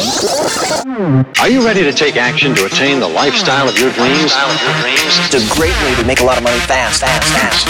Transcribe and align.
Are 0.00 1.48
you 1.50 1.62
ready 1.62 1.82
to 1.82 1.92
take 1.92 2.16
action 2.16 2.54
to 2.54 2.64
attain 2.64 3.00
the 3.00 3.08
lifestyle 3.08 3.68
of 3.68 3.78
your 3.78 3.92
dreams? 3.92 4.32
It's 4.34 5.34
a 5.34 5.54
great 5.54 5.74
way 5.82 5.94
to 5.96 6.06
make 6.06 6.20
a 6.20 6.24
lot 6.24 6.38
of 6.38 6.42
money 6.42 6.58
fast, 6.60 7.02
fast, 7.02 7.30
fast. 7.34 7.68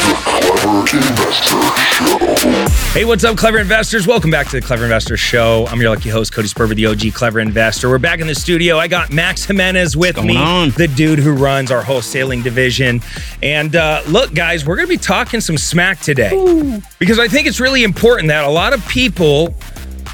Hey, 2.95 3.04
what's 3.04 3.24
up, 3.24 3.37
Clever 3.37 3.58
Investors? 3.58 4.06
Welcome 4.06 4.30
back 4.30 4.46
to 4.51 4.61
the 4.61 4.64
Clever 4.64 4.85
Investor 4.85 5.16
Show. 5.16 5.66
I'm 5.71 5.80
your 5.80 5.90
lucky 5.90 6.08
host, 6.08 6.32
Cody 6.32 6.46
Sperber, 6.46 6.77
the 6.77 6.87
OG 6.87 7.14
Clever 7.14 7.41
Investor. 7.41 7.89
We're 7.89 7.98
back 7.98 8.21
in 8.21 8.29
the 8.29 8.35
studio. 8.37 8.79
I 8.79 8.87
got 8.87 9.12
Max 9.12 9.45
Jimenez 9.45 9.97
with 9.97 10.23
me, 10.23 10.37
on? 10.37 10.71
the 10.71 10.87
dude 10.87 11.19
who 11.19 11.33
runs 11.33 11.73
our 11.73 11.83
wholesaling 11.83 12.45
division. 12.45 13.01
And 13.43 13.75
uh, 13.75 14.03
look, 14.07 14.35
guys, 14.35 14.65
we're 14.65 14.77
going 14.77 14.87
to 14.87 14.95
be 14.95 15.03
talking 15.03 15.41
some 15.41 15.59
smack 15.59 15.99
today 15.99 16.81
because 17.01 17.19
I 17.19 17.27
think 17.27 17.49
it's 17.49 17.59
really 17.59 17.83
important 17.83 18.29
that 18.29 18.45
a 18.45 18.51
lot 18.51 18.73
of 18.73 18.87
people 18.87 19.57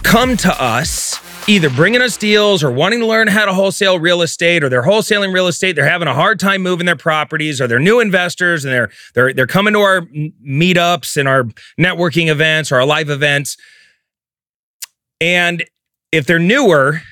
come 0.02 0.34
to 0.38 0.62
us 0.62 1.20
either 1.48 1.70
bringing 1.70 2.02
us 2.02 2.16
deals 2.16 2.64
or 2.64 2.72
wanting 2.72 2.98
to 2.98 3.06
learn 3.06 3.28
how 3.28 3.44
to 3.44 3.54
wholesale 3.54 3.98
real 3.98 4.22
estate 4.22 4.64
or 4.64 4.68
they're 4.68 4.82
wholesaling 4.82 5.32
real 5.32 5.46
estate 5.46 5.76
they're 5.76 5.88
having 5.88 6.08
a 6.08 6.14
hard 6.14 6.40
time 6.40 6.60
moving 6.62 6.86
their 6.86 6.96
properties 6.96 7.60
or 7.60 7.68
they're 7.68 7.78
new 7.78 8.00
investors 8.00 8.64
and 8.64 8.74
they're 8.74 8.90
they're 9.14 9.32
they're 9.32 9.46
coming 9.46 9.72
to 9.74 9.80
our 9.80 10.02
meetups 10.02 11.16
and 11.16 11.28
our 11.28 11.44
networking 11.78 12.28
events 12.28 12.72
or 12.72 12.76
our 12.76 12.86
live 12.86 13.10
events. 13.10 13.56
And 15.20 15.64
if 16.12 16.26
they're 16.26 16.38
newer 16.38 17.02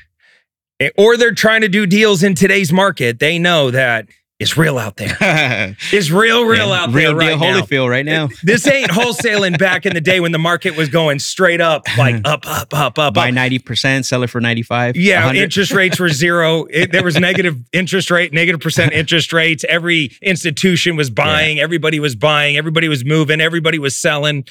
eh, 0.80 0.91
or 0.97 1.16
they're 1.16 1.34
trying 1.34 1.61
to 1.61 1.69
do 1.69 1.87
deals 1.87 2.23
in 2.23 2.34
today's 2.34 2.73
market 2.73 3.19
they 3.19 3.39
know 3.39 3.70
that 3.70 4.06
it's 4.41 4.56
real 4.56 4.79
out 4.79 4.97
there 4.97 5.16
it's 5.93 6.11
real 6.11 6.45
real 6.45 6.73
out 6.73 6.92
Real 6.92 7.16
there 7.16 7.29
deal 7.29 7.38
right 7.38 7.41
now. 7.41 7.61
Holyfield 7.62 7.88
right 7.88 8.05
now. 8.05 8.29
This 8.42 8.66
ain't 8.66 8.91
wholesaling 8.91 9.59
back 9.59 9.87
in 9.87 9.95
the 9.95 10.01
day 10.01 10.19
when 10.20 10.33
the 10.33 10.38
market 10.38 10.77
was 10.77 10.88
going 10.88 11.19
straight 11.20 11.61
up, 11.61 11.84
like 11.98 12.16
up, 12.27 12.47
up, 12.47 12.75
up, 12.75 12.98
up, 12.98 13.15
Buy 13.15 13.28
up. 13.28 13.34
ninety 13.34 13.59
percent, 13.59 14.06
sell 14.06 14.23
it 14.23 14.30
for 14.30 14.41
ninety 14.41 14.62
five. 14.62 14.97
Yeah, 14.97 15.33
interest 15.33 15.73
rates 15.73 15.98
were 16.01 16.09
zero. 16.09 16.65
It, 16.65 16.91
there 16.92 17.05
was 17.05 17.19
negative 17.19 17.56
interest 17.73 18.11
rate, 18.11 18.33
negative 18.33 18.61
percent 18.61 18.92
interest 18.92 19.33
rates. 19.33 19.64
Every 19.69 20.11
institution 20.20 20.97
was 20.97 21.11
buying. 21.11 21.61
Everybody 21.61 22.00
was 22.00 22.16
buying. 22.16 22.56
Everybody 22.56 22.89
was 22.89 23.05
moving. 23.05 23.41
Everybody 23.41 23.78
was 23.78 23.97
selling. 23.97 24.44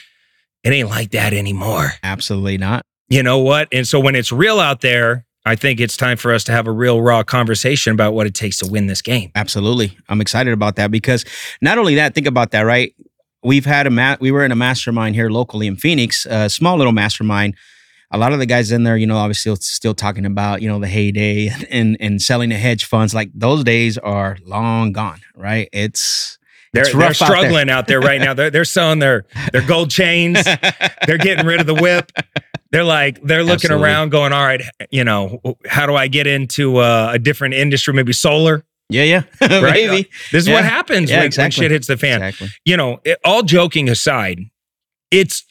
It 0.64 0.72
ain't 0.72 0.90
like 0.90 1.12
that 1.12 1.34
anymore. 1.34 1.92
Absolutely 2.04 2.58
not. 2.58 2.86
You 3.10 3.22
know 3.22 3.40
what? 3.40 3.68
And 3.74 3.86
so 3.88 4.00
when 4.00 4.16
it's 4.16 4.32
real 4.32 4.60
out 4.60 4.80
there, 4.82 5.26
I 5.46 5.56
think 5.56 5.80
it's 5.80 5.98
time 5.98 6.18
for 6.18 6.34
us 6.34 6.44
to 6.46 6.52
have 6.54 6.68
a 6.68 6.72
real 6.72 7.02
raw 7.02 7.24
conversation 7.24 7.94
about 7.94 8.14
what 8.14 8.28
it 8.28 8.34
takes 8.34 8.58
to 8.60 8.68
win 8.68 8.88
this 8.88 9.02
game. 9.02 9.32
Absolutely. 9.36 9.98
I'm 10.08 10.22
excited 10.22 10.54
about 10.54 10.78
that 10.78 10.90
because 10.90 11.26
not 11.62 11.78
only 11.78 11.96
that, 11.96 12.16
think 12.16 12.28
about 12.28 12.52
that, 12.52 12.62
right? 12.62 12.94
We've 13.44 13.66
had 13.66 13.86
a 13.88 13.90
ma- 13.90 14.16
we 14.22 14.32
were 14.32 14.46
in 14.46 14.54
a 14.54 14.56
mastermind 14.56 15.16
here 15.16 15.30
locally 15.30 15.68
in 15.68 15.76
Phoenix, 15.76 16.26
a 16.30 16.50
small 16.50 16.78
little 16.78 16.94
mastermind. 16.94 17.56
A 18.12 18.18
lot 18.18 18.32
of 18.32 18.40
the 18.40 18.46
guys 18.46 18.72
in 18.72 18.84
there, 18.84 18.96
you 18.96 19.08
know, 19.08 19.18
obviously 19.18 19.54
still 19.58 19.96
talking 19.96 20.26
about, 20.26 20.62
you 20.62 20.70
know, 20.70 20.80
the 20.80 20.88
heyday 20.88 21.50
and 21.70 21.98
and 22.00 22.22
selling 22.22 22.50
the 22.50 22.58
hedge 22.58 22.86
funds. 22.86 23.14
Like 23.14 23.32
those 23.34 23.66
days 23.66 23.98
are 23.98 24.38
long 24.46 24.94
gone, 24.94 25.20
right? 25.36 25.68
It's 25.74 26.38
They're, 26.74 26.86
they're 26.86 26.96
rough 26.96 27.22
out 27.22 27.28
there. 27.30 27.38
struggling 27.38 27.70
out 27.70 27.88
there. 27.88 28.00
right 28.02 28.20
now. 28.20 28.34
They're, 28.34 28.50
they're 28.50 28.66
selling 28.66 29.00
their 29.00 29.26
their 29.52 29.66
gold 29.66 29.90
chains. 29.92 30.44
they're 31.06 31.18
getting 31.20 31.46
rid 31.46 31.60
of 31.62 31.68
the 31.68 31.76
whip. 31.76 32.12
They're 32.72 32.84
like 32.84 33.22
they're 33.22 33.44
looking 33.44 33.70
Absolutely. 33.72 33.86
around, 33.88 34.10
going, 34.10 34.34
"All 34.34 34.44
right, 34.44 34.62
you 34.90 35.04
know, 35.04 35.40
how 35.68 35.86
do 35.86 35.94
I 35.96 36.08
get 36.08 36.26
into 36.26 36.78
uh, 36.78 37.12
a 37.14 37.20
different 37.20 37.54
industry? 37.54 37.94
Maybe 37.94 38.14
solar, 38.14 38.66
Yeah, 38.90 39.04
yeah. 39.04 39.24
right? 39.42 39.88
Maybe. 39.88 40.10
This 40.32 40.44
is 40.44 40.48
Yeah. 40.48 40.56
what 40.56 40.66
happens 40.66 41.12
Yeah, 41.12 41.20
when, 41.22 41.32
when 41.38 41.52
shit 41.52 41.70
hits 41.70 41.86
the 41.88 41.98
fan. 41.98 42.24
Exactly. 42.24 42.50
You 42.66 42.76
know, 42.78 43.00
it, 43.04 43.20
all 43.24 43.44
joking 43.44 43.90
aside, 43.90 44.40
it's 45.12 45.46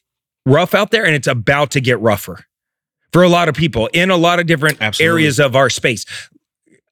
rough 0.45 0.75
out 0.75 0.91
there, 0.91 1.05
and 1.07 1.15
it's 1.15 1.29
about 1.29 1.71
to 1.73 1.81
get 1.81 2.01
rougher 2.01 2.45
for 3.13 3.23
a 3.23 3.29
lot 3.29 3.49
of 3.49 3.55
people 3.55 3.89
in 3.93 4.11
a 4.11 4.17
lot 4.17 4.41
of 4.41 4.47
different 4.47 4.79
Absolutely. 4.81 5.13
areas 5.23 5.39
of 5.39 5.55
our 5.55 5.71
space. 5.71 6.05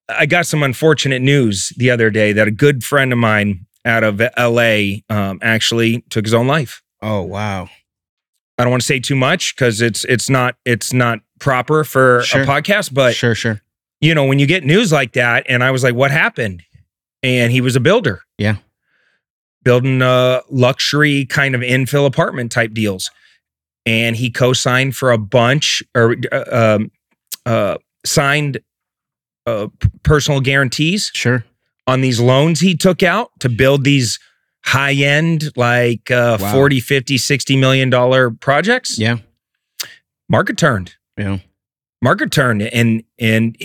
I 0.08 0.26
got 0.26 0.46
some 0.46 0.62
unfortunate 0.62 1.22
news 1.22 1.72
the 1.76 1.90
other 1.90 2.10
day 2.10 2.32
that 2.34 2.46
a 2.46 2.52
good 2.52 2.84
friend 2.84 3.12
of 3.12 3.18
mine 3.18 3.66
out 3.84 4.04
of 4.04 4.20
LA 4.38 4.98
um, 5.08 5.38
actually 5.42 6.02
took 6.10 6.24
his 6.24 6.34
own 6.34 6.46
life. 6.46 6.82
Oh 7.02 7.22
wow. 7.22 7.68
I 8.58 8.64
don't 8.64 8.70
want 8.70 8.82
to 8.82 8.86
say 8.86 9.00
too 9.00 9.16
much 9.16 9.56
because 9.56 9.80
it's 9.80 10.04
it's 10.04 10.28
not 10.28 10.56
it's 10.66 10.92
not 10.92 11.20
proper 11.38 11.82
for 11.84 12.22
Sure. 12.22 12.42
a 12.42 12.46
podcast. 12.46 12.92
But 12.92 13.14
sure, 13.14 13.34
sure. 13.34 13.62
you 14.02 14.14
know, 14.14 14.24
when 14.26 14.38
you 14.38 14.46
get 14.46 14.64
news 14.64 14.92
like 14.92 15.12
that, 15.14 15.46
and 15.48 15.64
I 15.64 15.70
was 15.70 15.82
like, 15.82 15.94
"What 15.94 16.10
happened?" 16.10 16.62
And 17.22 17.50
he 17.52 17.60
was 17.62 17.74
a 17.76 17.80
builder. 17.80 18.20
Yeah. 18.38 18.56
building 19.62 20.02
uh, 20.02 20.40
luxury 20.50 21.24
kind 21.26 21.54
of 21.54 21.60
infill 21.62 22.06
apartment 22.06 22.52
type 22.52 22.72
deals, 22.74 23.10
and 23.86 24.16
he 24.16 24.30
co-signed 24.30 24.94
for 24.96 25.10
a 25.10 25.18
bunch 25.18 25.82
or 25.94 26.16
uh, 26.32 26.76
um, 26.76 26.90
uh, 27.46 27.76
signed 28.04 28.60
uh, 29.46 29.68
personal 30.02 30.40
guarantees 30.40 31.10
Sure. 31.14 31.44
On 31.86 32.00
these 32.00 32.20
loans 32.20 32.60
he 32.60 32.76
took 32.76 33.02
out 33.02 33.30
to 33.40 33.48
build 33.48 33.84
these 33.84 34.18
high 34.64 34.92
end 34.92 35.50
like 35.56 36.10
uh, 36.10 36.36
Wow. 36.40 36.52
40 36.52 36.80
50 36.80 37.18
60 37.18 37.56
million 37.56 37.90
dollar 37.90 38.30
projects 38.30 38.98
Yeah. 38.98 39.16
market 40.28 40.56
turned 40.58 40.94
Yeah. 41.16 41.38
market 42.02 42.30
turned 42.30 42.62
and 42.62 43.02
and 43.18 43.56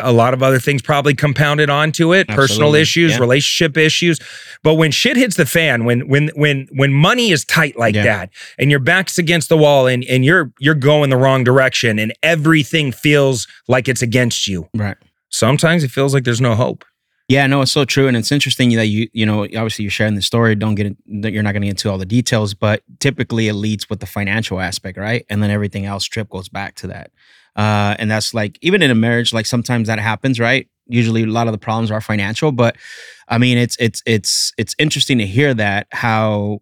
a 0.00 0.12
lot 0.12 0.32
of 0.32 0.44
other 0.44 0.60
things 0.60 0.80
probably 0.80 1.12
compounded 1.12 1.68
onto 1.68 2.14
it 2.14 2.28
personal 2.28 2.74
issues 2.76 3.12
Yeah. 3.14 3.18
relationship 3.18 3.76
issues 3.76 4.20
but 4.62 4.74
when 4.74 4.90
shit 4.92 5.16
hits 5.16 5.36
the 5.36 5.46
fan 5.46 5.84
when 5.84 6.06
when 6.08 6.28
when 6.36 6.68
when 6.70 6.92
money 6.92 7.30
is 7.32 7.44
tight 7.44 7.76
like 7.78 7.94
Yeah. 7.96 8.04
that 8.04 8.30
and 8.58 8.70
your 8.70 8.78
back's 8.80 9.18
against 9.18 9.48
the 9.48 9.56
wall 9.56 9.86
and 9.88 10.04
and 10.04 10.24
you're 10.24 10.52
you're 10.60 10.74
going 10.76 11.10
the 11.10 11.16
wrong 11.16 11.42
direction 11.42 11.98
and 11.98 12.12
everything 12.22 12.92
feels 12.92 13.48
like 13.66 13.88
it's 13.88 14.02
against 14.02 14.46
you 14.46 14.68
Right. 14.74 14.96
sometimes 15.30 15.82
it 15.82 15.90
feels 15.90 16.14
like 16.14 16.22
there's 16.24 16.40
no 16.40 16.54
hope 16.54 16.84
Yeah, 17.28 17.46
no, 17.46 17.60
it's 17.60 17.72
so 17.72 17.84
true, 17.84 18.08
and 18.08 18.16
it's 18.16 18.32
interesting 18.32 18.70
that 18.76 18.86
you, 18.86 19.08
you 19.12 19.26
know, 19.26 19.42
obviously 19.44 19.82
you're 19.82 19.90
sharing 19.90 20.14
the 20.14 20.22
story. 20.22 20.54
Don't 20.54 20.74
get, 20.76 20.96
that 21.22 21.30
you're 21.30 21.42
not 21.42 21.52
going 21.52 21.60
to 21.60 21.66
get 21.66 21.72
into 21.72 21.90
all 21.90 21.98
the 21.98 22.06
details, 22.06 22.54
but 22.54 22.82
typically 23.00 23.48
it 23.48 23.52
leads 23.52 23.90
with 23.90 24.00
the 24.00 24.06
financial 24.06 24.60
aspect, 24.60 24.96
right? 24.96 25.26
And 25.28 25.42
then 25.42 25.50
everything 25.50 25.84
else 25.84 26.04
trip 26.04 26.30
goes 26.30 26.48
back 26.48 26.74
to 26.76 26.86
that, 26.86 27.10
uh, 27.54 27.96
and 27.98 28.10
that's 28.10 28.32
like 28.32 28.58
even 28.62 28.80
in 28.80 28.90
a 28.90 28.94
marriage, 28.94 29.34
like 29.34 29.44
sometimes 29.44 29.88
that 29.88 29.98
happens, 29.98 30.40
right? 30.40 30.68
Usually 30.86 31.24
a 31.24 31.26
lot 31.26 31.46
of 31.48 31.52
the 31.52 31.58
problems 31.58 31.90
are 31.90 32.00
financial, 32.00 32.50
but 32.50 32.76
I 33.28 33.36
mean, 33.36 33.58
it's 33.58 33.76
it's 33.78 34.02
it's 34.06 34.54
it's 34.56 34.74
interesting 34.78 35.18
to 35.18 35.26
hear 35.26 35.52
that 35.54 35.86
how. 35.92 36.60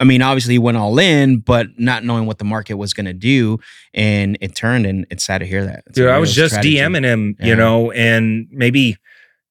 I 0.00 0.04
mean, 0.04 0.22
obviously 0.22 0.54
he 0.54 0.58
went 0.60 0.76
all 0.76 0.96
in, 1.00 1.40
but 1.40 1.66
not 1.76 2.04
knowing 2.04 2.24
what 2.26 2.38
the 2.38 2.44
market 2.44 2.74
was 2.74 2.94
going 2.94 3.06
to 3.06 3.12
do, 3.12 3.58
and 3.92 4.38
it 4.40 4.54
turned, 4.54 4.86
and 4.86 5.04
it's 5.10 5.24
sad 5.24 5.38
to 5.38 5.44
hear 5.44 5.66
that. 5.66 5.82
It's 5.88 5.96
Dude, 5.96 6.08
I 6.08 6.18
was 6.20 6.32
just 6.32 6.54
strategy. 6.54 6.76
DMing 6.76 7.02
him, 7.02 7.34
Yeah. 7.40 7.46
you 7.46 7.56
know, 7.56 7.90
and 7.90 8.46
maybe, 8.52 8.96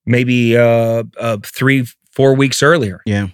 maybe 0.08 0.58
uh, 0.58 1.04
uh, 1.20 1.38
three, 1.44 1.86
four 2.12 2.34
weeks 2.36 2.64
earlier, 2.64 3.02
Yeah, 3.06 3.28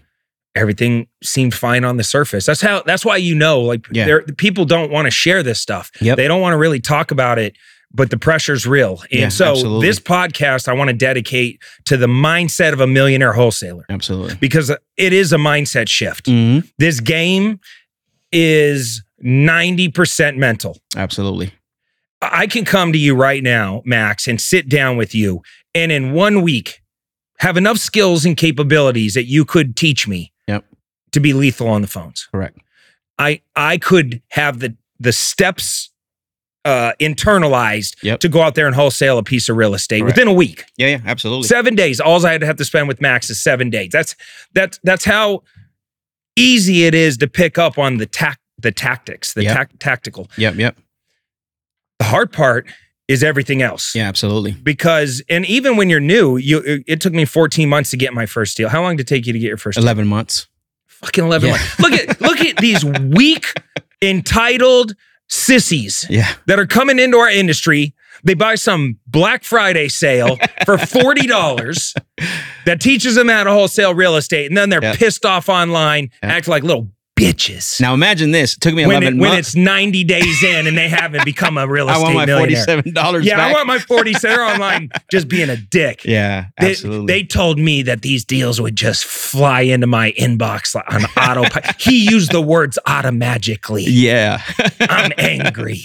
everything 0.56 1.07
seemed 1.23 1.53
fine 1.53 1.85
on 1.85 1.95
the 1.97 2.03
surface. 2.03 2.45
That's 2.45 2.61
how. 2.61 2.84
That's 2.85 3.06
why 3.06 3.17
you 3.17 3.35
know, 3.35 3.61
like, 3.61 3.88
Yeah. 3.91 4.06
there 4.06 4.22
people 4.23 4.66
don't 4.66 4.91
want 4.91 5.06
to 5.06 5.11
share 5.11 5.41
this 5.44 5.61
stuff. 5.61 5.89
Yep. 6.01 6.17
They 6.17 6.28
don't 6.28 6.41
want 6.41 6.53
to 6.53 6.57
really 6.57 6.79
talk 6.81 7.11
about 7.11 7.39
it, 7.39 7.56
but 7.94 8.09
the 8.09 8.17
pressure's 8.17 8.66
real. 8.67 9.01
And 9.11 9.19
Yeah, 9.22 9.29
so 9.29 9.51
absolutely. 9.51 9.88
this 9.88 10.00
podcast, 10.00 10.67
I 10.67 10.73
want 10.73 10.89
to 10.89 10.94
dedicate 10.95 11.61
to 11.85 11.95
the 11.95 12.07
mindset 12.07 12.73
of 12.73 12.81
a 12.81 12.88
millionaire 12.88 13.34
wholesaler 13.34 13.85
absolutely. 13.90 14.35
because 14.35 14.69
it 14.97 15.13
is 15.13 15.31
a 15.31 15.38
mindset 15.38 15.88
shift. 15.88 16.28
hmm 16.28 16.59
This 16.78 17.00
game 17.00 17.59
is 18.31 19.03
ninety 19.19 19.90
percent 19.90 20.38
mental. 20.38 20.78
Absolutely. 20.95 21.53
I 22.22 22.47
can 22.47 22.63
come 22.63 22.94
to 22.94 22.97
you 22.97 23.16
right 23.16 23.44
now, 23.44 23.81
Max, 23.85 24.28
and 24.28 24.40
sit 24.40 24.69
down 24.69 24.95
with 24.95 25.13
you, 25.13 25.41
and 25.75 25.91
in 25.91 26.13
one 26.13 26.41
week, 26.41 26.81
have 27.39 27.57
enough 27.57 27.78
skills 27.78 28.25
and 28.25 28.38
capabilities 28.38 29.13
that 29.16 29.25
you 29.25 29.44
could 29.45 29.75
teach 29.75 30.07
me 30.07 30.31
Yep. 30.47 30.66
to 31.11 31.19
be 31.19 31.34
lethal 31.34 31.67
on 31.67 31.81
the 31.81 31.88
phones. 31.88 32.28
Correct. 32.31 32.57
I 33.19 33.41
I 33.56 33.78
could 33.78 34.22
have 34.29 34.59
the 34.59 34.75
the 35.00 35.11
steps 35.11 35.89
uh, 36.66 36.94
internalized 37.01 37.95
Yep. 38.03 38.22
to 38.22 38.29
go 38.29 38.41
out 38.41 38.55
there 38.55 38.67
and 38.67 38.75
wholesale 38.75 39.17
a 39.17 39.23
piece 39.23 39.49
of 39.49 39.58
real 39.58 39.73
estate 39.73 39.99
Correct. 39.99 40.16
within 40.16 40.29
a 40.29 40.34
week. 40.34 40.64
Yeah, 40.78 40.87
yeah, 40.87 41.02
absolutely. 41.05 41.47
Seven 41.47 41.75
days. 41.75 41.99
All 41.99 42.25
I 42.25 42.31
had 42.31 42.40
to 42.41 42.47
have 42.47 42.55
to 42.55 42.64
spend 42.66 42.87
with 42.87 43.02
Max 43.02 43.29
is 43.29 43.41
seven 43.43 43.70
days. 43.70 43.90
That's 43.91 44.16
that's 44.53 44.79
that's 44.84 45.03
how 45.03 45.43
easy 46.37 46.85
it 46.85 46.96
is 46.96 47.17
to 47.17 47.28
pick 47.28 47.58
up 47.58 47.78
on 47.78 47.97
the 47.97 48.05
tac 48.05 48.40
the 48.59 48.72
tactics, 48.72 49.34
the 49.34 49.43
Yep. 49.43 49.55
tac- 49.58 49.79
tactical. 49.79 50.29
Yep, 50.37 50.55
yep. 50.55 50.78
The 51.99 52.05
hard 52.05 52.31
part 52.31 52.66
is 53.13 53.23
everything 53.23 53.61
else. 53.61 53.93
Yeah, 53.95 54.07
absolutely. 54.09 54.51
because 54.51 55.23
and 55.29 55.45
even 55.45 55.77
when 55.77 55.89
you're 55.89 55.99
new 56.01 56.35
you 56.37 56.59
it, 56.59 56.83
it 56.87 57.01
took 57.01 57.13
me 57.13 57.23
14 57.25 57.69
months 57.69 57.91
to 57.91 57.97
get 57.97 58.13
my 58.13 58.25
first 58.25 58.57
deal 58.57 58.67
how 58.69 58.81
long 58.81 58.95
did 58.97 59.03
it 59.05 59.07
take 59.07 59.25
you 59.27 59.33
to 59.33 59.39
get 59.39 59.47
your 59.47 59.57
first 59.57 59.77
deal? 59.77 59.83
11 59.85 60.07
months. 60.07 60.47
fucking 60.87 61.23
11 61.23 61.47
Yeah. 61.47 61.53
months 61.53 61.79
look 61.79 61.93
at 61.93 62.21
look 62.21 62.41
at 62.41 62.57
these 62.57 62.83
weak 63.17 63.53
entitled 64.01 64.93
sissies 65.29 66.05
Yeah. 66.09 66.33
that 66.47 66.59
are 66.59 66.67
coming 66.67 66.99
into 66.99 67.17
our 67.17 67.29
industry 67.29 67.93
they 68.25 68.33
buy 68.35 68.55
some 68.55 68.99
black 69.07 69.43
friday 69.43 69.87
sale 69.87 70.35
for 70.65 70.77
$40 70.77 71.93
that 72.65 72.79
teaches 72.81 73.15
them 73.15 73.27
how 73.29 73.43
to 73.43 73.51
wholesale 73.51 73.93
real 73.95 74.15
estate 74.15 74.47
and 74.47 74.57
then 74.57 74.69
they're 74.69 74.83
Yeah. 74.83 74.95
pissed 74.95 75.25
off 75.25 75.49
online 75.49 76.09
Yeah. 76.21 76.33
act 76.33 76.47
like 76.47 76.63
little 76.63 76.89
bitches. 77.15 77.79
Now 77.79 77.93
imagine 77.93 78.31
this. 78.31 78.53
It 78.55 78.61
took 78.61 78.73
me 78.73 78.85
when, 78.85 78.97
11 79.03 79.07
it- 79.17 79.21
when 79.21 79.29
months. 79.31 79.49
it's 79.49 79.55
90 79.55 80.03
days 80.03 80.43
in 80.43 80.67
and 80.67 80.77
they 80.77 80.89
haven't 80.89 81.25
become 81.25 81.57
a 81.57 81.67
real 81.67 81.89
estate 81.89 82.03
I 82.15 82.23
estate 82.23 82.75
want 82.75 82.85
my 82.85 82.93
$47 82.93 83.23
Yeah, 83.23 83.35
back. 83.37 83.49
I 83.49 83.53
want 83.53 83.67
my 83.67 83.79
40 83.79 84.13
They're 84.21 84.43
online 84.43 84.89
just 85.11 85.27
being 85.27 85.49
a 85.49 85.57
dick. 85.57 86.03
yeah, 86.05 86.45
They, 86.59 86.71
absolutely. 86.71 87.05
they 87.07 87.23
told 87.23 87.59
me 87.59 87.81
that 87.83 88.01
these 88.01 88.25
deals 88.25 88.59
would 88.59 88.75
just 88.75 89.05
fly 89.05 89.61
into 89.61 89.87
my 89.87 90.11
inbox 90.13 90.75
on 90.75 91.03
autopilot. 91.17 91.75
he 91.81 92.09
used 92.09 92.31
the 92.31 92.41
words 92.41 92.79
automagically. 92.87 93.83
yeah. 93.87 94.41
I'm 94.81 95.11
angry. 95.17 95.81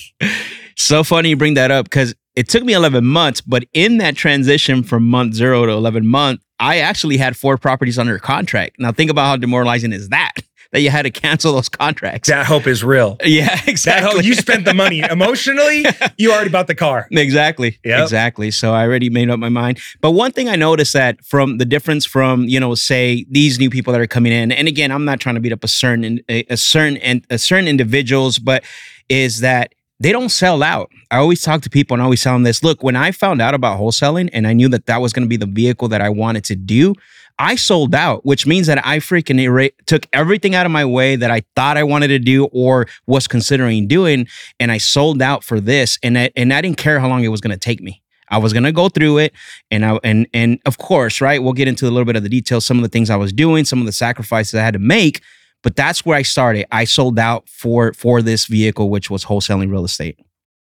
so 0.77 1.05
funny 1.05 1.31
you 1.31 1.37
bring 1.37 1.55
that 1.55 1.71
up 1.71 1.85
because 1.87 2.15
it 2.37 2.49
took 2.49 2.63
me 2.63 2.73
11 2.73 3.05
months, 3.05 3.41
but 3.41 3.65
in 3.73 3.99
that 3.99 4.15
transition 4.17 4.83
from 4.85 5.07
month 5.09 5.35
zero 5.35 5.67
to 5.67 5.73
11 5.73 6.07
month, 6.07 6.41
I 6.61 6.79
actually 6.79 7.17
had 7.17 7.37
four 7.37 7.57
properties 7.59 7.99
under 7.99 8.19
contract. 8.19 8.77
Now 8.79 8.93
think 8.93 9.11
about 9.11 9.27
how 9.27 9.37
demoralizing 9.37 9.93
is 9.93 10.09
that? 10.11 10.33
That 10.73 10.81
you 10.83 10.91
had 10.91 11.03
to 11.03 11.11
cancel 11.11 11.55
those 11.55 11.71
contracts. 11.71 12.29
That 12.29 12.45
hope 12.45 12.67
is 12.67 12.85
real. 12.85 13.17
yeah, 13.25 13.47
That 13.57 13.69
exactly. 13.69 14.17
hope, 14.17 14.25
you 14.25 14.35
spent 14.35 14.67
the 14.67 14.75
money 14.75 15.01
emotionally. 15.11 15.87
You 16.19 16.31
already 16.31 16.51
bought 16.51 16.67
the 16.67 16.75
car. 16.75 17.09
Exactly. 17.11 17.79
Yep. 17.85 18.03
Exactly. 18.03 18.51
So 18.51 18.75
I 18.75 18.83
already 18.83 19.09
made 19.09 19.31
up 19.31 19.39
my 19.39 19.49
mind. 19.49 19.81
But 20.03 20.11
one 20.11 20.31
thing 20.31 20.47
I 20.49 20.57
noticed 20.57 20.93
that 20.93 21.25
from 21.25 21.57
the 21.57 21.65
difference 21.65 22.05
from, 22.05 22.45
you 22.45 22.61
know, 22.61 22.75
say 22.75 23.25
these 23.31 23.59
new 23.59 23.71
people 23.71 23.95
that 23.95 24.01
are 24.03 24.07
coming 24.07 24.31
in, 24.33 24.53
and 24.53 24.69
again, 24.69 24.91
I'm 24.93 25.07
not 25.07 25.21
trying 25.21 25.37
to 25.37 25.41
beat 25.41 25.53
up 25.55 25.65
a 25.65 25.69
certain 25.69 26.21
a, 26.29 26.45
a 26.51 26.57
certain 26.59 26.99
and 26.99 27.25
a 27.31 27.39
certain 27.39 27.67
individuals, 27.67 28.39
but 28.39 28.63
is 29.09 29.41
that 29.41 29.75
they 30.01 30.13
don't 30.13 30.29
sell 30.29 30.63
out. 30.63 30.91
I 31.11 31.17
always 31.17 31.41
talk 31.43 31.63
to 31.63 31.71
people 31.71 31.95
and 31.95 32.03
I 32.03 32.05
always 32.05 32.23
tell 32.23 32.35
them 32.35 32.43
this. 32.43 32.63
Look, 32.63 32.83
when 32.83 32.95
I 32.95 33.11
found 33.11 33.41
out 33.41 33.55
about 33.55 33.81
wholesaling 33.81 34.29
and 34.35 34.47
I 34.47 34.53
knew 34.53 34.69
that 34.69 34.85
that 34.87 35.01
was 35.01 35.13
going 35.15 35.25
to 35.25 35.29
be 35.29 35.39
the 35.39 35.47
vehicle 35.47 35.89
that 35.89 36.01
I 36.03 36.09
wanted 36.11 36.45
to 36.45 36.55
do, 36.55 36.95
I 37.39 37.55
sold 37.55 37.95
out, 37.95 38.25
which 38.27 38.47
means 38.47 38.67
that 38.67 38.85
I 38.85 38.99
freaking 38.99 39.71
took 39.87 40.07
everything 40.13 40.55
out 40.55 40.67
of 40.67 40.73
my 40.73 40.85
way 40.85 41.17
that 41.17 41.31
I 41.31 41.43
thought 41.55 41.77
I 41.77 41.85
wanted 41.85 42.09
to 42.09 42.19
do 42.19 42.47
or 42.47 42.87
was 43.07 43.29
considering 43.29 43.87
doing, 43.87 44.27
and 44.59 44.73
I 44.73 44.79
sold 44.79 45.23
out 45.23 45.45
for 45.45 45.61
this. 45.61 45.99
And 46.03 46.19
I, 46.19 46.31
and 46.37 46.53
I 46.53 46.61
didn't 46.61 46.79
care 46.79 46.99
how 46.99 47.09
long 47.09 47.23
it 47.25 47.29
was 47.29 47.41
going 47.41 47.53
to 47.53 47.59
take 47.59 47.81
me. 47.81 48.03
I 48.31 48.39
was 48.39 48.53
going 48.53 48.65
to 48.65 48.73
go 48.73 48.89
through 48.89 49.19
it, 49.19 49.33
and 49.71 49.87
I 49.87 49.99
and 50.05 50.27
and 50.35 50.61
of 50.67 50.79
course, 50.79 51.21
right, 51.21 51.43
we'll 51.43 51.55
get 51.55 51.69
into 51.69 51.87
a 51.87 51.91
little 51.91 52.05
bit 52.05 52.17
of 52.17 52.23
the 52.23 52.29
details, 52.29 52.67
some 52.67 52.77
of 52.77 52.83
the 52.83 52.89
things 52.89 53.09
I 53.09 53.17
was 53.17 53.33
doing, 53.33 53.65
some 53.65 53.81
of 53.81 53.87
the 53.87 53.93
sacrifices 53.93 54.55
I 54.55 54.63
had 54.63 54.75
to 54.75 54.79
make. 54.79 55.23
But 55.63 55.77
that's 55.77 56.05
where 56.05 56.17
I 56.17 56.23
started. 56.23 56.67
I 56.71 56.85
sold 56.85 57.19
out 57.19 57.49
for 57.49 57.93
for 57.95 58.21
this 58.21 58.47
vehicle, 58.47 58.91
which 58.91 59.09
was 59.09 59.25
wholesaling 59.25 59.71
real 59.71 59.85
estate. 59.85 60.19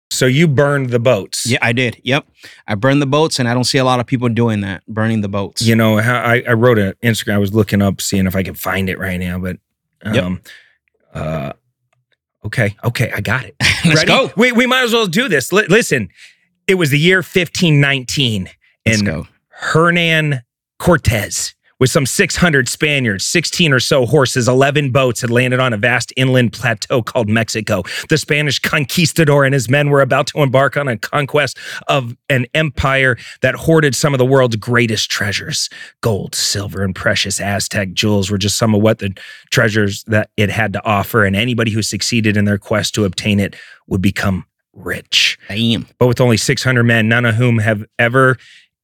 So 0.09 0.25
you 0.25 0.47
burned 0.47 0.89
the 0.91 0.99
boats. 0.99 1.45
Yeah, 1.45 1.57
I 1.61 1.73
did. 1.73 1.99
Yep, 2.03 2.25
I 2.67 2.75
burned 2.75 3.01
the 3.01 3.05
boats, 3.07 3.39
and 3.39 3.47
I 3.47 3.53
don't 3.53 3.65
see 3.65 3.77
a 3.77 3.83
lot 3.83 3.99
of 3.99 4.05
people 4.07 4.29
doing 4.29 4.61
that, 4.61 4.83
burning 4.87 5.21
the 5.21 5.27
boats. 5.29 5.61
You 5.61 5.75
know, 5.75 5.99
I, 5.99 6.41
I 6.47 6.53
wrote 6.53 6.79
an 6.79 6.93
Instagram. 7.03 7.33
I 7.33 7.37
was 7.39 7.53
looking 7.53 7.81
up, 7.81 7.99
seeing 8.01 8.25
if 8.25 8.35
I 8.35 8.41
could 8.43 8.57
find 8.57 8.89
it 8.89 8.97
right 8.99 9.19
now, 9.19 9.37
but 9.37 9.57
Yep. 10.05 10.23
um, 10.23 10.41
uh, 11.13 11.53
okay, 12.45 12.75
okay, 12.83 13.11
I 13.11 13.19
got 13.21 13.45
it. 13.45 13.55
Let's 13.85 13.95
Ready? 13.95 14.07
go. 14.07 14.31
We, 14.37 14.51
we 14.53 14.65
might 14.65 14.83
as 14.83 14.93
well 14.93 15.07
do 15.07 15.27
this. 15.27 15.51
Li- 15.51 15.65
listen, 15.67 16.09
it 16.67 16.75
was 16.75 16.89
the 16.91 16.99
year 16.99 17.17
1519, 17.17 18.49
Let's 18.85 19.01
and. 19.01 19.27
Hernan 19.49 20.41
Cortez 20.79 21.55
with 21.79 21.89
some 21.89 22.05
600 22.05 22.67
Spaniards, 22.67 23.25
16 23.25 23.73
or 23.73 23.79
so 23.79 24.05
horses, 24.05 24.47
11 24.47 24.91
boats 24.91 25.21
had 25.21 25.29
landed 25.29 25.59
on 25.59 25.73
a 25.73 25.77
vast 25.77 26.11
inland 26.15 26.53
plateau 26.53 27.01
called 27.01 27.29
Mexico. 27.29 27.83
The 28.09 28.17
Spanish 28.17 28.59
conquistador 28.59 29.45
and 29.45 29.53
his 29.53 29.69
men 29.69 29.89
were 29.89 30.01
about 30.01 30.27
to 30.27 30.41
embark 30.41 30.77
on 30.77 30.87
a 30.87 30.97
conquest 30.97 31.57
of 31.87 32.15
an 32.29 32.45
empire 32.53 33.17
that 33.41 33.55
hoarded 33.55 33.95
some 33.95 34.13
of 34.13 34.17
the 34.17 34.25
world's 34.25 34.55
greatest 34.55 35.11
treasures. 35.11 35.69
Gold, 36.01 36.35
silver, 36.35 36.83
and 36.83 36.95
precious 36.95 37.39
Aztec 37.39 37.93
jewels 37.93 38.31
were 38.31 38.37
just 38.37 38.57
some 38.57 38.73
of 38.73 38.81
what 38.81 38.99
the 38.99 39.17
treasures 39.51 40.03
that 40.05 40.29
it 40.37 40.49
had 40.49 40.73
to 40.73 40.85
offer, 40.85 41.25
and 41.25 41.35
anybody 41.35 41.71
who 41.71 41.81
succeeded 41.81 42.37
in 42.37 42.45
their 42.45 42.57
quest 42.57 42.95
to 42.95 43.05
obtain 43.05 43.39
it 43.39 43.55
would 43.87 44.01
become 44.01 44.45
rich 44.73 45.39
Damn. 45.47 45.87
but 45.97 46.07
with 46.07 46.21
only 46.21 46.37
600 46.37 46.83
men, 46.83 47.09
none 47.09 47.25
of 47.25 47.35
whom 47.35 47.57
have 47.57 47.83
ever 47.97 48.37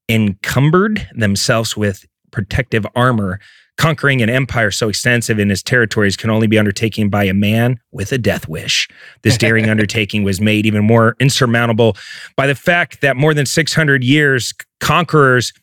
encumbered 0.10 1.08
themselves 1.16 1.78
with 1.78 2.06
protective 2.34 2.86
armor. 2.96 3.40
Conquering 3.78 4.22
an 4.22 4.30
empire 4.30 4.70
so 4.70 4.88
extensive 4.88 5.40
in 5.40 5.50
its 5.50 5.64
territories 5.64 6.16
can 6.16 6.30
only 6.30 6.46
be 6.46 6.60
undertaken 6.60 7.10
by 7.10 7.24
a 7.24 7.34
man 7.34 7.80
with 7.92 8.12
a 8.12 8.20
death 8.20 8.48
wish. 8.48 8.88
This 9.24 9.38
daring 9.38 9.68
undertaking 9.70 10.24
was 10.24 10.40
made 10.40 10.66
even 10.66 10.86
more 10.86 11.16
insurmountable 11.20 11.98
by 12.36 12.46
the 12.46 12.54
fact 12.54 13.02
that 13.02 13.16
more 13.16 13.34
than 13.34 13.48
600 13.48 14.04
years, 14.04 14.54
conquerors 14.80 15.54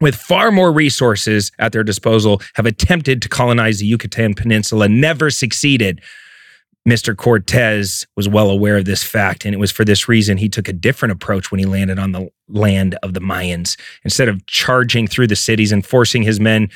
with 0.00 0.14
far 0.14 0.50
more 0.50 0.72
resources 0.72 1.52
at 1.58 1.72
their 1.72 1.84
disposal 1.84 2.40
have 2.54 2.66
attempted 2.66 3.22
to 3.22 3.28
colonize 3.28 3.78
the 3.78 3.86
Yucatan 3.86 4.34
Peninsula, 4.34 4.88
never 4.88 5.30
succeeded. 5.30 6.00
Mr. 6.86 7.16
Cortez 7.16 8.06
was 8.16 8.28
well 8.28 8.50
aware 8.50 8.78
of 8.78 8.84
this 8.84 9.02
fact, 9.02 9.44
and 9.44 9.54
it 9.54 9.58
was 9.58 9.70
for 9.70 9.84
this 9.84 10.08
reason 10.08 10.38
he 10.38 10.48
took 10.48 10.68
a 10.68 10.72
different 10.72 11.12
approach 11.12 11.50
when 11.50 11.58
he 11.58 11.66
landed 11.66 11.98
on 11.98 12.12
the 12.12 12.28
land 12.48 12.98
of 13.02 13.14
the 13.14 13.20
Mayans. 13.20 13.78
Instead 14.04 14.28
of 14.28 14.44
charging 14.46 15.06
through 15.06 15.26
the 15.26 15.36
cities 15.36 15.72
and 15.72 15.84
forcing 15.84 16.22
his 16.22 16.40
men 16.40 16.70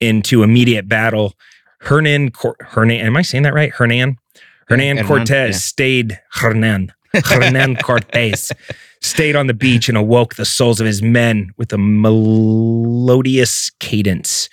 into 0.00 0.42
immediate 0.42 0.88
battle, 0.88 1.34
Hernan, 1.80 2.30
Cor- 2.30 2.56
Hernan, 2.60 3.00
am 3.00 3.16
I 3.16 3.22
saying 3.22 3.42
that 3.42 3.54
right? 3.54 3.72
Hernan? 3.72 4.16
Hernan 4.68 4.98
Hernan, 4.98 5.06
Cortez 5.06 5.54
yeah. 5.54 5.58
stayed, 5.58 6.20
Hernan, 6.32 6.92
Hernan 7.24 7.76
Cortez 7.76 8.52
stayed 9.00 9.36
on 9.36 9.46
the 9.46 9.54
beach 9.54 9.88
and 9.88 9.96
awoke 9.96 10.34
the 10.34 10.44
souls 10.44 10.80
of 10.80 10.86
his 10.86 11.02
men 11.02 11.50
with 11.56 11.72
a 11.72 11.78
melodious 11.78 13.70
cadence. 13.80 14.48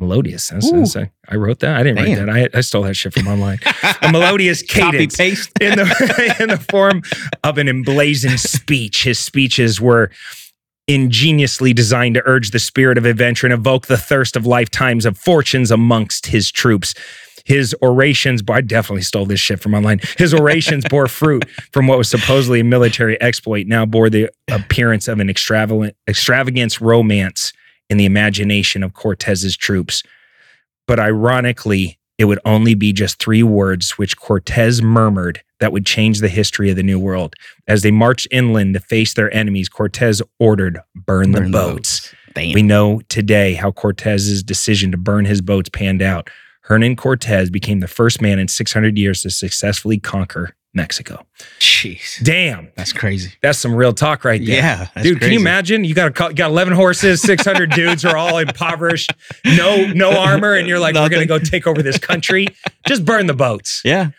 Melodious. 0.00 0.48
That's, 0.48 0.70
that's 0.70 0.96
a, 0.96 1.10
I 1.28 1.36
wrote 1.36 1.60
that. 1.60 1.76
I 1.76 1.82
didn't 1.82 1.96
Damn. 2.04 2.26
write 2.28 2.52
that. 2.52 2.54
I, 2.54 2.58
I 2.58 2.60
stole 2.60 2.82
that 2.82 2.94
shit 2.94 3.14
from 3.14 3.26
online. 3.26 3.58
A 4.02 4.10
melodious 4.10 4.62
Copy 4.62 4.80
cadence 5.08 5.16
paste. 5.16 5.50
in 5.60 5.76
the 5.76 6.36
in 6.40 6.48
the 6.48 6.58
form 6.58 7.02
of 7.44 7.58
an 7.58 7.68
emblazoned 7.68 8.40
speech. 8.40 9.04
His 9.04 9.18
speeches 9.18 9.80
were 9.80 10.10
ingeniously 10.86 11.72
designed 11.74 12.14
to 12.14 12.22
urge 12.26 12.50
the 12.50 12.58
spirit 12.58 12.96
of 12.96 13.04
adventure 13.04 13.46
and 13.46 13.52
evoke 13.52 13.86
the 13.86 13.98
thirst 13.98 14.36
of 14.36 14.46
lifetimes 14.46 15.04
of 15.04 15.18
fortunes 15.18 15.70
amongst 15.70 16.26
his 16.26 16.50
troops. 16.50 16.94
His 17.44 17.74
orations, 17.82 18.42
I 18.48 18.60
definitely 18.60 19.02
stole 19.02 19.24
this 19.24 19.40
shit 19.40 19.60
from 19.60 19.74
online. 19.74 20.00
His 20.18 20.34
orations 20.34 20.84
bore 20.88 21.08
fruit 21.08 21.48
from 21.72 21.86
what 21.86 21.96
was 21.96 22.10
supposedly 22.10 22.60
a 22.60 22.64
military 22.64 23.20
exploit, 23.22 23.66
now 23.66 23.86
bore 23.86 24.10
the 24.10 24.28
appearance 24.50 25.08
of 25.08 25.18
an 25.18 25.30
extravagant, 25.30 25.96
extravagance 26.06 26.80
romance 26.80 27.52
in 27.88 27.96
the 27.96 28.04
imagination 28.04 28.82
of 28.82 28.94
Cortez's 28.94 29.56
troops. 29.56 30.02
But 30.86 30.98
ironically, 30.98 31.98
it 32.18 32.24
would 32.24 32.40
only 32.44 32.74
be 32.74 32.92
just 32.92 33.18
three 33.18 33.42
words 33.42 33.92
which 33.92 34.16
Cortez 34.16 34.82
murmured 34.82 35.42
that 35.60 35.72
would 35.72 35.86
change 35.86 36.20
the 36.20 36.28
history 36.28 36.70
of 36.70 36.76
the 36.76 36.82
New 36.82 36.98
World. 36.98 37.34
As 37.66 37.82
they 37.82 37.90
marched 37.90 38.28
inland 38.30 38.74
to 38.74 38.80
face 38.80 39.14
their 39.14 39.32
enemies, 39.34 39.68
Cortez 39.68 40.22
ordered, 40.38 40.80
burn, 40.94 41.32
the 41.32 41.40
Burn 41.40 41.50
boats. 41.50 42.14
We 42.54 42.62
know 42.62 43.00
today 43.08 43.54
how 43.54 43.72
Cortez's 43.72 44.42
decision 44.42 44.92
to 44.92 44.96
burn 44.96 45.24
his 45.24 45.40
boats 45.40 45.68
panned 45.68 46.02
out. 46.02 46.30
Hernan 46.62 46.96
Cortez 46.96 47.50
became 47.50 47.80
the 47.80 47.88
first 47.88 48.20
man 48.20 48.38
in 48.38 48.46
600 48.46 48.98
years 48.98 49.22
to 49.22 49.30
successfully 49.30 49.98
conquer 49.98 50.54
Mexico. 50.78 51.26
Jeez. 51.60 52.22
Damn, 52.24 52.70
That's 52.76 52.92
crazy. 52.94 53.32
that's 53.42 53.58
some 53.58 53.74
real 53.74 53.92
talk 53.92 54.24
right 54.24 54.40
there. 54.44 54.56
Yeah. 54.56 55.02
Dude, 55.02 55.20
can 55.20 55.32
you 55.32 55.38
imagine? 55.40 55.84
You 55.84 55.94
got 55.94 56.08
a, 56.08 56.10
co- 56.10 56.32
got 56.32 56.50
11 56.50 56.72
horses, 56.72 57.20
600 57.20 57.70
dudes 57.72 58.04
are 58.06 58.16
all 58.16 58.38
impoverished, 58.38 59.12
no 59.44 59.86
no 59.92 60.18
armor, 60.18 60.54
and 60.54 60.66
you're 60.66 60.78
like, 60.78 60.94
we're 60.94 61.08
going 61.10 61.20
to 61.22 61.26
go 61.26 61.38
take 61.38 61.66
over 61.66 61.82
this 61.82 61.98
country. 61.98 62.46
Just 62.86 63.04
burn 63.04 63.26
the 63.26 63.34
boats. 63.34 63.82
Yeah. 63.84 64.10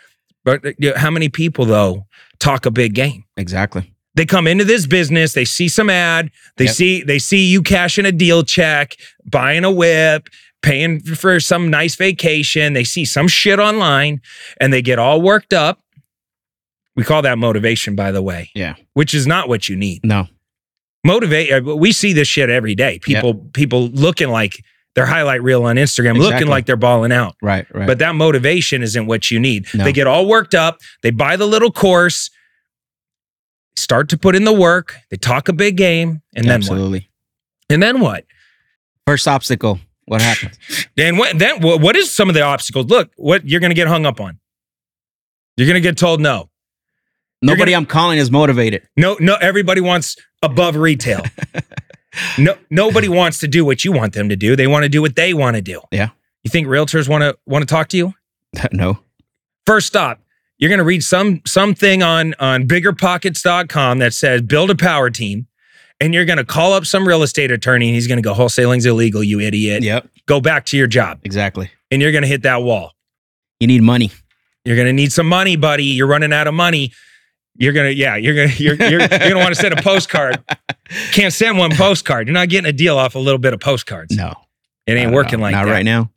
But 0.46 0.66
uh, 0.66 0.72
you 0.78 0.92
know, 0.92 0.98
how 0.98 1.10
many 1.10 1.30
people, 1.30 1.66
though, 1.66 2.06
talk 2.40 2.66
a 2.66 2.72
big 2.72 2.94
game? 2.94 3.24
Exactly. 3.38 3.94
They 4.16 4.26
come 4.26 4.48
into 4.48 4.66
this 4.66 4.86
business, 4.88 5.34
they 5.34 5.46
see 5.46 5.68
some 5.70 5.90
ad, 5.90 6.30
they 6.58 6.66
Yep. 6.66 6.74
see 6.74 7.04
they 7.04 7.20
see 7.20 7.46
you 7.46 7.62
cashing 7.62 8.06
a 8.06 8.12
deal 8.12 8.44
check, 8.44 8.96
buying 9.26 9.64
a 9.64 9.72
whip, 9.72 10.28
paying 10.62 11.00
for 11.00 11.40
some 11.40 11.70
nice 11.70 11.96
vacation, 11.96 12.74
they 12.74 12.84
see 12.84 13.06
some 13.06 13.28
shit 13.30 13.60
online 13.60 14.20
and 14.60 14.74
they 14.74 14.82
get 14.82 15.00
all 15.00 15.22
worked 15.22 15.54
up. 15.54 15.80
We 17.00 17.06
call 17.06 17.22
that 17.22 17.38
motivation, 17.38 17.96
by 17.96 18.12
the 18.12 18.22
way. 18.22 18.52
Yeah. 18.54 18.76
Which 18.94 19.14
is 19.14 19.26
not 19.26 19.48
what 19.48 19.70
you 19.70 19.78
need. 19.78 20.04
No. 20.04 20.28
Motivate 21.06 21.50
uh, 21.54 21.78
we 21.78 21.94
see 21.94 22.12
this 22.12 22.28
shit 22.28 22.50
every 22.50 22.76
day. 22.76 23.00
People 23.00 23.36
people 23.54 23.88
looking 23.88 24.28
like 24.28 24.62
their 24.96 25.06
highlight 25.06 25.42
reel 25.42 25.64
on 25.64 25.78
Instagram, 25.78 26.18
looking 26.18 26.50
like 26.50 26.66
they're 26.66 26.76
balling 26.76 27.14
out. 27.14 27.38
Right. 27.42 27.66
Right. 27.74 27.88
But 27.88 28.00
that 28.00 28.16
motivation 28.16 28.84
isn't 28.84 29.06
what 29.06 29.32
you 29.32 29.40
need. 29.40 29.66
No. 29.74 29.86
They 29.86 29.94
get 29.94 30.08
all 30.08 30.28
worked 30.28 30.54
up, 30.54 30.80
they 31.02 31.12
buy 31.12 31.38
the 31.38 31.46
little 31.48 31.72
course, 31.72 32.30
start 33.78 34.10
to 34.10 34.18
put 34.18 34.36
in 34.36 34.44
the 34.44 34.52
work, 34.52 34.98
they 35.10 35.16
talk 35.16 35.48
a 35.48 35.54
big 35.54 35.78
game, 35.78 36.22
and 36.36 36.44
then 36.44 36.60
what? 36.60 36.72
Absolutely. 36.72 37.10
And 37.70 37.82
then 37.82 38.02
what? 38.02 38.26
First 39.08 39.26
obstacle. 39.26 39.80
What 40.04 40.22
happened? 40.22 40.58
Then 40.98 41.16
what 41.16 41.40
then 41.40 41.62
what, 41.62 41.80
what 41.80 41.96
is 41.96 42.12
some 42.12 42.28
of 42.28 42.36
the 42.36 42.42
obstacles? 42.42 42.88
Look, 42.88 43.10
what 43.16 43.48
you're 43.48 43.62
gonna 43.62 43.74
get 43.74 43.88
hung 43.88 44.06
up 44.06 44.20
on. 44.20 44.38
You're 45.56 45.68
gonna 45.68 45.80
get 45.80 45.98
told 45.98 46.20
no. 46.20 46.50
Nobody 47.42 47.72
gonna- 47.72 47.78
I'm 47.82 47.86
calling 47.86 48.18
is 48.18 48.30
motivated. 48.32 48.84
No, 48.98 49.16
no, 49.20 49.36
everybody 49.36 49.82
wants 49.82 50.16
above 50.42 50.76
retail. 50.76 51.24
no, 52.38 52.58
nobody 52.70 53.08
wants 53.08 53.40
to 53.40 53.48
do 53.48 53.64
what 53.64 53.86
you 53.86 53.92
want 53.92 54.14
them 54.14 54.30
to 54.30 54.36
do. 54.36 54.56
They 54.56 54.68
want 54.68 54.84
to 54.84 54.90
do 54.90 55.02
what 55.02 55.16
they 55.16 55.34
want 55.34 55.56
to 55.56 55.62
do. 55.62 55.82
Yeah. 55.92 56.10
You 56.44 56.50
think 56.52 56.68
realtors 56.68 57.08
want 57.08 57.22
to 57.24 57.38
want 57.46 57.62
to 57.62 57.66
talk 57.74 57.88
to 57.90 57.98
you? 57.98 58.14
no. 58.72 59.00
First 59.66 59.88
stop, 59.88 60.22
you're 60.58 60.70
going 60.70 60.80
to 60.80 60.84
read 60.86 61.04
some 61.04 61.42
something 61.46 62.02
on 62.04 62.34
on 62.40 62.68
biggerpockets.com 62.68 64.00
that 64.00 64.14
says 64.14 64.42
build 64.42 64.70
a 64.72 64.76
power 64.76 65.10
team 65.10 65.48
and 66.02 66.14
you're 66.14 66.26
going 66.26 66.38
to 66.38 66.46
call 66.46 66.74
up 66.74 66.86
some 66.86 67.08
real 67.08 67.24
estate 67.24 67.52
attorney 67.52 67.88
and 67.88 67.96
he's 67.96 68.08
going 68.08 68.18
to 68.18 68.22
go 68.24 68.34
wholesaling's 68.34 68.86
illegal, 68.86 69.24
you 69.24 69.40
idiot. 69.40 69.84
Yep. 69.84 70.10
Go 70.26 70.42
back 70.42 70.66
to 70.68 70.78
your 70.78 70.88
job. 70.88 71.20
Exactly. 71.24 71.70
And 71.92 72.02
you're 72.02 72.12
going 72.12 72.22
to 72.24 72.28
hit 72.28 72.44
that 72.44 72.64
wall. 72.64 72.94
You 73.60 73.68
need 73.68 73.82
money. 73.84 74.12
You're 74.66 74.76
going 74.76 74.88
to 74.88 74.94
need 74.94 75.12
some 75.12 75.28
money, 75.28 75.56
buddy. 75.56 75.86
You're 75.86 76.08
running 76.08 76.34
out 76.34 76.48
of 76.48 76.54
money. 76.54 76.92
You're 77.60 77.74
going 77.74 77.92
to 77.92 77.96
yeah, 77.96 78.16
you're 78.16 78.34
to 78.48 78.64
you're 78.64 78.76
you're, 78.76 79.00
you're 79.02 79.10
to 79.10 79.36
want 79.36 79.54
to 79.54 79.56
send 79.62 79.78
a 79.78 79.82
postcard. 79.82 80.44
Can't 81.12 81.34
send 81.34 81.58
one 81.58 81.76
postcard. 81.76 82.28
You're 82.28 82.34
not 82.34 82.50
getting 82.50 82.70
a 82.70 82.74
deal 82.74 82.98
off 82.98 83.14
a 83.16 83.20
little 83.20 83.38
bit 83.38 83.54
of 83.54 83.60
postcards. 83.60 84.16
No. 84.16 84.34
It 84.88 84.94
ain't 84.94 85.12
working 85.12 85.40
like 85.40 85.52
Not 85.54 85.66
that. 85.66 85.72
right 85.72 85.86
now. 85.86 86.10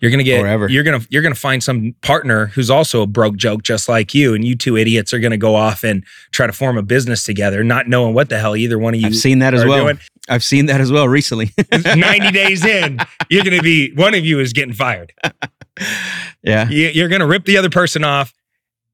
You're 0.00 0.10
gonna 0.10 0.22
get 0.22 0.40
Forever. 0.40 0.68
you're 0.70 0.84
gonna 0.84 1.00
you're 1.10 1.20
gonna 1.20 1.34
find 1.34 1.62
some 1.62 1.94
partner 2.00 2.46
who's 2.46 2.70
also 2.70 3.02
a 3.02 3.06
broke 3.06 3.36
joke 3.36 3.62
just 3.62 3.90
like 3.90 4.14
you, 4.14 4.32
and 4.34 4.42
you 4.42 4.56
two 4.56 4.74
idiots 4.74 5.12
are 5.12 5.18
gonna 5.18 5.36
go 5.36 5.54
off 5.54 5.84
and 5.84 6.02
try 6.32 6.46
to 6.46 6.52
form 6.54 6.78
a 6.78 6.82
business 6.82 7.24
together, 7.24 7.62
not 7.62 7.86
knowing 7.86 8.14
what 8.14 8.30
the 8.30 8.38
hell 8.38 8.56
either 8.56 8.78
one 8.78 8.94
of 8.94 9.00
you 9.02 9.08
I've 9.08 9.16
seen 9.16 9.40
that 9.40 9.52
as 9.52 9.66
well. 9.66 9.84
doing. 9.84 9.98
I've 10.30 10.42
seen 10.42 10.64
that 10.66 10.80
as 10.80 10.90
well 10.90 11.06
recently. 11.06 11.50
90 11.94 12.30
days 12.30 12.64
in, 12.64 12.98
you're 13.28 13.44
gonna 13.44 13.60
be 13.60 13.92
one 13.94 14.14
of 14.14 14.24
you 14.24 14.40
is 14.40 14.54
getting 14.54 14.72
fired. 14.72 15.12
yeah. 16.42 16.68
You- 16.70 16.88
You're 16.94 17.08
gonna 17.08 17.26
rip 17.26 17.44
the 17.44 17.58
other 17.58 17.70
person 17.70 18.02
off 18.04 18.32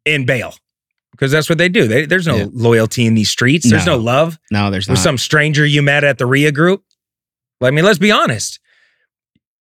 and 0.04 0.26
bail. 0.26 0.54
Because 1.12 1.30
that's 1.30 1.48
what 1.48 1.58
they 1.58 1.68
do. 1.68 1.86
They, 1.86 2.06
there's 2.06 2.26
no 2.26 2.36
Yeah. 2.36 2.46
loyalty 2.52 3.06
in 3.06 3.14
these 3.14 3.30
streets. 3.30 3.68
There's 3.70 3.86
no, 3.86 3.96
No. 3.96 4.02
love. 4.02 4.38
No, 4.50 4.70
there's 4.70 4.88
with 4.88 4.96
not. 4.98 5.02
some 5.02 5.18
stranger 5.18 5.64
you 5.64 5.82
met 5.82 6.04
at 6.04 6.18
the 6.18 6.26
REIA 6.26 6.52
group. 6.52 6.82
I 7.62 7.70
mean, 7.70 7.84
let's 7.84 7.98
be 7.98 8.10
honest. 8.10 8.58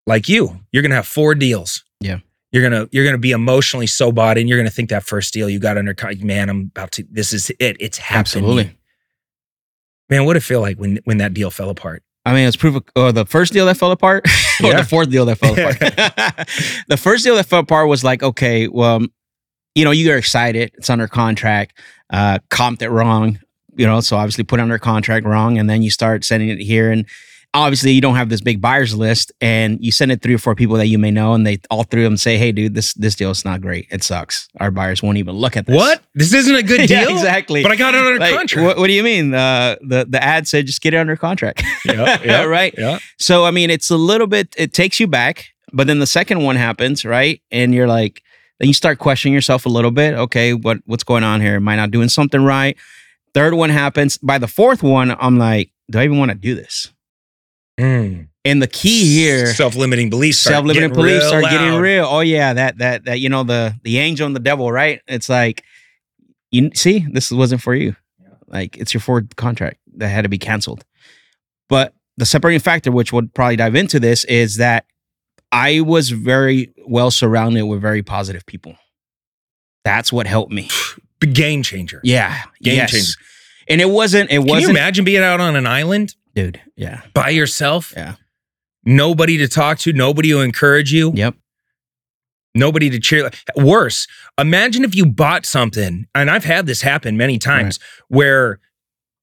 Like 0.07 0.27
you, 0.29 0.59
you're 0.71 0.81
gonna 0.81 0.95
have 0.95 1.05
four 1.07 1.35
deals. 1.35 1.83
Yeah. 1.99 2.19
You're 2.51 2.63
gonna 2.63 2.87
you're 2.91 3.05
gonna 3.05 3.17
be 3.19 3.31
emotionally 3.31 3.85
so 3.87 4.11
bought 4.11 4.37
in. 4.37 4.47
You're 4.47 4.57
gonna 4.57 4.69
think 4.71 4.89
that 4.89 5.03
first 5.03 5.33
deal 5.33 5.49
you 5.49 5.59
got 5.59 5.77
under 5.77 5.95
man, 6.21 6.49
I'm 6.49 6.71
about 6.75 6.91
to. 6.93 7.05
This 7.11 7.31
is 7.33 7.49
it. 7.59 7.77
It's 7.79 7.97
happening. 7.99 8.19
Absolutely. 8.19 8.77
man. 10.09 10.25
What 10.25 10.35
it 10.37 10.41
feel 10.41 10.61
like 10.61 10.77
when 10.77 10.99
when 11.03 11.17
that 11.19 11.33
deal 11.33 11.51
fell 11.51 11.69
apart? 11.69 12.01
I 12.25 12.33
mean, 12.33 12.47
it's 12.47 12.57
proof 12.57 12.75
of 12.75 12.83
or 12.95 13.11
the 13.11 13.25
first 13.25 13.53
deal 13.53 13.65
that 13.67 13.77
fell 13.77 13.91
apart, 13.91 14.25
or 14.63 14.69
Yeah. 14.71 14.81
the 14.81 14.87
fourth 14.87 15.09
deal 15.09 15.25
that 15.25 15.37
fell 15.37 15.53
apart. 15.57 15.77
the 16.87 16.97
first 16.97 17.23
deal 17.23 17.35
that 17.35 17.45
fell 17.45 17.59
apart 17.59 17.87
was 17.87 18.03
like, 18.03 18.23
okay, 18.23 18.67
well, 18.67 19.01
you 19.75 19.85
know, 19.85 19.91
you 19.91 20.11
are 20.11 20.17
excited. 20.17 20.71
It's 20.77 20.89
under 20.89 21.07
contract. 21.07 21.77
Uh, 22.09 22.39
comped 22.49 22.81
it 22.81 22.89
wrong, 22.89 23.39
you 23.75 23.85
know, 23.85 24.01
so 24.01 24.17
obviously 24.17 24.43
put 24.43 24.59
under 24.59 24.77
contract 24.77 25.25
wrong, 25.25 25.57
and 25.57 25.69
then 25.69 25.81
you 25.81 25.89
start 25.89 26.25
sending 26.25 26.49
it 26.49 26.59
here, 26.59 26.91
and 26.91 27.05
obviously 27.53 27.91
you 27.91 28.01
don't 28.01 28.15
have 28.15 28.27
this 28.29 28.41
big 28.41 28.59
buyers 28.59 28.93
list, 28.95 29.31
and 29.39 29.77
you 29.81 29.93
send 29.93 30.11
it 30.11 30.21
three 30.21 30.33
or 30.33 30.37
four 30.37 30.55
people 30.55 30.75
that 30.75 30.87
you 30.87 30.97
may 30.99 31.09
know, 31.09 31.33
and 31.33 31.47
they 31.47 31.57
all 31.69 31.83
three 31.83 32.03
of 32.03 32.09
them 32.11 32.17
say, 32.17 32.37
hey, 32.37 32.51
dude, 32.51 32.73
this 32.75 32.93
this 32.95 33.15
deal 33.15 33.31
is 33.31 33.45
not 33.45 33.61
great. 33.61 33.87
It 33.89 34.03
sucks. 34.03 34.49
Our 34.59 34.71
buyers 34.71 35.01
won't 35.01 35.19
even 35.19 35.35
look 35.35 35.55
at 35.55 35.67
this. 35.67 35.75
What? 35.77 36.01
This 36.13 36.33
isn't 36.33 36.53
a 36.53 36.63
good 36.63 36.81
Yeah, 36.89 37.05
deal. 37.05 37.11
exactly. 37.15 37.63
But 37.63 37.71
I 37.71 37.77
got 37.77 37.95
it 37.95 38.05
under 38.05 38.19
Like, 38.19 38.35
contract. 38.35 38.65
What, 38.65 38.77
what 38.77 38.87
do 38.87 38.93
you 38.93 39.03
mean? 39.03 39.33
Uh, 39.33 39.77
the 39.81 40.05
the 40.09 40.21
ad 40.21 40.49
said 40.49 40.65
just 40.67 40.81
get 40.81 40.93
it 40.93 40.97
under 40.97 41.15
contract. 41.15 41.63
Yeah, 41.85 42.21
yeah, 42.25 42.43
right. 42.43 42.75
Yeah. 42.77 42.99
So 43.19 43.45
I 43.45 43.51
mean, 43.51 43.69
it's 43.69 43.89
a 43.89 43.95
little 43.97 44.27
bit. 44.27 44.53
It 44.57 44.73
takes 44.73 44.99
you 44.99 45.07
back, 45.07 45.45
but 45.71 45.87
then 45.87 45.99
the 45.99 46.07
second 46.07 46.43
one 46.43 46.57
happens, 46.57 47.05
right? 47.05 47.41
And 47.51 47.73
you're 47.73 47.87
like, 47.87 48.21
then 48.61 48.67
you 48.67 48.75
start 48.75 48.99
questioning 48.99 49.33
yourself 49.33 49.65
a 49.65 49.69
little 49.69 49.89
bit. 49.89 50.13
Okay, 50.13 50.53
what 50.53 50.77
what's 50.85 51.03
going 51.03 51.23
on 51.23 51.41
here? 51.41 51.55
Am 51.55 51.67
I 51.67 51.75
not 51.75 51.89
doing 51.89 52.09
something 52.09 52.43
right? 52.43 52.77
Third 53.33 53.55
one 53.55 53.71
happens. 53.71 54.19
By 54.19 54.37
the 54.37 54.47
fourth 54.47 54.83
one, 54.83 55.15
I'm 55.19 55.39
like, 55.39 55.71
do 55.89 55.97
I 55.97 56.03
even 56.03 56.19
want 56.19 56.29
to 56.29 56.37
do 56.37 56.53
this? 56.53 56.93
Mm. 57.79 58.27
And 58.45 58.61
the 58.61 58.67
key 58.67 59.15
here, 59.15 59.47
self-limiting 59.47 60.11
beliefs. 60.11 60.37
self-limiting 60.37 60.89
getting 60.89 60.95
beliefs 60.95 61.27
start 61.27 61.45
getting 61.45 61.79
real. 61.79 62.05
Oh 62.05 62.19
yeah, 62.19 62.53
that 62.53 62.77
that 62.77 63.05
that 63.05 63.19
you 63.19 63.29
know 63.29 63.43
the 63.43 63.73
the 63.81 63.97
angel 63.97 64.27
and 64.27 64.35
the 64.35 64.39
devil, 64.39 64.71
right? 64.71 65.01
It's 65.07 65.27
like 65.27 65.63
you 66.51 66.69
see, 66.75 67.07
this 67.11 67.31
wasn't 67.31 67.63
for 67.63 67.73
you. 67.73 67.95
Like 68.45 68.77
it's 68.77 68.93
your 68.93 69.01
Ford 69.01 69.35
contract 69.37 69.79
that 69.97 70.09
had 70.09 70.21
to 70.21 70.29
be 70.29 70.37
canceled. 70.37 70.85
But 71.67 71.95
the 72.17 72.27
separating 72.27 72.59
factor, 72.59 72.91
which 72.91 73.11
we'll 73.11 73.27
probably 73.33 73.55
dive 73.55 73.73
into 73.73 73.99
this, 73.99 74.23
is 74.25 74.57
that 74.57 74.85
I 75.51 75.81
was 75.81 76.09
very 76.09 76.73
well 76.87 77.11
surrounded 77.11 77.63
with 77.63 77.81
very 77.81 78.03
positive 78.03 78.45
people. 78.45 78.75
That's 79.83 80.13
what 80.13 80.27
helped 80.27 80.51
me. 80.51 80.69
Game 81.19 81.63
changer. 81.63 82.01
Yeah, 82.03 82.43
Game 82.61 82.77
yes. 82.77 82.91
changer. 82.91 83.13
And 83.67 83.81
it 83.81 83.89
wasn't. 83.89 84.31
It 84.31 84.37
Can 84.37 84.47
you 84.47 84.53
wasn't, 84.53 84.71
imagine 84.71 85.05
being 85.05 85.23
out 85.23 85.39
on 85.39 85.55
an 85.55 85.67
island 85.67 86.15
dude. 86.35 86.59
Yeah, 86.75 87.01
by 87.13 87.29
yourself? 87.29 87.93
Yeah. 87.95 88.15
Nobody 88.83 89.37
to 89.37 89.47
talk 89.47 89.77
to, 89.79 89.93
nobody 89.93 90.29
to 90.29 90.39
encourage 90.39 90.91
you, 90.91 91.11
yep. 91.13 91.35
nobody 92.55 92.89
to 92.89 92.99
cheer. 92.99 93.29
Worse, 93.55 94.07
imagine 94.39 94.83
if 94.83 94.95
you 94.95 95.05
bought 95.05 95.45
something, 95.45 96.07
and 96.15 96.31
I've 96.31 96.45
had 96.45 96.65
this 96.65 96.81
happen 96.81 97.15
many 97.15 97.37
times 97.37 97.79
where 98.07 98.59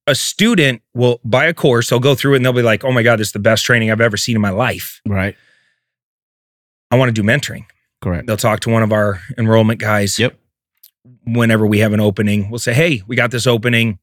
a 0.06 0.14
student 0.14 0.82
will 0.94 1.20
buy 1.24 1.46
a 1.46 1.54
course, 1.54 1.90
they'll 1.90 1.98
go 1.98 2.14
through 2.14 2.34
it, 2.34 2.36
and 2.36 2.44
they'll 2.44 2.52
be 2.52 2.62
like, 2.62 2.84
oh 2.84 2.92
my 2.92 3.02
God, 3.02 3.18
this 3.18 3.28
is 3.28 3.32
the 3.32 3.40
best 3.40 3.64
training 3.64 3.90
I've 3.90 4.00
ever 4.00 4.16
seen 4.16 4.36
in 4.36 4.40
my 4.40 4.50
life. 4.50 5.00
Right. 5.04 5.36
I 6.90 6.96
want 6.96 7.08
to 7.08 7.12
do 7.12 7.22
mentoring. 7.26 7.64
Correct. 8.00 8.26
They'll 8.26 8.36
talk 8.36 8.60
to 8.60 8.70
one 8.70 8.82
of 8.82 8.92
our 8.92 9.20
enrollment 9.36 9.80
guys. 9.80 10.18
Yep. 10.18 10.38
Whenever 11.26 11.66
we 11.66 11.78
have 11.80 11.92
an 11.92 12.00
opening, 12.00 12.50
we'll 12.50 12.58
say, 12.58 12.72
"Hey, 12.74 13.02
we 13.06 13.16
got 13.16 13.30
this 13.30 13.46
opening. 13.46 13.98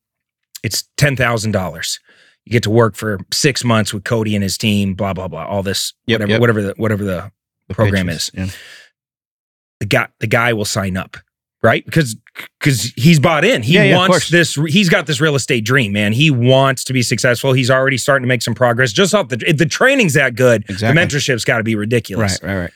It's 0.64 0.88
ten 0.98 1.16
thousand 1.16 1.52
dollars. 1.52 2.00
You 2.46 2.52
get 2.52 2.64
to 2.64 2.70
work 2.70 2.96
for 2.96 3.20
six 3.32 3.64
months 3.64 3.94
with 3.94 4.04
Cody 4.04 4.36
and 4.36 4.44
his 4.44 4.58
team. 4.58 4.94
Blah 4.94 5.14
blah 5.14 5.28
blah. 5.28 5.46
All 5.46 5.64
this, 5.64 5.94
Yep, 6.08 6.20
whatever, 6.22 6.32
yep. 6.32 6.42
whatever 6.42 6.62
the 6.62 6.74
whatever 6.78 7.04
the 7.04 7.32
The 7.68 7.74
program 7.76 8.08
pitches, 8.08 8.30
is. 8.30 8.32
Yeah. 8.34 8.48
the 9.80 9.86
guy 9.88 10.08
the 10.20 10.28
guy 10.28 10.54
will 10.54 10.66
sign 10.66 10.98
up, 10.98 11.18
right? 11.66 11.84
Because 11.86 12.16
because 12.60 12.94
he's 12.96 13.20
bought 13.20 13.44
in. 13.44 13.64
He 13.64 13.74
Yeah, 13.74 13.84
yeah, 13.84 13.98
wants 13.98 14.30
this. 14.30 14.56
He's 14.68 14.88
got 14.90 15.06
this 15.08 15.20
real 15.20 15.36
estate 15.36 15.66
dream, 15.66 15.92
man. 15.94 16.14
He 16.14 16.30
wants 16.32 16.84
to 16.86 16.94
be 16.94 17.02
successful. 17.02 17.54
He's 17.54 17.70
already 17.72 17.98
starting 17.98 18.24
to 18.24 18.28
make 18.28 18.42
some 18.42 18.54
progress. 18.56 18.92
Just 18.94 19.14
off 19.14 19.30
the 19.30 19.44
if 19.48 19.58
the 19.58 19.66
training's 19.66 20.14
that 20.14 20.36
good, 20.36 20.64
Exactly. 20.70 20.88
the 21.04 21.08
mentorship's 21.08 21.44
got 21.44 21.58
to 21.58 21.64
be 21.64 21.76
ridiculous. 21.76 22.40
Right. 22.42 22.50
Right. 22.54 22.62
Right. 22.62 22.72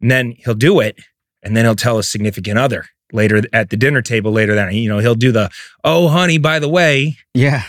And 0.00 0.10
then 0.10 0.34
he'll 0.38 0.54
do 0.54 0.80
it, 0.80 0.98
and 1.42 1.56
then 1.56 1.64
he'll 1.64 1.74
tell 1.76 1.96
his 1.96 2.08
significant 2.08 2.58
other 2.58 2.86
later 3.12 3.42
at 3.52 3.70
the 3.70 3.76
dinner 3.76 4.02
table 4.02 4.32
later 4.32 4.54
that 4.54 4.72
you 4.74 4.88
know 4.88 4.98
he'll 4.98 5.14
do 5.14 5.30
the 5.32 5.48
oh 5.84 6.08
honey 6.08 6.38
by 6.38 6.58
the 6.58 6.68
way, 6.68 7.16
Yeah. 7.34 7.62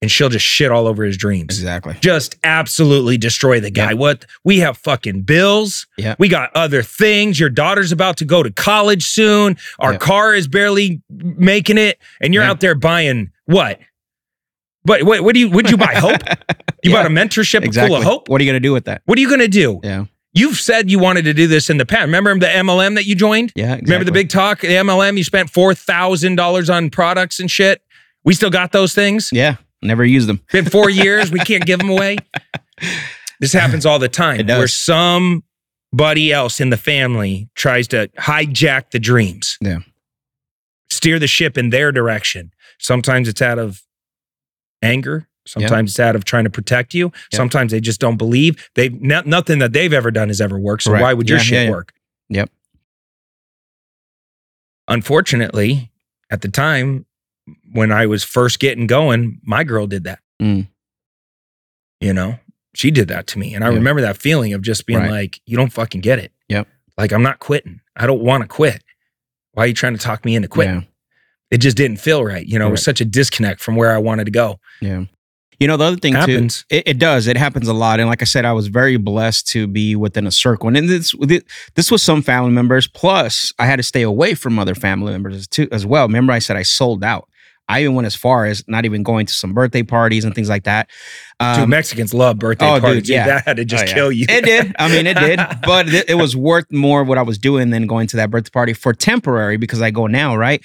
And 0.00 0.10
she'll 0.10 0.28
just 0.28 0.44
shit 0.44 0.70
all 0.70 0.86
over 0.86 1.02
his 1.04 1.16
dreams. 1.16 1.58
Exactly. 1.58 1.96
Just 2.00 2.36
absolutely 2.44 3.16
destroy 3.18 3.58
the 3.60 3.70
guy. 3.70 3.90
Yep. 3.90 3.98
What 3.98 4.26
we 4.44 4.58
have 4.60 4.78
fucking 4.78 5.22
bills. 5.22 5.86
Yeah. 5.96 6.14
We 6.18 6.28
got 6.28 6.50
other 6.54 6.82
things. 6.82 7.40
Your 7.40 7.50
daughter's 7.50 7.90
about 7.92 8.16
to 8.18 8.24
go 8.24 8.42
to 8.42 8.50
college 8.52 9.02
soon. 9.04 9.56
Our 9.78 9.92
Yep. 9.92 10.00
car 10.00 10.34
is 10.34 10.46
barely 10.48 11.02
making 11.10 11.78
it, 11.78 11.98
and 12.20 12.32
you're 12.32 12.44
Yeah. 12.44 12.50
out 12.50 12.60
there 12.60 12.74
buying 12.74 13.30
what? 13.46 13.80
But 14.84 15.02
What? 15.02 15.22
What 15.22 15.34
do 15.34 15.40
you? 15.40 15.48
Would 15.50 15.70
you 15.70 15.76
buy 15.76 15.94
hope? 15.94 16.20
You 16.84 16.92
Yeah. 16.92 16.98
bought 16.98 17.06
a 17.06 17.08
mentorship 17.10 17.64
exactly. 17.64 17.88
full 17.88 17.96
of 17.96 18.04
hope. 18.04 18.28
What 18.28 18.40
are 18.40 18.44
you 18.44 18.48
gonna 18.50 18.60
do 18.60 18.72
with 18.72 18.84
that? 18.84 19.02
What 19.04 19.18
are 19.18 19.20
you 19.20 19.26
going 19.26 19.40
to 19.40 19.48
do? 19.48 19.80
Yeah. 19.82 20.04
You've 20.32 20.60
said 20.60 20.88
you 20.92 21.00
wanted 21.00 21.24
to 21.24 21.34
do 21.34 21.48
this 21.48 21.68
in 21.70 21.76
the 21.78 21.84
past. 21.84 22.02
Remember 22.02 22.38
the 22.38 22.46
MLM 22.46 22.94
that 22.94 23.04
you 23.04 23.16
joined? 23.16 23.50
Yeah. 23.56 23.72
Exactly. 23.72 23.86
Remember 23.86 24.04
the 24.04 24.12
big 24.12 24.28
talk, 24.28 24.60
the 24.60 24.68
MLM? 24.76 25.16
You 25.18 25.24
spent 25.24 25.50
four 25.50 25.74
thousand 25.74 26.36
dollars 26.36 26.70
on 26.70 26.88
products 26.90 27.40
and 27.40 27.50
shit. 27.50 27.82
We 28.22 28.32
still 28.32 28.48
got 28.50 28.70
those 28.70 28.94
things. 28.94 29.30
Yeah. 29.32 29.56
Never 29.82 30.04
used 30.04 30.28
them. 30.28 30.40
Been 30.52 30.64
four 30.64 30.90
years. 31.04 31.30
We 31.30 31.38
can't 31.40 31.64
give 31.64 31.78
them 31.78 31.90
away. 31.90 32.16
This 33.40 33.52
happens 33.52 33.86
all 33.86 33.98
the 33.98 34.08
time. 34.08 34.46
Where 34.46 34.66
somebody 34.68 36.32
else 36.32 36.60
in 36.60 36.70
the 36.70 36.76
family 36.76 37.48
tries 37.54 37.86
to 37.88 38.08
hijack 38.18 38.90
the 38.90 38.98
dreams. 38.98 39.56
Yeah. 39.60 39.78
Steer 40.90 41.18
the 41.18 41.26
ship 41.28 41.56
in 41.56 41.70
their 41.70 41.92
direction. 41.92 42.52
Sometimes 42.78 43.28
it's 43.28 43.42
out 43.42 43.58
of 43.58 43.82
anger. 44.82 45.28
Sometimes 45.46 45.92
it's 45.92 46.00
out 46.00 46.14
of 46.16 46.24
trying 46.24 46.44
to 46.44 46.50
protect 46.50 46.92
you. 46.94 47.12
Yeah. 47.32 47.36
Sometimes 47.36 47.72
they 47.72 47.80
just 47.80 48.00
don't 48.00 48.16
believe. 48.16 48.68
They 48.74 48.88
no, 48.90 49.22
nothing 49.24 49.60
that 49.60 49.72
they've 49.72 49.92
ever 49.92 50.10
done 50.10 50.28
has 50.28 50.40
ever 50.40 50.58
worked. 50.58 50.82
So 50.82 50.92
Right. 50.92 51.02
why 51.02 51.14
would 51.14 51.28
your 51.28 51.38
Yeah, 51.38 51.44
shit 51.44 51.54
yeah, 51.54 51.62
yeah. 51.64 51.70
work? 51.70 51.92
Yep. 52.30 52.50
Unfortunately, 54.88 55.90
at 56.30 56.40
the 56.42 56.48
time 56.48 57.06
when 57.72 57.92
I 57.92 58.06
was 58.06 58.24
first 58.24 58.58
getting 58.60 58.86
going, 58.86 59.40
my 59.44 59.64
girl 59.64 59.86
did 59.86 60.04
that. 60.04 60.20
Mm. 60.40 60.68
You 62.00 62.12
know, 62.12 62.38
she 62.74 62.90
did 62.90 63.08
that 63.08 63.26
to 63.28 63.38
me. 63.38 63.54
And 63.54 63.64
I 63.64 63.68
Yeah. 63.70 63.74
remember 63.76 64.00
that 64.02 64.16
feeling 64.16 64.52
of 64.52 64.62
just 64.62 64.86
being 64.86 65.00
Right. 65.00 65.10
like, 65.10 65.40
you 65.46 65.56
don't 65.56 65.72
fucking 65.72 66.00
get 66.00 66.18
it. 66.18 66.32
Yep. 66.48 66.68
Like, 66.96 67.12
I'm 67.12 67.22
not 67.22 67.38
quitting. 67.40 67.80
I 67.96 68.06
don't 68.06 68.20
want 68.22 68.42
to 68.42 68.48
quit. 68.48 68.82
Why 69.52 69.64
are 69.64 69.66
you 69.66 69.74
trying 69.74 69.94
to 69.96 70.00
talk 70.02 70.24
me 70.24 70.36
into 70.36 70.48
quitting? 70.48 70.74
Yeah. 70.82 70.86
It 71.50 71.58
just 71.58 71.76
didn't 71.76 71.98
feel 71.98 72.24
right. 72.24 72.46
You 72.46 72.58
know, 72.58 72.68
it 72.68 72.72
was 72.72 72.84
such 72.84 73.00
a 73.00 73.04
disconnect 73.04 73.60
from 73.60 73.74
where 73.74 73.92
I 73.92 73.98
wanted 73.98 74.24
to 74.26 74.30
go. 74.30 74.60
Yeah. 74.80 75.04
You 75.58 75.66
know, 75.66 75.76
the 75.76 75.84
other 75.84 75.96
thing 75.96 76.12
Happens. 76.14 76.64
too, 76.68 76.76
it, 76.76 76.82
it 76.86 76.98
does. 77.00 77.26
It 77.26 77.36
happens 77.36 77.66
a 77.66 77.72
lot. 77.72 77.98
And 77.98 78.08
like 78.08 78.22
I 78.22 78.26
said, 78.26 78.44
I 78.44 78.52
was 78.52 78.68
very 78.68 78.96
blessed 78.96 79.48
to 79.48 79.66
be 79.66 79.96
within 79.96 80.24
a 80.24 80.30
circle. 80.30 80.68
And 80.68 80.88
this 80.88 81.14
this 81.74 81.90
was 81.90 82.00
some 82.00 82.22
family 82.22 82.52
members. 82.52 82.86
Plus, 82.86 83.52
I 83.58 83.66
had 83.66 83.76
to 83.76 83.82
stay 83.82 84.02
away 84.02 84.34
from 84.34 84.56
other 84.60 84.76
family 84.76 85.10
members 85.10 85.48
too 85.48 85.66
as 85.72 85.84
well. 85.84 86.06
Remember, 86.06 86.32
I 86.32 86.38
said 86.38 86.56
I 86.56 86.62
sold 86.62 87.02
out. 87.02 87.27
I 87.68 87.82
even 87.82 87.94
went 87.94 88.06
as 88.06 88.14
far 88.16 88.46
as 88.46 88.64
not 88.66 88.84
even 88.84 89.02
going 89.02 89.26
to 89.26 89.32
some 89.32 89.52
birthday 89.52 89.82
parties 89.82 90.24
and 90.24 90.34
things 90.34 90.48
like 90.48 90.64
that. 90.64 90.88
Dude, 91.38 91.48
Um, 91.64 91.70
Mexicans 91.70 92.14
love 92.14 92.38
birthday 92.38 92.66
oh, 92.66 92.80
parties. 92.80 93.02
Dude, 93.02 93.10
yeah. 93.10 93.26
That 93.26 93.44
had 93.44 93.56
to 93.58 93.64
just 93.64 93.84
Oh, 93.84 93.86
yeah. 93.86 93.94
kill 93.94 94.12
you. 94.12 94.26
It 94.28 94.44
did. 94.44 94.74
I 94.78 94.88
mean, 94.88 95.06
it 95.06 95.18
did, 95.18 95.38
but 95.66 95.88
it, 95.88 96.08
it 96.10 96.14
was 96.14 96.34
worth 96.34 96.66
more 96.72 97.04
what 97.04 97.18
I 97.18 97.22
was 97.22 97.38
doing 97.38 97.70
than 97.70 97.86
going 97.86 98.06
to 98.08 98.16
that 98.16 98.30
birthday 98.30 98.50
party 98.50 98.72
for 98.72 98.92
temporary 98.94 99.56
because 99.58 99.82
I 99.82 99.90
go 99.90 100.06
now, 100.06 100.34
right? 100.36 100.64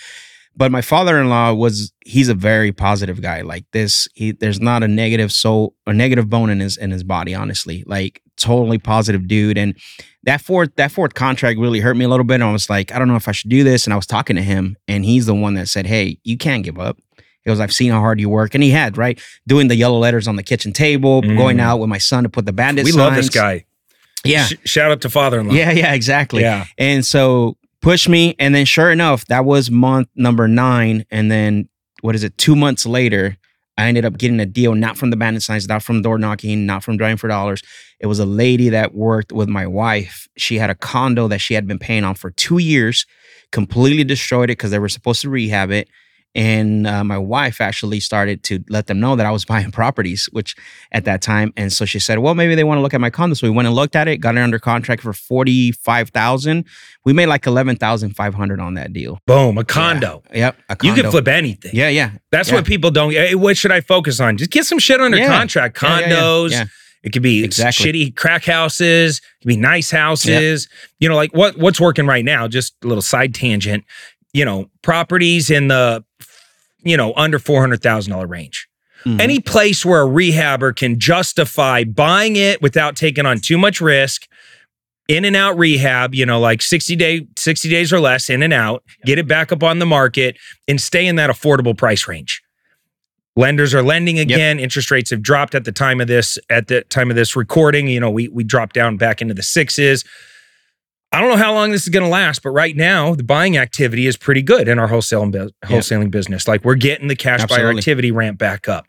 But 0.56 0.72
my 0.72 0.82
father-in-law 0.82 1.54
was 1.54 1.92
he's 2.06 2.30
a 2.30 2.36
very 2.36 2.72
positive 2.72 3.22
guy. 3.22 3.42
Like 3.42 3.66
this, 3.74 4.08
he 4.14 4.32
there's 4.32 4.62
not 4.62 4.84
a 4.84 4.88
negative 4.88 5.32
soul 5.32 5.74
a 5.88 5.94
negative 5.94 6.30
bone 6.30 6.50
in 6.50 6.60
his 6.60 6.78
in 6.78 6.92
his 6.92 7.04
body, 7.04 7.34
honestly. 7.36 7.84
Like 7.88 8.22
totally 8.44 8.78
positive 8.78 9.28
dude. 9.28 9.58
And 9.58 9.76
that 10.24 10.42
fourth 10.42 10.76
that 10.76 10.92
fourth 10.92 11.14
contract 11.14 11.60
really 11.60 11.80
hurt 11.80 11.96
me 11.96 12.06
a 12.06 12.10
little 12.10 12.24
bit. 12.24 12.36
And 12.36 12.44
I 12.44 12.52
was 12.52 12.70
like, 12.70 12.94
I 12.94 13.00
don't 13.00 13.08
know 13.08 13.16
if 13.16 13.28
I 13.28 13.32
should 13.32 13.50
do 13.50 13.64
this. 13.64 13.86
And 13.86 13.94
I 13.94 13.96
was 13.96 14.06
talking 14.06 14.36
to 14.36 14.42
him, 14.42 14.78
and 14.88 15.04
he's 15.06 15.26
the 15.26 15.34
one 15.36 15.54
that 15.56 15.68
said, 15.68 15.86
Hey, 15.86 16.18
you 16.24 16.38
can't 16.38 16.64
give 16.64 16.80
up. 16.80 16.98
He 17.18 17.50
goes, 17.50 17.60
I've 17.60 17.74
seen 17.74 17.92
how 17.92 18.00
hard 18.00 18.20
you 18.22 18.30
work. 18.30 18.54
And 18.54 18.64
he 18.64 18.70
had, 18.70 18.98
right? 18.98 19.20
Doing 19.48 19.68
the 19.68 19.76
yellow 19.76 19.98
letters 20.00 20.28
on 20.30 20.36
the 20.38 20.44
kitchen 20.44 20.72
table, 20.72 21.22
Mm. 21.22 21.38
going 21.38 21.60
out 21.60 21.78
with 21.78 21.90
my 21.90 21.98
son 21.98 22.24
to 22.24 22.30
put 22.30 22.46
the 22.46 22.54
bandit 22.54 22.86
we 22.86 22.92
love 22.94 23.16
this 23.16 23.30
guy. 23.30 23.66
Yeah. 24.24 24.46
Sh- 24.46 24.54
shout 24.64 24.92
out 24.92 25.02
to 25.02 25.10
father-in-law. 25.10 25.54
Yeah, 25.54 25.72
yeah, 25.72 25.94
exactly. 25.94 26.42
Yeah. 26.42 26.66
And 26.78 27.06
so 27.06 27.58
push 27.82 28.08
me. 28.08 28.36
And 28.40 28.56
then 28.56 28.66
sure 28.66 28.92
enough, 28.92 29.26
that 29.26 29.44
was 29.44 29.70
month 29.70 30.08
number 30.16 30.48
nine. 30.48 31.06
And 31.12 31.30
then 31.30 31.68
what 32.02 32.16
is 32.16 32.24
it? 32.24 32.38
Two 32.38 32.56
months 32.56 32.86
later, 32.86 33.36
I 33.78 33.88
ended 33.88 34.06
up 34.06 34.18
getting 34.18 34.40
a 34.40 34.46
deal, 34.46 34.76
not 34.76 34.98
from 34.98 35.10
the 35.10 35.18
bandit 35.18 35.42
signs, 35.44 35.68
not 35.68 35.84
from 35.84 36.02
door 36.02 36.18
knocking, 36.18 36.66
not 36.66 36.84
from 36.84 36.96
driving 36.96 37.18
for 37.18 37.28
dollars. 37.28 37.62
It 38.04 38.08
was 38.08 38.20
a 38.20 38.26
lady 38.26 38.68
that 38.68 38.94
worked 38.94 39.32
with 39.32 39.48
my 39.48 39.66
wife. 39.66 40.28
She 40.36 40.58
had 40.58 40.70
a 40.70 40.76
condo 40.76 41.30
that 41.30 41.40
she 41.40 41.54
had 41.54 41.66
been 41.68 41.80
paying 41.80 42.04
on 42.04 42.16
for 42.16 42.32
two 42.32 42.58
years, 42.58 43.06
completely 43.54 44.04
destroyed 44.04 44.50
it 44.50 44.58
because 44.58 44.72
they 44.72 44.78
were 44.80 44.90
supposed 44.90 45.22
to 45.22 45.30
rehab 45.30 45.72
it. 45.72 45.88
And 46.36 46.86
uh, 46.86 47.04
my 47.04 47.18
wife 47.18 47.62
actually 47.62 48.00
started 48.02 48.44
to 48.46 48.62
let 48.68 48.88
them 48.88 49.00
know 49.00 49.16
that 49.16 49.26
I 49.26 49.32
was 49.32 49.46
buying 49.54 49.72
properties, 49.72 50.28
which 50.34 50.54
at 50.92 51.06
that 51.06 51.22
time. 51.22 51.54
And 51.56 51.72
so 51.72 51.86
she 51.86 51.98
said, 52.00 52.20
well, 52.20 52.36
maybe 52.36 52.56
they 52.56 52.66
want 52.66 52.80
to 52.80 52.82
look 52.82 52.94
at 52.94 53.00
my 53.00 53.10
condo. 53.10 53.36
So 53.36 53.48
we 53.48 53.52
went 53.56 53.68
and 53.68 53.76
looked 53.76 53.96
at 53.96 54.10
it, 54.10 54.18
got 54.18 54.36
it 54.36 54.42
under 54.42 54.60
contract 54.60 55.02
for 55.02 55.14
45000 55.14 56.66
We 57.06 57.14
made 57.14 57.28
like 57.28 57.44
11500 57.44 58.60
on 58.60 58.74
that 58.74 58.92
deal. 58.92 59.20
Boom, 59.28 59.58
a 59.58 59.64
condo. 59.64 60.24
Yep. 60.34 60.58
A 60.70 60.78
You 60.84 60.94
can 60.94 61.10
flip 61.10 61.28
anything. 61.30 61.72
Yeah, 61.74 61.88
yeah. 61.90 62.12
That's 62.32 62.50
Yeah. 62.50 62.56
what 62.56 62.66
people 62.66 62.92
don't. 62.92 63.12
Hey, 63.14 63.36
what 63.36 63.56
should 63.56 63.72
I 63.72 63.80
focus 63.80 64.20
on? 64.20 64.36
Just 64.38 64.52
get 64.52 64.66
some 64.66 64.80
shit 64.80 65.00
under 65.00 65.18
Yeah. 65.18 65.28
contract. 65.28 65.82
Yeah, 65.82 66.00
yeah, 66.00 66.08
yeah. 66.08 66.16
Condos. 66.16 66.70
It 67.04 67.12
could 67.12 67.22
be 67.22 67.44
Exactly. 67.44 67.92
shitty 67.92 68.16
crack 68.16 68.46
houses. 68.46 69.18
It 69.20 69.44
could 69.44 69.48
be 69.50 69.58
nice 69.58 69.92
houses. 69.92 70.68
You 71.00 71.10
know, 71.10 71.16
like 71.16 71.34
what 71.36 71.58
what's 71.58 71.80
working 71.82 72.08
right 72.08 72.24
now? 72.26 72.48
Just 72.48 72.74
a 72.84 72.88
little 72.88 73.02
side 73.02 73.34
tangent. 73.36 73.84
You 74.34 74.46
know, 74.46 74.70
properties 74.82 75.50
in 75.52 75.68
the 75.68 76.04
you 76.84 76.98
know 76.98 77.14
under 77.16 77.40
four 77.40 77.62
hundred 77.62 77.82
thousand 77.82 78.12
dollar 78.14 78.28
range. 78.28 78.68
Mhm. 79.06 79.20
Any 79.20 79.40
place 79.42 79.86
where 79.86 80.04
a 80.04 80.08
rehabber 80.08 80.74
can 80.76 80.98
justify 80.98 81.84
buying 81.84 82.38
it 82.38 82.62
without 82.62 82.96
taking 82.96 83.26
on 83.26 83.40
too 83.40 83.58
much 83.58 83.82
risk. 83.82 84.28
In 85.10 85.26
and 85.26 85.36
out 85.36 85.58
rehab, 85.58 86.16
you 86.16 86.26
know, 86.26 86.40
like 86.40 86.62
60 86.62 86.96
day, 86.96 87.28
60 87.38 87.68
days 87.68 87.92
or 87.92 88.00
less, 88.00 88.30
in 88.30 88.42
and 88.42 88.54
out, 88.54 88.84
get 89.06 89.20
it 89.20 89.28
back 89.28 89.52
up 89.52 89.62
on 89.62 89.80
the 89.80 89.86
market 89.86 90.38
and 90.70 90.80
stay 90.80 91.06
in 91.06 91.18
that 91.18 91.30
affordable 91.30 91.78
price 91.78 92.08
range. 92.08 92.42
Lenders 93.36 93.74
are 93.74 93.82
lending 93.82 94.20
again. 94.20 94.60
Interest 94.60 94.92
rates 94.92 95.10
have 95.10 95.22
dropped 95.22 95.56
at 95.56 95.66
the 95.66 95.72
time 95.72 96.00
of 96.00 96.08
this, 96.08 96.38
at 96.50 96.68
the 96.68 96.82
time 96.84 97.10
of 97.10 97.16
this 97.16 97.36
recording. 97.36 97.88
You 97.88 98.00
know, 98.00 98.12
we 98.12 98.28
we 98.28 98.44
dropped 98.44 98.76
down 98.76 98.98
back 98.98 99.22
into 99.22 99.34
the 99.34 99.44
sixes. 99.44 100.06
I 101.12 101.20
don't 101.20 101.30
know 101.30 101.38
how 101.38 101.54
long 101.54 101.72
this 101.72 101.84
is 101.84 101.90
going 101.90 102.04
to 102.04 102.10
last, 102.10 102.42
but 102.42 102.50
right 102.50 102.76
now 102.76 103.14
the 103.14 103.24
buying 103.24 103.56
activity 103.56 104.08
is 104.08 104.18
pretty 104.18 104.42
good 104.42 104.68
in 104.68 104.80
our 104.80 104.88
wholesale 104.88 105.22
and 105.22 105.32
bu- 105.32 105.50
wholesaling 105.64 106.10
business. 106.10 106.48
Like 106.48 106.64
we're 106.66 106.74
getting 106.76 107.08
the 107.08 107.16
cash 107.16 107.46
buyer 107.46 107.70
activity 107.70 108.12
ramp 108.12 108.40
back 108.40 108.68
up. 108.68 108.88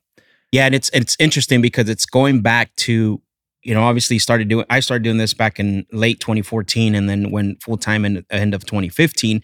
Yeah, 0.50 0.66
and 0.66 0.74
it's 0.74 0.90
it's 0.94 1.16
interesting 1.18 1.60
because 1.60 1.88
it's 1.88 2.06
going 2.06 2.40
back 2.40 2.74
to 2.76 3.20
you 3.62 3.74
know 3.74 3.82
obviously 3.82 4.18
started 4.18 4.48
doing 4.48 4.64
I 4.70 4.80
started 4.80 5.04
doing 5.04 5.18
this 5.18 5.34
back 5.34 5.58
in 5.58 5.84
late 5.90 6.20
2014 6.20 6.94
and 6.94 7.08
then 7.08 7.30
went 7.30 7.62
full 7.62 7.76
time 7.76 8.04
in 8.04 8.14
the 8.14 8.24
end 8.30 8.54
of 8.54 8.64
2015. 8.64 9.42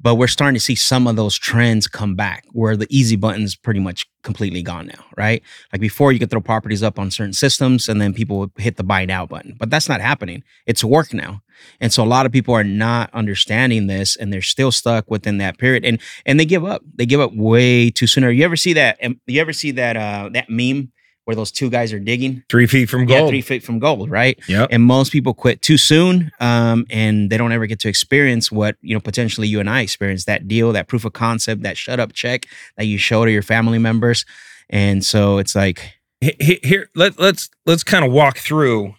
But 0.00 0.14
we're 0.16 0.26
starting 0.26 0.54
to 0.54 0.60
see 0.60 0.74
some 0.74 1.06
of 1.06 1.16
those 1.16 1.36
trends 1.36 1.86
come 1.86 2.14
back 2.14 2.44
where 2.52 2.76
the 2.76 2.86
easy 2.88 3.16
button's 3.16 3.54
pretty 3.54 3.80
much 3.80 4.06
completely 4.24 4.62
gone 4.62 4.88
now, 4.88 5.04
right? 5.16 5.42
Like 5.72 5.80
before, 5.80 6.10
you 6.12 6.18
could 6.18 6.30
throw 6.30 6.40
properties 6.40 6.82
up 6.82 6.98
on 6.98 7.10
certain 7.12 7.32
systems 7.32 7.88
and 7.88 8.00
then 8.00 8.12
people 8.12 8.38
would 8.38 8.50
hit 8.56 8.76
the 8.76 8.82
buy 8.82 9.04
now 9.04 9.26
button. 9.26 9.54
But 9.58 9.70
that's 9.70 9.88
not 9.88 10.00
happening. 10.00 10.42
It's 10.66 10.82
work 10.82 11.14
now. 11.14 11.42
And 11.80 11.92
so 11.92 12.02
a 12.02 12.06
lot 12.06 12.26
of 12.26 12.32
people 12.32 12.54
are 12.54 12.64
not 12.64 13.10
understanding 13.14 13.86
this 13.86 14.16
and 14.16 14.32
they're 14.32 14.42
still 14.42 14.72
stuck 14.72 15.08
within 15.08 15.38
that 15.38 15.58
period. 15.58 15.84
And 15.84 16.00
and 16.26 16.40
they 16.40 16.44
give 16.44 16.64
up. 16.64 16.82
They 16.96 17.06
give 17.06 17.20
up 17.20 17.30
way 17.34 17.90
too 17.90 18.08
sooner. 18.08 18.30
You 18.30 18.44
ever 18.44 18.56
see 18.56 18.72
that? 18.72 18.98
um, 19.04 19.20
You 19.26 19.40
ever 19.40 19.52
see 19.52 19.70
that 19.72 19.96
uh 19.96 20.30
that 20.32 20.50
meme 20.50 20.90
where 21.24 21.34
those 21.34 21.50
two 21.50 21.70
guys 21.70 21.92
are 21.92 21.98
digging? 21.98 22.42
Three 22.48 22.66
feet 22.66 22.90
from 22.90 23.06
gold. 23.06 23.20
Yeah, 23.24 23.28
three 23.28 23.40
feet 23.42 23.62
from 23.62 23.78
gold, 23.78 24.10
right? 24.10 24.38
Yeah. 24.48 24.66
And 24.70 24.82
most 24.82 25.10
people 25.12 25.34
quit 25.34 25.62
too 25.62 25.76
soon, 25.78 26.30
um, 26.40 26.86
and 26.90 27.30
they 27.30 27.36
don't 27.36 27.52
ever 27.52 27.66
get 27.66 27.78
to 27.80 27.88
experience 27.88 28.52
what 28.52 28.76
you 28.82 28.94
know 28.94 29.00
potentially 29.00 29.48
you 29.48 29.60
and 29.60 29.68
I 29.70 29.80
experienced 29.80 30.26
that 30.26 30.46
deal, 30.48 30.72
that 30.72 30.88
proof 30.88 31.04
of 31.04 31.12
concept, 31.14 31.62
that 31.62 31.76
shut 31.76 31.98
up 32.00 32.12
check 32.12 32.46
that 32.76 32.84
you 32.84 32.98
show 32.98 33.24
to 33.24 33.30
your 33.30 33.42
family 33.42 33.78
members. 33.78 34.24
And 34.70 35.04
so 35.04 35.38
it's 35.38 35.54
like, 35.54 35.94
He- 36.20 36.36
he- 36.40 36.60
here 36.62 36.88
let, 36.94 37.18
let's 37.18 37.50
let's 37.66 37.84
kind 37.84 38.04
of 38.04 38.10
walk 38.12 38.38
through 38.38 38.94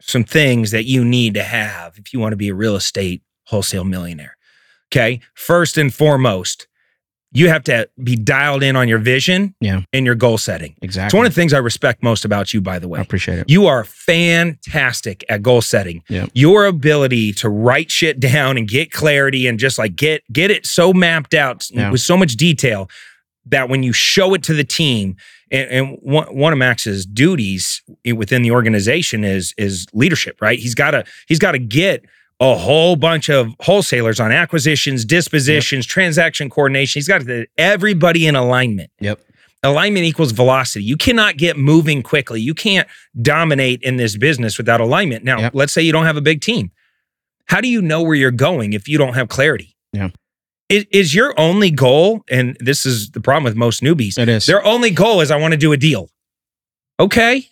some 0.00 0.24
things 0.24 0.70
that 0.72 0.84
you 0.84 1.04
need 1.04 1.34
to 1.34 1.42
have 1.44 1.96
if 1.96 2.12
you 2.12 2.18
want 2.20 2.32
to 2.32 2.36
be 2.36 2.48
a 2.48 2.54
real 2.54 2.74
estate 2.76 3.22
wholesale 3.44 3.84
millionaire 3.84 4.36
okay 4.90 5.20
first 5.34 5.76
and 5.78 5.94
foremost 5.94 6.66
you 7.34 7.48
have 7.48 7.64
to 7.64 7.88
be 8.02 8.14
dialed 8.14 8.62
in 8.62 8.76
on 8.76 8.88
your 8.88 8.98
vision 8.98 9.54
Yeah. 9.60 9.80
and 9.92 10.04
your 10.04 10.14
goal 10.14 10.36
setting 10.38 10.74
exactly. 10.82 11.06
it's 11.06 11.14
one 11.14 11.24
of 11.26 11.32
the 11.34 11.40
things 11.40 11.52
i 11.54 11.58
respect 11.58 12.02
most 12.02 12.24
about 12.24 12.52
you 12.52 12.60
by 12.60 12.78
the 12.78 12.88
way. 12.88 12.98
I 12.98 13.02
appreciate 13.02 13.38
it. 13.38 13.48
you 13.48 13.66
are 13.66 13.84
fantastic 13.84 15.24
at 15.28 15.42
goal 15.42 15.62
setting. 15.62 16.02
Yep. 16.08 16.30
Your 16.34 16.66
ability 16.66 17.32
to 17.34 17.48
write 17.48 17.90
shit 17.90 18.20
down 18.20 18.56
and 18.58 18.68
get 18.68 18.92
clarity 18.92 19.46
and 19.46 19.58
just 19.58 19.78
like 19.78 19.96
get 19.96 20.22
get 20.32 20.50
it 20.50 20.66
so 20.66 20.92
mapped 20.92 21.34
out 21.34 21.66
Yeah. 21.70 21.90
with 21.90 22.00
so 22.00 22.16
much 22.16 22.36
detail 22.36 22.88
that 23.46 23.68
when 23.68 23.82
you 23.82 23.92
show 23.92 24.34
it 24.34 24.42
to 24.44 24.54
the 24.54 24.64
team 24.64 25.16
and, 25.50 25.68
and 25.70 25.98
one, 26.00 26.26
one 26.34 26.52
of 26.52 26.58
Max's 26.58 27.04
duties 27.04 27.82
within 28.14 28.42
the 28.42 28.50
organization 28.50 29.24
is 29.24 29.54
is 29.58 29.86
leadership, 29.92 30.40
right? 30.40 30.58
He's 30.58 30.74
got 30.74 30.92
to 30.92 31.04
he's 31.26 31.38
got 31.38 31.52
to 31.52 31.58
get 31.58 32.04
a 32.42 32.56
whole 32.56 32.96
bunch 32.96 33.28
of 33.30 33.54
wholesalers 33.60 34.18
on 34.18 34.32
acquisitions, 34.32 35.04
dispositions, 35.04 35.86
transaction 35.86 36.50
coordination. 36.50 36.98
He's 36.98 37.06
got 37.08 37.22
everybody 37.56 38.26
in 38.26 38.34
alignment 38.34 38.90
Yep. 39.00 39.20
alignment 39.62 40.04
equals 40.04 40.32
velocity. 40.32 40.84
You 40.84 40.96
cannot 40.96 41.36
get 41.36 41.56
moving 41.56 42.02
quickly. 42.02 42.40
You 42.40 42.52
can't 42.52 42.88
dominate 43.20 43.80
in 43.82 43.96
this 43.96 44.16
business 44.16 44.58
without 44.58 44.80
alignment. 44.80 45.22
Now, 45.24 45.38
Yep. 45.38 45.52
let's 45.54 45.72
say 45.72 45.82
you 45.82 45.92
don't 45.92 46.04
have 46.06 46.16
a 46.16 46.20
big 46.20 46.40
team. 46.40 46.72
How 47.46 47.60
do 47.60 47.68
you 47.68 47.80
know 47.80 48.02
where 48.02 48.16
you're 48.16 48.30
going 48.32 48.72
if 48.72 48.88
you 48.88 48.98
don't 48.98 49.14
have 49.14 49.28
clarity? 49.28 49.76
Yeah. 49.92 50.08
Is, 50.68 50.84
is 50.90 51.14
your 51.14 51.38
only 51.38 51.70
goal, 51.70 52.24
and 52.30 52.56
this 52.58 52.84
is 52.86 53.10
the 53.10 53.20
problem 53.20 53.44
with 53.44 53.54
most 53.56 53.82
newbies, 53.82 54.18
It 54.18 54.28
is. 54.28 54.46
their 54.46 54.64
only 54.64 54.90
goal 54.90 55.20
is 55.20 55.30
I 55.30 55.36
want 55.36 55.52
to 55.52 55.58
do 55.58 55.72
a 55.72 55.76
deal. 55.76 56.08
Okay. 56.98 57.46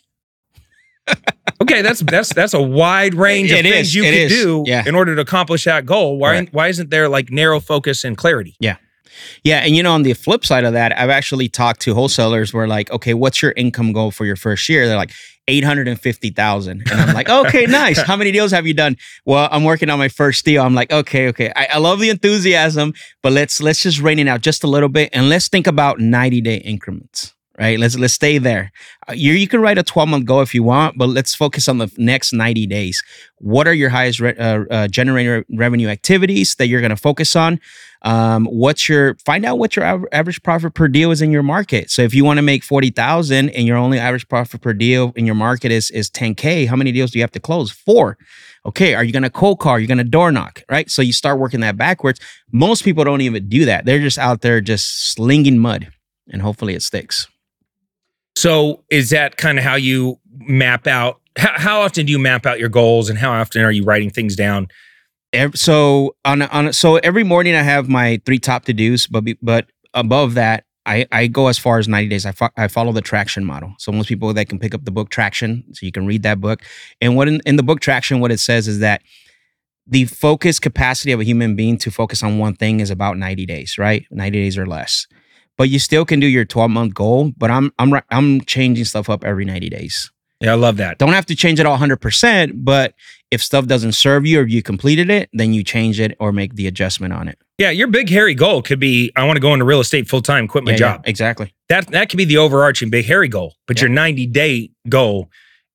okay, 1.62 1.83
that's 1.83 2.01
that's 2.01 2.33
that's 2.33 2.55
a 2.55 2.62
wide 2.62 3.14
range 3.14 3.51
of 3.53 3.59
It 3.59 3.62
things 3.62 3.88
is, 3.88 3.94
you 3.94 4.03
it 4.05 4.12
can 4.12 4.14
is, 4.14 4.33
do 4.33 4.64
yeah. 4.66 4.85
in 4.87 4.94
order 4.94 5.14
to 5.14 5.20
accomplish 5.23 5.64
that 5.64 5.87
goal. 5.87 6.18
Why 6.18 6.33
Right. 6.33 6.53
why 6.55 6.68
isn't 6.68 6.90
there 6.90 7.09
like 7.09 7.31
narrow 7.31 7.61
focus 7.61 8.05
and 8.05 8.16
clarity? 8.16 8.57
Yeah. 8.61 8.77
Yeah, 9.44 9.59
and 9.59 9.77
you 9.77 9.83
know, 9.83 9.92
on 9.92 10.03
the 10.03 10.14
flip 10.14 10.46
side 10.46 10.64
of 10.64 10.73
that, 10.73 10.99
I've 10.99 11.11
actually 11.11 11.49
talked 11.49 11.81
to 11.83 11.92
wholesalers 11.94 12.55
where 12.55 12.66
like, 12.66 12.90
okay, 12.90 13.12
what's 13.12 13.42
your 13.42 13.53
income 13.55 13.92
goal 13.92 14.11
for 14.11 14.25
your 14.25 14.37
first 14.37 14.66
year? 14.68 14.87
They're 14.87 14.96
like 14.96 15.12
eight 15.46 15.62
hundred 15.62 15.88
and 15.88 16.01
fifty 16.01 16.31
thousand, 16.31 16.85
and 16.90 16.99
I'm 17.01 17.14
like, 17.14 17.29
okay, 17.29 17.66
nice. 17.68 18.01
How 18.01 18.16
many 18.16 18.33
deals 18.33 18.51
have 18.53 18.66
you 18.66 18.73
done? 18.73 18.96
Well, 19.27 19.46
I'm 19.53 19.64
working 19.64 19.90
on 19.90 19.99
my 19.99 20.09
first 20.09 20.44
deal. 20.46 20.62
I'm 20.62 20.75
like, 20.75 20.90
okay, 20.90 21.29
okay. 21.29 21.53
I, 21.55 21.66
I 21.73 21.79
love 21.79 21.99
the 22.01 22.09
enthusiasm, 22.09 22.94
but 23.23 23.33
let's 23.33 23.61
let's 23.61 23.83
just 23.83 24.01
rein 24.01 24.18
it 24.18 24.29
out 24.29 24.40
just 24.40 24.64
a 24.64 24.68
little 24.68 24.88
bit, 24.88 25.11
and 25.12 25.29
let's 25.29 25.49
think 25.49 25.66
about 25.66 25.99
ninety 26.01 26.40
day 26.40 26.57
increments. 26.57 27.35
Right, 27.61 27.79
let's 27.79 27.99
let's 27.99 28.14
stay 28.14 28.38
there. 28.38 28.73
Uh, 29.07 29.12
You 29.12 29.33
you 29.35 29.46
can 29.46 29.61
write 29.61 29.77
a 29.77 29.83
twelve 29.83 30.09
month 30.09 30.25
goal 30.25 30.40
if 30.40 30.55
you 30.55 30.62
want, 30.62 30.96
but 30.96 31.11
let's 31.11 31.35
focus 31.35 31.68
on 31.68 31.77
the 31.79 31.92
next 31.99 32.33
ninety 32.33 32.66
days. 32.66 33.03
What 33.37 33.68
are 33.68 33.75
your 33.75 33.90
highest 33.90 34.18
re- 34.20 34.37
uh, 34.37 34.64
uh, 34.70 34.88
generator 34.88 35.44
revenue 35.55 35.88
activities 35.88 36.55
that 36.55 36.68
you're 36.68 36.81
going 36.81 36.96
to 36.96 36.96
focus 36.96 37.37
on? 37.37 37.61
um, 38.03 38.46
what's 38.46 38.88
your 38.88 39.14
find 39.27 39.44
out 39.44 39.59
what 39.59 39.77
your 39.77 39.85
aver- 39.85 40.09
average 40.12 40.42
profit 40.42 40.75
per 40.75 40.88
deal 40.88 41.11
is 41.11 41.20
in 41.20 41.31
your 41.31 41.42
market. 41.42 41.90
So 41.90 42.03
if 42.03 42.14
you 42.14 42.25
want 42.25 42.38
to 42.38 42.42
make 42.42 42.64
40000 42.64 43.51
and 43.51 43.66
your 43.66 43.77
only 43.77 43.99
average 43.99 44.27
profit 44.29 44.62
per 44.62 44.73
deal 44.73 45.12
in 45.16 45.27
your 45.27 45.35
market 45.35 45.70
is 45.70 45.90
is 45.90 46.11
10k 46.11 46.66
how 46.66 46.77
many 46.77 46.92
deals 46.92 47.11
do 47.11 47.18
you 47.18 47.23
have 47.23 47.33
to 47.33 47.40
close? 47.40 47.70
Four. 47.70 48.16
Okay 48.64 48.94
are 48.94 49.05
you 49.05 49.12
going 49.12 49.23
to 49.23 49.31
cold 49.31 49.59
call? 49.61 49.73
Are 49.73 49.79
you 49.81 49.87
going 49.87 49.99
to 49.99 50.05
door 50.05 50.33
knock 50.33 50.62
right? 50.70 50.90
So 50.90 51.03
you 51.03 51.12
start 51.12 51.38
working 51.38 51.61
that 51.61 51.77
backwards. 51.77 52.20
Most 52.53 52.85
people 52.85 53.05
don't 53.05 53.20
even 53.20 53.49
do 53.49 53.66
that. 53.66 53.85
They're 53.85 54.01
just 54.01 54.18
out 54.18 54.40
there 54.40 54.61
just 54.61 55.12
slinging 55.12 55.59
mud 55.59 55.88
and 56.31 56.40
hopefully 56.42 56.75
it 56.75 56.83
sticks 56.83 57.27
So 58.40 58.83
is 58.90 59.11
that 59.11 59.37
kind 59.37 59.59
of 59.59 59.64
how 59.64 59.74
you 59.74 60.18
map 60.38 60.87
out? 60.87 61.20
How, 61.37 61.53
how 61.57 61.81
often 61.83 62.07
do 62.07 62.12
you 62.12 62.18
map 62.18 62.46
out 62.46 62.59
your 62.59 62.70
goals, 62.70 63.11
and 63.11 63.18
how 63.18 63.33
often 63.33 63.61
are 63.62 63.70
you 63.70 63.85
writing 63.85 64.09
things 64.09 64.35
down? 64.35 64.68
So 65.55 66.16
on 66.24 66.40
on 66.42 66.72
so 66.72 66.96
every 66.96 67.22
morning 67.22 67.55
I 67.55 67.62
have 67.62 67.90
my 67.90 68.20
three 68.24 68.38
top 68.38 68.64
to 68.64 68.72
dos, 68.72 69.07
but 69.07 69.24
but 69.42 69.66
above 69.92 70.35
that 70.35 70.64
I, 70.87 71.07
I 71.12 71.26
go 71.26 71.48
as 71.48 71.59
far 71.59 71.79
as 71.79 71.87
90 71.87 72.09
days. 72.09 72.24
I, 72.24 72.33
fo- 72.33 72.48
I 72.57 72.66
follow 72.68 72.92
the 72.92 73.03
traction 73.03 73.44
model. 73.44 73.74
So 73.79 73.92
most 73.92 74.09
people 74.09 74.33
that 74.33 74.48
can 74.48 74.59
pick 74.59 74.74
up 74.74 74.87
the 74.87 74.90
book 74.90 75.11
Traction, 75.11 75.62
so 75.72 75.85
you 75.85 75.92
can 75.92 76.07
read 76.07 76.22
that 76.22 76.40
book. 76.40 76.62
And 77.03 77.16
what 77.16 77.29
in, 77.29 77.42
in 77.44 77.57
the 77.57 77.62
book 77.62 77.81
Traction, 77.81 78.20
what 78.20 78.33
it 78.33 78.40
says 78.40 78.66
is 78.66 78.79
that 78.79 79.03
the 79.87 80.07
focus 80.07 80.59
capacity 80.59 81.12
of 81.12 81.20
a 81.20 81.24
human 81.24 81.55
being 81.55 81.76
to 81.79 81.90
focus 81.90 82.22
on 82.22 82.38
one 82.38 82.57
thing 82.57 82.81
is 82.81 82.90
about 82.90 83.18
90 83.18 83.44
days, 83.44 83.76
right? 83.76 84.07
90 84.11 84.40
days 84.40 84.57
or 84.57 84.66
less. 84.66 85.07
But 85.61 85.68
you 85.68 85.79
still 85.79 86.07
can 86.07 86.20
do 86.20 86.27
your 86.27 86.46
12 86.46 86.70
month 86.70 86.94
goal. 86.94 87.33
But 87.37 87.51
I'm 87.51 87.70
I'm 87.79 87.92
I'm 88.09 88.40
changing 88.46 88.87
stuff 88.87 89.11
up 89.11 89.25
every 89.27 89.44
90 89.44 89.68
days. 89.68 90.11
Yeah, 90.40 90.53
I 90.53 90.55
love 90.55 90.79
that. 90.79 90.96
Don't 90.96 91.12
have 91.12 91.27
to 91.27 91.37
change 91.37 91.61
it 91.61 91.66
all 91.66 91.77
100%, 91.77 92.53
but 92.64 92.94
if 93.31 93.42
stuff 93.42 93.66
doesn't 93.66 93.92
serve 93.92 94.25
you 94.25 94.40
or 94.40 94.46
you 94.46 94.62
completed 94.62 95.11
it, 95.11 95.29
then 95.35 95.53
you 95.53 95.62
change 95.62 96.01
it 96.01 96.16
or 96.18 96.33
make 96.33 96.55
the 96.55 96.66
adjustment 96.66 97.12
on 97.12 97.29
it. 97.29 97.37
Yeah, 97.59 97.68
your 97.68 97.88
big 97.88 98.09
hairy 98.09 98.33
goal 98.35 98.62
could 98.62 98.81
be 98.81 99.12
I 99.16 99.25
want 99.27 99.37
to 99.37 99.40
go 99.42 99.53
into 99.53 99.66
real 99.66 99.81
estate 99.81 100.09
full 100.09 100.23
time, 100.23 100.49
quit 100.49 100.64
my 100.64 100.70
Yeah, 100.70 100.77
yeah, 100.77 100.79
job. 100.94 101.03
exactly. 101.05 101.53
That 101.68 101.88
that 101.88 102.09
could 102.09 102.16
be 102.16 102.25
the 102.25 102.38
overarching 102.38 102.88
big 102.88 103.05
hairy 103.05 103.29
goal. 103.29 103.55
But 103.66 103.77
Yeah. 103.77 103.83
your 103.83 103.90
90 103.90 104.29
day 104.29 104.70
goal 104.88 105.29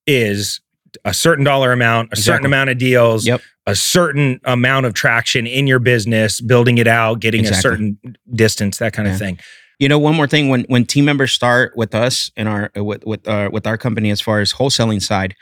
is 0.07 0.61
a 1.03 1.13
certain 1.13 1.45
dollar 1.45 1.71
amount, 1.71 2.09
a 2.11 2.15
certain 2.15 2.47
amount 2.47 2.71
of 2.71 2.79
deals, 2.79 3.27
Yep. 3.27 3.39
a 3.67 3.75
certain 3.75 4.39
amount 4.45 4.87
of 4.87 4.95
traction 4.95 5.45
in 5.45 5.67
your 5.67 5.77
business, 5.77 6.41
building 6.41 6.79
it 6.79 6.87
out, 6.87 7.19
getting 7.19 7.45
a 7.45 7.53
certain 7.53 7.99
distance, 8.33 8.79
that 8.79 8.93
kind 8.93 9.07
of 9.07 9.15
thing. 9.19 9.37
You 9.79 9.89
know, 9.89 9.99
one 9.99 10.15
more 10.15 10.27
thing: 10.27 10.49
when 10.49 10.63
when 10.67 10.85
team 10.85 11.05
members 11.05 11.31
start 11.31 11.75
with 11.75 11.93
us 11.93 12.31
and 12.35 12.47
our 12.47 12.71
with 12.75 13.05
with 13.05 13.27
our 13.27 13.49
with 13.49 13.67
our 13.67 13.77
company 13.77 14.09
as 14.11 14.21
far 14.21 14.39
as 14.39 14.53
wholesaling 14.53 15.01
side, 15.01 15.35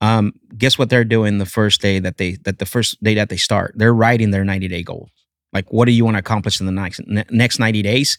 um, 0.00 0.32
guess 0.56 0.78
what 0.78 0.90
they're 0.90 1.04
doing 1.04 1.38
the 1.38 1.46
first 1.46 1.80
day 1.80 1.98
that 1.98 2.16
they 2.18 2.36
that 2.44 2.58
the 2.58 2.66
first 2.66 3.02
day 3.02 3.14
that 3.14 3.28
they 3.28 3.36
start, 3.36 3.74
they're 3.76 3.94
writing 3.94 4.30
their 4.30 4.44
ninety 4.44 4.68
day 4.68 4.82
goal. 4.82 5.08
Like, 5.52 5.72
what 5.72 5.86
do 5.86 5.92
you 5.92 6.04
want 6.04 6.16
to 6.16 6.18
accomplish 6.18 6.60
in 6.60 6.66
the 6.66 6.72
next 6.72 7.00
next 7.30 7.58
ninety 7.58 7.82
days? 7.82 8.18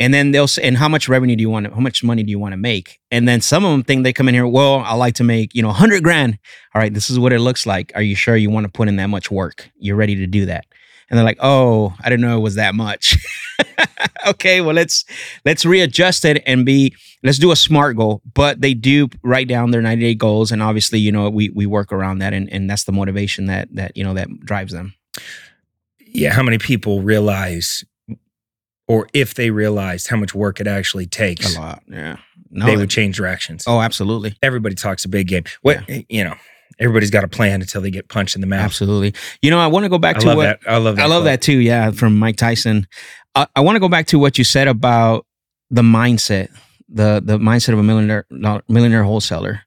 And 0.00 0.12
then 0.12 0.32
they'll 0.32 0.48
say, 0.48 0.62
and 0.64 0.76
how 0.76 0.88
much 0.88 1.08
revenue 1.08 1.36
do 1.36 1.40
you 1.40 1.50
want? 1.50 1.66
To, 1.66 1.72
how 1.72 1.80
much 1.80 2.02
money 2.02 2.24
do 2.24 2.30
you 2.30 2.38
want 2.38 2.52
to 2.52 2.56
make? 2.56 2.98
And 3.12 3.28
then 3.28 3.40
some 3.40 3.64
of 3.64 3.70
them 3.70 3.84
think 3.84 4.02
they 4.02 4.12
come 4.12 4.28
in 4.28 4.34
here. 4.34 4.46
Well, 4.46 4.80
I 4.80 4.94
like 4.94 5.14
to 5.14 5.24
make 5.24 5.54
you 5.54 5.62
know 5.62 5.70
hundred 5.70 6.02
grand. 6.02 6.38
All 6.74 6.82
right, 6.82 6.92
this 6.92 7.10
is 7.10 7.18
what 7.18 7.32
it 7.32 7.38
looks 7.38 7.64
like. 7.64 7.92
Are 7.94 8.02
you 8.02 8.16
sure 8.16 8.36
you 8.36 8.50
want 8.50 8.64
to 8.64 8.72
put 8.72 8.88
in 8.88 8.96
that 8.96 9.06
much 9.06 9.30
work? 9.30 9.70
You're 9.76 9.96
ready 9.96 10.16
to 10.16 10.26
do 10.26 10.46
that? 10.46 10.66
And 11.10 11.18
they're 11.18 11.24
like, 11.24 11.38
oh, 11.40 11.94
I 12.02 12.08
didn't 12.08 12.22
know 12.22 12.38
it 12.38 12.42
was 12.42 12.54
that 12.54 12.74
much. 12.74 13.16
okay, 14.26 14.60
well 14.60 14.74
let's 14.74 15.04
let's 15.44 15.64
readjust 15.64 16.24
it 16.24 16.42
and 16.46 16.64
be 16.64 16.94
let's 17.22 17.38
do 17.38 17.52
a 17.52 17.56
smart 17.56 17.96
goal. 17.96 18.22
But 18.34 18.60
they 18.60 18.74
do 18.74 19.08
write 19.22 19.48
down 19.48 19.70
their 19.70 19.82
90 19.82 20.02
day 20.02 20.14
goals, 20.14 20.50
and 20.52 20.62
obviously, 20.62 20.98
you 20.98 21.12
know, 21.12 21.28
we 21.30 21.50
we 21.50 21.66
work 21.66 21.92
around 21.92 22.18
that, 22.18 22.32
and 22.32 22.50
and 22.52 22.68
that's 22.68 22.84
the 22.84 22.92
motivation 22.92 23.46
that 23.46 23.68
that 23.74 23.96
you 23.96 24.04
know 24.04 24.14
that 24.14 24.28
drives 24.40 24.72
them. 24.72 24.94
Yeah, 26.06 26.32
how 26.32 26.42
many 26.42 26.58
people 26.58 27.02
realize 27.02 27.84
or 28.86 29.08
if 29.12 29.34
they 29.34 29.50
realized 29.50 30.08
how 30.08 30.16
much 30.16 30.34
work 30.34 30.60
it 30.60 30.66
actually 30.66 31.06
takes, 31.06 31.56
A 31.56 31.60
lot, 31.60 31.82
yeah. 31.88 32.18
No, 32.50 32.66
they 32.66 32.76
would 32.76 32.90
change 32.90 33.16
directions. 33.16 33.64
oh, 33.66 33.80
absolutely, 33.80 34.36
Everybody 34.42 34.74
talks 34.74 35.04
a 35.04 35.08
big 35.08 35.26
game. 35.26 35.44
What 35.62 35.88
eh, 35.88 36.02
you 36.08 36.22
know, 36.24 36.36
everybody's 36.78 37.10
got 37.10 37.24
a 37.24 37.28
plan 37.28 37.60
until 37.60 37.80
they 37.80 37.90
get 37.90 38.08
punched 38.08 38.34
in 38.34 38.40
the 38.40 38.46
mouth. 38.46 38.64
absolutely. 38.64 39.14
You 39.42 39.50
know, 39.50 39.58
I 39.58 39.66
want 39.66 39.84
to 39.84 39.88
go 39.88 39.98
back 39.98 40.16
I 40.16 40.20
to 40.20 40.26
what 40.34 40.42
that. 40.42 40.60
I 40.66 40.78
love 40.78 40.96
that. 40.96 41.02
I 41.02 41.06
love 41.06 41.22
quote. 41.22 41.24
that 41.24 41.42
too. 41.42 41.58
Yeah, 41.58 41.90
from 41.90 42.16
Mike 42.18 42.36
Tyson. 42.36 42.86
I, 43.34 43.46
I 43.56 43.60
want 43.60 43.76
to 43.76 43.80
go 43.80 43.88
back 43.88 44.06
to 44.08 44.18
what 44.18 44.38
you 44.38 44.44
said 44.44 44.68
about 44.68 45.26
the 45.70 45.82
mindset, 45.82 46.48
the 46.88 47.20
the 47.24 47.38
mindset 47.38 47.72
of 47.72 47.78
a 47.78 47.82
millionaire 47.82 48.26
millionaire 48.68 49.04
wholesaler. 49.04 49.60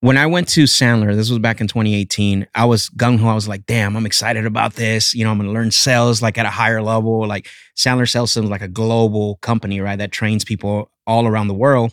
When 0.00 0.18
I 0.18 0.26
went 0.26 0.48
to 0.48 0.64
Sandler, 0.64 1.16
this 1.16 1.30
was 1.30 1.38
back 1.38 1.62
in 1.62 1.66
2018. 1.66 2.46
I 2.54 2.66
was 2.66 2.90
gung 2.90 3.18
ho. 3.18 3.28
I 3.28 3.34
was 3.34 3.48
like, 3.48 3.64
"Damn, 3.64 3.96
I'm 3.96 4.04
excited 4.04 4.44
about 4.44 4.74
this. 4.74 5.14
You 5.14 5.24
know, 5.24 5.30
I'm 5.30 5.38
going 5.38 5.48
to 5.48 5.54
learn 5.54 5.70
sales 5.70 6.20
like 6.20 6.36
at 6.36 6.44
a 6.44 6.50
higher 6.50 6.82
level. 6.82 7.26
Like 7.26 7.48
Sandler 7.74 8.08
Sales 8.08 8.32
Systems, 8.32 8.50
like 8.50 8.60
a 8.60 8.68
global 8.68 9.36
company, 9.36 9.80
right? 9.80 9.96
That 9.96 10.12
trains 10.12 10.44
people 10.44 10.90
all 11.06 11.26
around 11.26 11.48
the 11.48 11.54
world. 11.54 11.92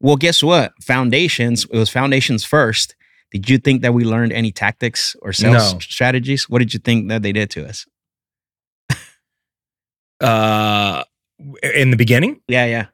Well, 0.00 0.16
guess 0.16 0.42
what? 0.42 0.72
Foundations. 0.82 1.64
It 1.64 1.76
was 1.76 1.90
foundations 1.90 2.44
first. 2.44 2.94
Did 3.32 3.48
you 3.48 3.58
think 3.58 3.82
that 3.82 3.94
we 3.94 4.04
learned 4.04 4.32
any 4.32 4.50
tactics 4.52 5.14
or 5.22 5.32
sales 5.32 5.72
No. 5.74 5.78
strategies? 5.80 6.48
What 6.48 6.58
did 6.58 6.74
you 6.74 6.80
think 6.80 7.08
that 7.08 7.22
they 7.22 7.32
did 7.32 7.50
to 7.50 7.66
us? 7.68 7.86
Uh, 10.20 11.02
in 11.62 11.90
the 11.90 11.96
beginning, 11.96 12.40
Yeah, 12.48 12.66
yeah. 12.66 12.86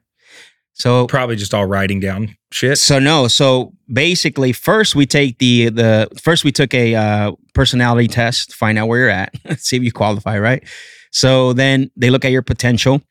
So 0.73 1.07
probably 1.07 1.35
just 1.35 1.53
all 1.55 1.65
writing 1.65 1.99
down 1.99 2.37
shit. 2.51 2.77
so 2.77 2.99
no. 2.99 3.27
So 3.27 3.73
basically, 3.91 4.53
first 4.53 4.95
we 4.95 5.05
take 5.07 5.39
the 5.39 5.69
the 5.69 6.07
first 6.21 6.43
we 6.43 6.51
took 6.51 6.71
a 6.75 6.93
uh, 6.95 7.31
personality 7.55 8.07
test, 8.07 8.53
find 8.53 8.77
out 8.77 8.87
where 8.87 8.99
you're 8.99 9.09
at, 9.09 9.33
see 9.57 9.75
if 9.75 9.81
you 9.83 9.91
qualify, 9.91 10.37
right? 10.37 10.63
So 11.11 11.51
then 11.53 11.89
they 11.97 12.11
look 12.11 12.23
at 12.25 12.31
your 12.31 12.43
potential. 12.43 13.01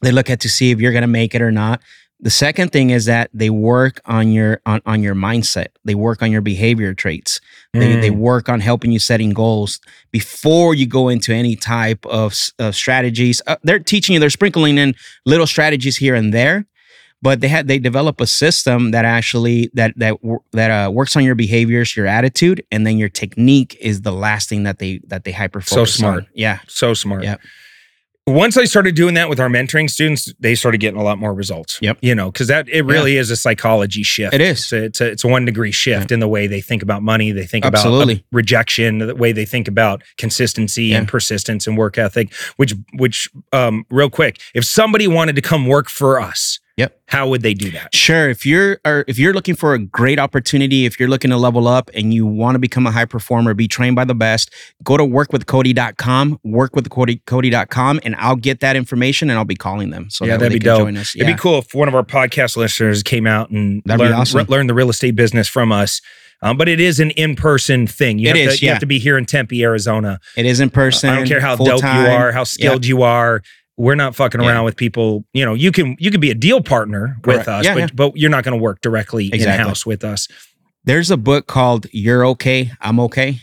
They 0.00 0.10
look 0.10 0.30
at 0.30 0.40
to 0.40 0.48
see 0.48 0.70
if 0.70 0.80
you're 0.80 0.92
gonna 0.92 1.06
make 1.06 1.34
it 1.34 1.42
or 1.42 1.52
not. 1.52 1.82
The 2.24 2.30
second 2.30 2.70
thing 2.70 2.90
is 2.90 3.04
that 3.06 3.30
they 3.34 3.50
work 3.50 4.00
on 4.06 4.30
your 4.30 4.60
on, 4.64 4.80
on 4.86 5.02
your 5.02 5.14
mindset. 5.16 5.66
They 5.84 5.96
work 5.96 6.22
on 6.22 6.30
your 6.30 6.40
behavior 6.40 6.94
traits. 6.94 7.40
They, 7.72 7.96
they 7.96 8.10
Mm. 8.10 8.18
work 8.18 8.48
on 8.48 8.60
helping 8.60 8.92
you 8.92 9.00
setting 9.00 9.30
goals 9.30 9.80
before 10.12 10.74
you 10.74 10.86
go 10.86 11.08
into 11.08 11.32
any 11.34 11.56
type 11.56 12.04
of, 12.06 12.34
of 12.60 12.76
strategies. 12.76 13.42
Uh, 13.48 13.56
they're 13.64 13.80
teaching 13.80 14.14
you, 14.14 14.20
they're 14.20 14.30
sprinkling 14.30 14.78
in 14.78 14.94
little 15.26 15.46
strategies 15.48 15.96
here 15.96 16.14
and 16.14 16.32
there, 16.32 16.64
but 17.22 17.40
they 17.40 17.48
had 17.48 17.66
they 17.66 17.80
develop 17.80 18.20
a 18.20 18.26
system 18.26 18.92
that 18.92 19.04
actually 19.04 19.70
that 19.74 19.92
that 19.96 20.14
that 20.52 20.70
uh, 20.70 20.90
works 20.92 21.16
on 21.16 21.24
your 21.24 21.34
behaviors, 21.34 21.96
your 21.96 22.06
attitude, 22.06 22.62
and 22.70 22.86
then 22.86 22.98
your 22.98 23.08
technique 23.08 23.76
is 23.80 24.02
the 24.02 24.12
last 24.12 24.48
thing 24.48 24.62
that 24.62 24.78
they 24.78 25.00
that 25.08 25.24
they 25.24 25.32
hyper 25.32 25.60
So 25.60 25.84
smart. 25.84 26.18
on. 26.24 26.26
Yeah, 26.34 26.60
so 26.68 26.94
smart. 26.94 27.24
Yep. 27.24 27.40
Once 28.28 28.56
I 28.56 28.66
started 28.66 28.94
doing 28.94 29.14
that 29.14 29.28
with 29.28 29.40
our 29.40 29.48
mentoring 29.48 29.90
students, 29.90 30.32
they 30.38 30.54
started 30.54 30.78
getting 30.78 31.00
a 31.00 31.02
lot 31.02 31.18
more 31.18 31.34
results. 31.34 31.80
Yep. 31.82 31.98
You 32.02 32.14
know, 32.14 32.30
because 32.30 32.46
that 32.46 32.68
it 32.68 32.82
really 32.82 33.16
is 33.16 33.32
a 33.32 33.36
psychology 33.36 34.04
shift. 34.04 34.32
It 34.32 34.40
is. 34.40 34.60
It's 34.60 34.72
a, 34.72 34.84
it's 34.84 35.00
a, 35.00 35.06
it's 35.10 35.24
a 35.24 35.28
one 35.28 35.44
degree 35.44 35.72
shift 35.72 36.12
in 36.12 36.20
the 36.20 36.28
way 36.28 36.46
they 36.46 36.60
think 36.60 36.84
about 36.84 37.02
money. 37.02 37.32
They 37.32 37.46
think 37.46 37.64
about 37.64 37.78
Absolutely. 37.80 38.16
uh, 38.16 38.22
rejection, 38.30 38.98
the 38.98 39.16
way 39.16 39.32
they 39.32 39.44
think 39.44 39.66
about 39.66 40.04
consistency 40.18 40.94
and 40.94 41.08
persistence 41.08 41.66
and 41.66 41.76
work 41.76 41.98
ethic. 41.98 42.32
Which 42.56 42.74
which 42.94 43.28
um 43.52 43.86
real 43.90 44.08
quick, 44.08 44.40
if 44.54 44.64
somebody 44.64 45.08
wanted 45.08 45.34
to 45.34 45.42
come 45.42 45.66
work 45.66 45.88
for 45.88 46.20
us, 46.20 46.60
Yep. 46.78 46.98
how 47.08 47.28
would 47.28 47.42
they 47.42 47.52
do 47.52 47.70
that? 47.72 47.94
Sure. 47.94 48.30
If 48.30 48.46
you're 48.46 48.80
or 48.86 49.04
if 49.06 49.18
you're 49.18 49.34
looking 49.34 49.54
for 49.54 49.74
a 49.74 49.78
great 49.78 50.18
opportunity, 50.18 50.86
if 50.86 50.98
you're 50.98 51.08
looking 51.08 51.30
to 51.30 51.36
level 51.36 51.68
up 51.68 51.90
and 51.94 52.14
you 52.14 52.24
want 52.24 52.54
to 52.54 52.58
become 52.58 52.86
a 52.86 52.90
high 52.90 53.04
performer, 53.04 53.52
be 53.52 53.68
trained 53.68 53.94
by 53.94 54.04
the 54.06 54.14
best, 54.14 54.50
go 54.82 54.96
to 54.96 55.04
workwithcody.com, 55.04 56.38
workwithcody.com, 56.46 58.00
and 58.04 58.16
I'll 58.16 58.36
get 58.36 58.60
that 58.60 58.76
information 58.76 59.30
and 59.30 59.38
I'll 59.38 59.44
be 59.44 59.56
calling 59.56 59.90
them. 59.90 60.08
So 60.10 60.24
yeah, 60.24 60.32
that 60.32 60.40
that'd 60.40 60.52
be 60.60 60.64
dope. 60.64 60.80
join 60.80 60.96
us. 60.96 61.14
It'd 61.14 61.26
be 61.26 61.34
cool 61.34 61.58
if 61.58 61.74
one 61.74 61.88
of 61.88 61.94
our 61.94 62.02
podcast 62.04 62.56
listeners 62.56 63.02
came 63.02 63.26
out 63.26 63.50
and 63.50 63.82
That'd 63.84 63.98
be 64.00 64.04
learned, 64.04 64.14
awesome. 64.20 64.38
re- 64.38 64.44
learned 64.48 64.70
the 64.70 64.74
real 64.74 64.90
estate 64.90 65.14
business 65.16 65.48
from 65.48 65.72
us. 65.72 66.00
Um, 66.44 66.56
but 66.56 66.68
it 66.68 66.80
is 66.80 66.98
an 66.98 67.12
in-person 67.12 67.86
thing. 67.86 68.18
You 68.18 68.30
It 68.30 68.36
have 68.36 68.48
is, 68.48 68.58
to, 68.58 68.64
you 68.64 68.66
yeah. 68.66 68.72
have 68.74 68.80
to 68.80 68.86
be 68.86 68.98
here 68.98 69.16
in 69.16 69.26
Tempe, 69.26 69.62
Arizona. 69.62 70.18
It 70.36 70.44
is 70.44 70.58
in 70.58 70.70
person. 70.70 71.10
I 71.10 71.16
don't 71.16 71.28
care 71.28 71.40
how 71.40 71.54
dope 71.54 71.82
you 71.82 71.88
are, 71.88 72.32
how 72.32 72.42
skilled 72.42 72.84
you 72.84 73.02
are. 73.02 73.42
We're 73.82 73.96
not 73.96 74.14
fucking 74.14 74.40
Yeah. 74.40 74.48
around 74.50 74.64
with 74.64 74.76
people. 74.76 75.24
You 75.32 75.44
know, 75.44 75.54
you 75.54 75.72
can 75.72 75.96
you 75.98 76.12
can 76.12 76.20
be 76.20 76.30
a 76.30 76.34
deal 76.36 76.62
partner 76.62 77.16
with 77.24 77.48
us, 77.48 77.64
Yeah, 77.64 77.74
but 77.74 77.80
yeah. 77.80 77.86
but 77.92 78.16
you're 78.16 78.30
not 78.30 78.44
going 78.44 78.56
to 78.56 78.62
work 78.62 78.80
directly 78.80 79.26
in 79.26 79.34
Exactly. 79.34 79.66
house 79.66 79.84
with 79.84 80.04
us. 80.04 80.28
There's 80.84 81.10
a 81.10 81.16
book 81.16 81.48
called 81.48 81.88
You're 81.90 82.24
Okay, 82.28 82.70
I'm 82.80 83.00
Okay. 83.00 83.40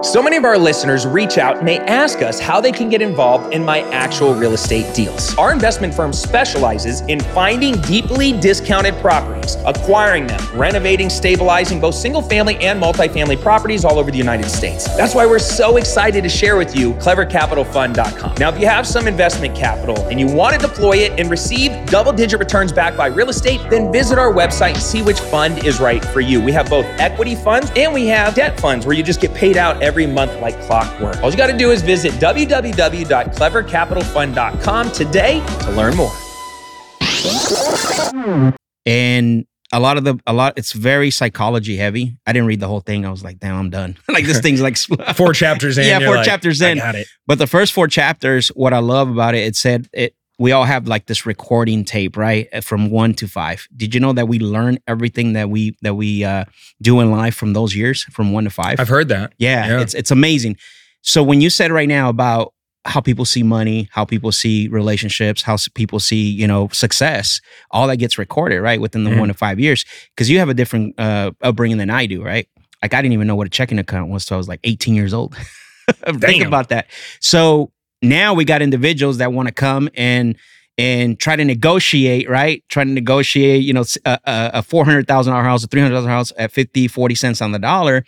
So 0.00 0.22
many 0.22 0.36
of 0.36 0.44
our 0.44 0.56
listeners 0.56 1.08
reach 1.08 1.38
out 1.38 1.58
and 1.58 1.66
they 1.66 1.80
ask 1.80 2.22
us 2.22 2.38
how 2.38 2.60
they 2.60 2.70
can 2.70 2.88
get 2.88 3.02
involved 3.02 3.52
in 3.52 3.64
my 3.64 3.80
actual 3.90 4.32
real 4.32 4.52
estate 4.52 4.94
deals. 4.94 5.36
Our 5.36 5.52
investment 5.52 5.92
firm 5.92 6.12
specializes 6.12 7.00
in 7.02 7.18
finding 7.18 7.80
deeply 7.80 8.32
discounted 8.38 8.94
properties, 8.98 9.56
acquiring 9.66 10.28
them, 10.28 10.40
renovating, 10.56 11.10
stabilizing 11.10 11.80
both 11.80 11.96
single 11.96 12.22
family 12.22 12.56
and 12.58 12.80
multifamily 12.80 13.42
properties 13.42 13.84
all 13.84 13.98
over 13.98 14.12
the 14.12 14.16
United 14.16 14.48
States. 14.48 14.84
That's 14.96 15.16
why 15.16 15.26
we're 15.26 15.40
so 15.40 15.78
excited 15.78 16.22
to 16.22 16.28
share 16.28 16.56
with 16.56 16.76
you 16.76 16.92
clevercapitalfund.com. 16.94 18.34
Now, 18.38 18.50
if 18.50 18.60
you 18.60 18.68
have 18.68 18.86
some 18.86 19.08
investment 19.08 19.56
capital 19.56 19.98
and 20.06 20.20
you 20.20 20.28
want 20.28 20.54
to 20.54 20.64
deploy 20.64 20.98
it 20.98 21.18
and 21.18 21.28
receive 21.28 21.72
double 21.86 22.12
digit 22.12 22.38
returns 22.38 22.70
back 22.72 22.96
by 22.96 23.08
real 23.08 23.30
estate, 23.30 23.68
then 23.68 23.90
visit 23.90 24.16
our 24.16 24.32
website 24.32 24.74
and 24.74 24.82
see 24.82 25.02
which 25.02 25.18
fund 25.18 25.64
is 25.66 25.80
right 25.80 26.04
for 26.04 26.20
you. 26.20 26.40
We 26.40 26.52
have 26.52 26.70
both 26.70 26.86
equity 27.00 27.34
funds 27.34 27.72
and 27.74 27.92
we 27.92 28.06
have 28.06 28.36
debt 28.36 28.60
funds 28.60 28.86
where 28.86 28.94
you 28.94 29.02
just 29.02 29.20
get 29.20 29.34
paid 29.34 29.56
out 29.56 29.82
every 29.88 30.06
month 30.06 30.32
like 30.40 30.54
clockwork. 30.66 31.20
All 31.22 31.30
you 31.30 31.36
got 31.36 31.48
to 31.48 31.56
do 31.56 31.70
is 31.72 31.82
visit 31.82 32.12
www.clevercapitalfund.com 32.14 34.92
today 34.92 35.40
to 35.60 35.70
learn 35.72 35.96
more. 35.96 36.12
And 38.86 39.44
a 39.72 39.80
lot 39.80 39.96
of 39.98 40.04
the 40.04 40.18
a 40.26 40.32
lot 40.32 40.54
it's 40.56 40.72
very 40.72 41.10
psychology 41.10 41.76
heavy. 41.76 42.16
I 42.26 42.32
didn't 42.32 42.46
read 42.48 42.60
the 42.60 42.68
whole 42.68 42.80
thing. 42.80 43.04
I 43.04 43.10
was 43.10 43.22
like, 43.24 43.38
damn, 43.38 43.56
I'm 43.56 43.70
done. 43.70 43.96
like 44.08 44.24
this 44.24 44.40
thing's 44.40 44.62
like 44.62 44.76
Four 45.16 45.32
chapters 45.32 45.78
in, 45.78 45.86
Yeah, 45.86 46.06
four 46.06 46.16
like, 46.16 46.24
chapters 46.24 46.62
I 46.62 46.70
in. 46.70 46.78
got 46.78 46.94
it. 46.94 47.06
But 47.26 47.38
the 47.38 47.46
first 47.46 47.72
four 47.72 47.88
chapters, 47.88 48.48
what 48.48 48.72
I 48.72 48.78
love 48.78 49.08
about 49.10 49.34
it, 49.34 49.40
it 49.46 49.56
said 49.56 49.88
it 49.92 50.14
we 50.38 50.52
all 50.52 50.64
have 50.64 50.86
like 50.86 51.06
this 51.06 51.26
recording 51.26 51.84
tape, 51.84 52.16
right? 52.16 52.48
Uh, 52.52 52.60
From 52.60 52.90
one 52.90 53.12
to 53.14 53.26
five. 53.26 53.66
Did 53.76 53.94
you 53.94 54.00
know 54.00 54.12
that 54.12 54.28
we 54.28 54.38
learn 54.38 54.78
everything 54.86 55.32
that 55.32 55.50
we 55.50 55.76
that 55.82 55.94
we 55.94 56.24
uh, 56.24 56.44
do 56.80 57.00
in 57.00 57.10
life 57.10 57.34
from 57.34 57.52
those 57.54 57.74
years, 57.74 58.04
from 58.04 58.32
one 58.32 58.44
to 58.44 58.50
five? 58.50 58.78
I've 58.80 58.88
heard 58.88 59.08
that. 59.08 59.32
yeah, 59.38 59.66
yeah. 59.68 59.80
it's 59.80 59.94
it's 59.94 60.10
amazing. 60.10 60.56
So 61.02 61.22
when 61.22 61.40
you 61.40 61.50
said 61.50 61.70
right 61.72 61.88
now 61.88 62.08
about 62.08 62.54
how 62.84 63.00
people 63.00 63.24
see 63.24 63.42
money, 63.42 63.88
how 63.92 64.04
people 64.04 64.32
see 64.32 64.68
relationships, 64.68 65.42
how 65.42 65.56
people 65.74 65.98
see, 66.00 66.30
you 66.30 66.46
know, 66.46 66.68
success, 66.68 67.40
all 67.70 67.86
that 67.88 67.96
gets 67.96 68.16
recorded, 68.16 68.60
right? 68.62 68.80
Within 68.80 69.04
the 69.04 69.10
Mhm. 69.10 69.18
one 69.18 69.28
to 69.28 69.34
five 69.34 69.58
years. 69.60 69.84
Cause 70.16 70.28
you 70.30 70.38
have 70.38 70.48
a 70.48 70.54
different 70.54 70.94
uh, 70.98 71.32
upbringing 71.42 71.76
than 71.78 71.90
I 71.90 72.06
do, 72.06 72.22
right? 72.22 72.48
Like 72.80 72.94
I 72.94 73.02
didn't 73.02 73.12
even 73.12 73.26
know 73.26 73.34
what 73.36 73.46
a 73.46 73.50
checking 73.50 73.78
account 73.78 74.10
was 74.10 74.24
till 74.24 74.36
I 74.36 74.38
was 74.38 74.48
like 74.48 74.60
18 74.64 74.94
years 74.94 75.12
old. 75.12 75.36
Think 76.20 76.44
about 76.46 76.68
that. 76.70 76.86
So 77.20 77.72
now 78.02 78.34
we 78.34 78.44
got 78.44 78.62
individuals 78.62 79.18
that 79.18 79.32
want 79.32 79.48
to 79.48 79.54
come 79.54 79.88
and 79.94 80.36
and 80.78 81.18
try 81.18 81.34
to 81.34 81.44
negotiate, 81.44 82.28
right? 82.30 82.62
Try 82.68 82.84
to 82.84 82.90
negotiate, 82.90 83.64
you 83.64 83.72
know, 83.72 83.80
a 84.04 84.62
$400,000 84.62 85.42
house, 85.42 85.64
a 85.64 85.66
$300,000 85.66 86.06
house 86.06 86.32
at 86.38 86.52
50, 86.52 86.86
40 86.86 87.14
cents 87.16 87.42
on 87.42 87.50
the 87.50 87.58
dollar. 87.58 88.04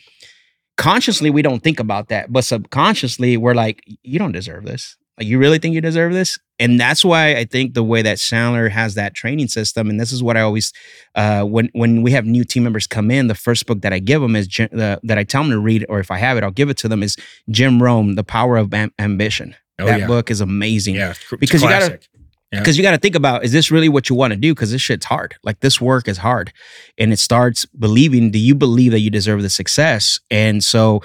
Consciously, 0.77 1.31
we 1.31 1.43
don't 1.43 1.65
think 1.65 1.81
about 1.81 2.09
that. 2.11 2.33
But 2.33 2.45
subconsciously, 2.45 3.37
we're 3.37 3.55
like, 3.55 3.83
you 4.05 4.21
don't 4.21 4.31
deserve 4.31 4.67
this. 4.67 4.97
Like, 5.19 5.27
you 5.27 5.39
really 5.39 5.59
think 5.59 5.75
you 5.75 5.81
deserve 5.81 6.13
this? 6.13 6.39
And 6.61 6.79
that's 6.79 7.05
why 7.05 7.35
I 7.37 7.45
think 7.45 7.75
the 7.75 7.83
way 7.83 8.03
that 8.03 8.19
Sandler 8.19 8.71
has 8.71 8.95
that 8.95 9.15
training 9.15 9.49
system, 9.49 9.91
and 9.91 10.01
this 10.01 10.13
is 10.13 10.23
what 10.23 10.37
I 10.37 10.43
always, 10.43 10.73
uh, 11.15 11.43
when 11.43 11.71
when 11.73 12.03
we 12.03 12.13
have 12.13 12.25
new 12.25 12.45
team 12.45 12.63
members 12.63 12.87
come 12.87 13.11
in, 13.11 13.27
the 13.27 13.35
first 13.35 13.67
book 13.67 13.81
that 13.81 13.93
I 13.93 13.99
give 13.99 14.23
them 14.23 14.37
is 14.37 14.47
the, 14.47 15.01
that 15.03 15.19
I 15.19 15.25
tell 15.25 15.43
them 15.43 15.51
to 15.51 15.59
read, 15.59 15.85
or 15.89 16.01
if 16.01 16.11
I 16.11 16.19
have 16.19 16.39
it, 16.39 16.45
I'll 16.45 16.51
give 16.51 16.71
it 16.71 16.79
to 16.79 16.89
them. 16.89 17.03
Is 17.03 17.17
Jim 17.51 17.83
Rohn, 17.83 18.15
The 18.15 18.25
Power 18.25 18.57
of 18.57 18.73
Am- 18.73 18.93
Ambition. 18.99 19.57
Oh, 19.81 19.87
that 19.87 20.01
yeah. 20.01 20.07
book 20.07 20.31
is 20.31 20.41
amazing 20.41 20.95
Yeah, 20.95 21.11
it's 21.11 21.21
Because 21.39 21.63
you 21.63 21.69
gotta- 21.69 21.87
classic. 21.89 22.09
Yeah. 22.53 22.59
because 22.59 22.77
you 22.77 22.83
got 22.83 22.91
to 22.91 22.99
think 22.99 23.15
about 23.15 23.45
is 23.45 23.53
this 23.53 23.71
really 23.71 23.89
what 23.89 24.09
you 24.11 24.17
want 24.17 24.33
to 24.33 24.37
do 24.37 24.53
because 24.53 24.73
this 24.73 24.83
shit's 24.83 25.07
hard 25.07 25.37
like 25.45 25.61
this 25.61 25.81
work 25.81 26.09
is 26.09 26.19
hard 26.19 26.53
and 26.99 27.13
it 27.13 27.21
starts 27.21 27.65
believing 27.65 28.33
do 28.33 28.41
you 28.41 28.57
believe 28.57 28.91
that 28.91 28.99
you 28.99 29.09
deserve 29.09 29.43
the 29.43 29.49
success 29.49 30.19
and 30.33 30.65
so 30.65 31.01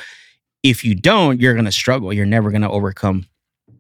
if 0.64 0.84
you 0.84 0.96
don't 0.96 1.40
you're 1.40 1.54
going 1.54 1.66
to 1.66 1.72
struggle 1.72 2.12
you're 2.12 2.26
never 2.26 2.50
going 2.50 2.64
to 2.64 2.70
overcome 2.72 3.28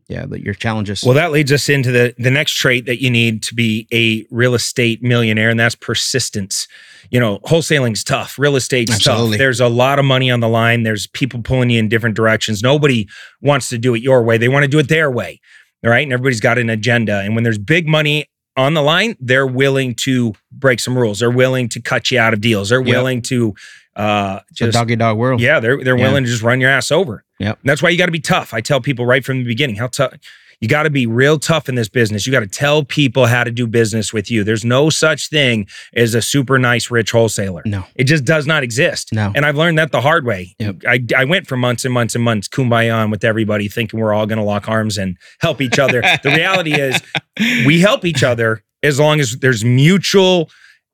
yeah 0.08 0.26
that 0.26 0.42
your 0.42 0.54
challenges 0.54 1.04
Well, 1.04 1.14
that 1.16 1.32
leads 1.32 1.52
us 1.52 1.70
into 1.70 1.92
the 1.92 2.14
the 2.18 2.32
next 2.32 2.54
trait 2.54 2.86
that 2.86 3.02
you 3.02 3.10
need 3.10 3.42
to 3.44 3.56
be 3.56 3.88
a 3.94 4.26
real 4.30 4.54
estate 4.54 5.02
millionaire, 5.04 5.50
and 5.50 5.60
that's 5.60 5.76
persistence. 5.76 6.68
You 7.12 7.20
know, 7.20 7.40
wholesaling's 7.44 8.04
tough. 8.04 8.40
Real 8.40 8.56
estate's 8.56 8.92
Absolutely. 8.92 9.34
tough. 9.34 9.38
There's 9.40 9.60
a 9.60 9.68
lot 9.68 10.00
of 10.00 10.06
money 10.06 10.32
on 10.32 10.40
the 10.40 10.50
line. 10.50 10.84
There's 10.84 11.06
people 11.08 11.42
pulling 11.42 11.70
you 11.70 11.80
in 11.80 11.88
different 11.88 12.16
directions. 12.16 12.64
Nobody 12.64 13.08
wants 13.42 13.70
to 13.70 13.78
do 13.78 13.94
it 13.94 14.02
your 14.02 14.24
way. 14.24 14.38
They 14.40 14.48
want 14.48 14.64
to 14.64 14.68
do 14.68 14.80
it 14.80 14.90
their 14.90 15.12
way. 15.12 15.40
All 15.84 15.92
right. 15.92 16.02
And 16.04 16.12
everybody's 16.12 16.40
got 16.40 16.58
an 16.58 16.70
agenda. 16.70 17.20
And 17.20 17.36
when 17.36 17.44
there's 17.44 17.60
big 17.60 17.88
money 17.88 18.26
on 18.58 18.74
the 18.74 18.82
line, 18.82 19.16
they're 19.20 19.46
willing 19.46 19.94
to 19.96 20.34
break 20.52 20.80
some 20.80 20.98
rules. 20.98 21.20
They're 21.20 21.30
willing 21.30 21.70
to 21.70 21.82
cut 21.82 22.10
you 22.10 22.20
out 22.20 22.34
of 22.34 22.42
deals. 22.42 22.70
They're 22.70 22.80
Yep. 22.82 22.88
willing 22.96 23.22
to 23.24 23.54
uh 23.96 24.40
it's 24.52 24.62
a 24.62 24.72
doggy 24.72 24.96
dog 24.96 25.18
world 25.18 25.40
yeah, 25.40 25.60
they're 25.60 25.84
they're 25.84 25.98
Yeah. 25.98 26.08
willing 26.08 26.24
to 26.26 26.30
just 26.30 26.44
run 26.44 26.60
your 26.62 26.70
ass 26.70 26.92
over. 26.92 27.24
Yep. 27.40 27.60
And 27.62 27.70
that's 27.70 27.82
why 27.82 27.90
you 27.90 27.98
got 27.98 28.06
to 28.08 28.12
be 28.12 28.20
tough. 28.20 28.54
I 28.54 28.62
tell 28.62 28.80
people 28.82 29.06
right 29.06 29.24
from 29.24 29.40
the 29.40 29.44
beginning 29.46 29.76
how 29.76 29.88
tough 29.88 30.14
you 30.62 30.70
got 30.70 30.84
to 30.84 30.90
be 30.90 31.06
real 31.06 31.38
tough 31.38 31.68
in 31.68 31.76
this 31.76 31.90
business. 31.90 32.26
You 32.26 32.32
got 32.32 32.40
to 32.40 32.48
tell 32.48 32.84
people 32.86 33.26
how 33.26 33.44
to 33.44 33.52
do 33.52 33.68
business 33.68 34.14
with 34.14 34.32
you. 34.32 34.46
There's 34.46 34.64
no 34.64 34.90
such 34.90 35.30
thing 35.30 35.68
as 35.94 36.16
a 36.16 36.22
super 36.22 36.58
nice 36.58 36.90
rich 36.90 37.12
wholesaler. 37.12 37.62
no 37.66 37.84
It 37.96 38.06
just 38.06 38.24
does 38.24 38.48
not 38.48 38.64
exist. 38.64 39.10
No. 39.12 39.34
And 39.36 39.46
I've 39.46 39.58
learned 39.58 39.78
that 39.80 39.92
the 39.92 40.00
hard 40.00 40.26
way. 40.26 40.56
Yep. 40.60 40.76
I, 40.88 41.04
I 41.16 41.26
went 41.26 41.48
for 41.48 41.58
months 41.58 41.84
and 41.84 41.94
months 41.94 42.16
and 42.16 42.24
months 42.24 42.48
kumbaya 42.48 42.96
on 42.96 43.12
with 43.12 43.26
everybody, 43.26 43.68
thinking 43.68 44.00
we're 44.00 44.14
all 44.14 44.26
going 44.26 44.38
to 44.40 44.46
lock 44.46 44.70
arms 44.70 44.98
and 44.98 45.18
help 45.42 45.60
each 45.60 45.78
other. 45.78 46.00
the 46.24 46.30
reality 46.30 46.74
is, 46.74 47.02
we 47.66 47.82
help 47.82 48.06
each 48.06 48.24
other 48.24 48.64
as 48.82 48.98
long 48.98 49.20
as 49.20 49.38
there's 49.40 49.66
mutual 49.66 50.50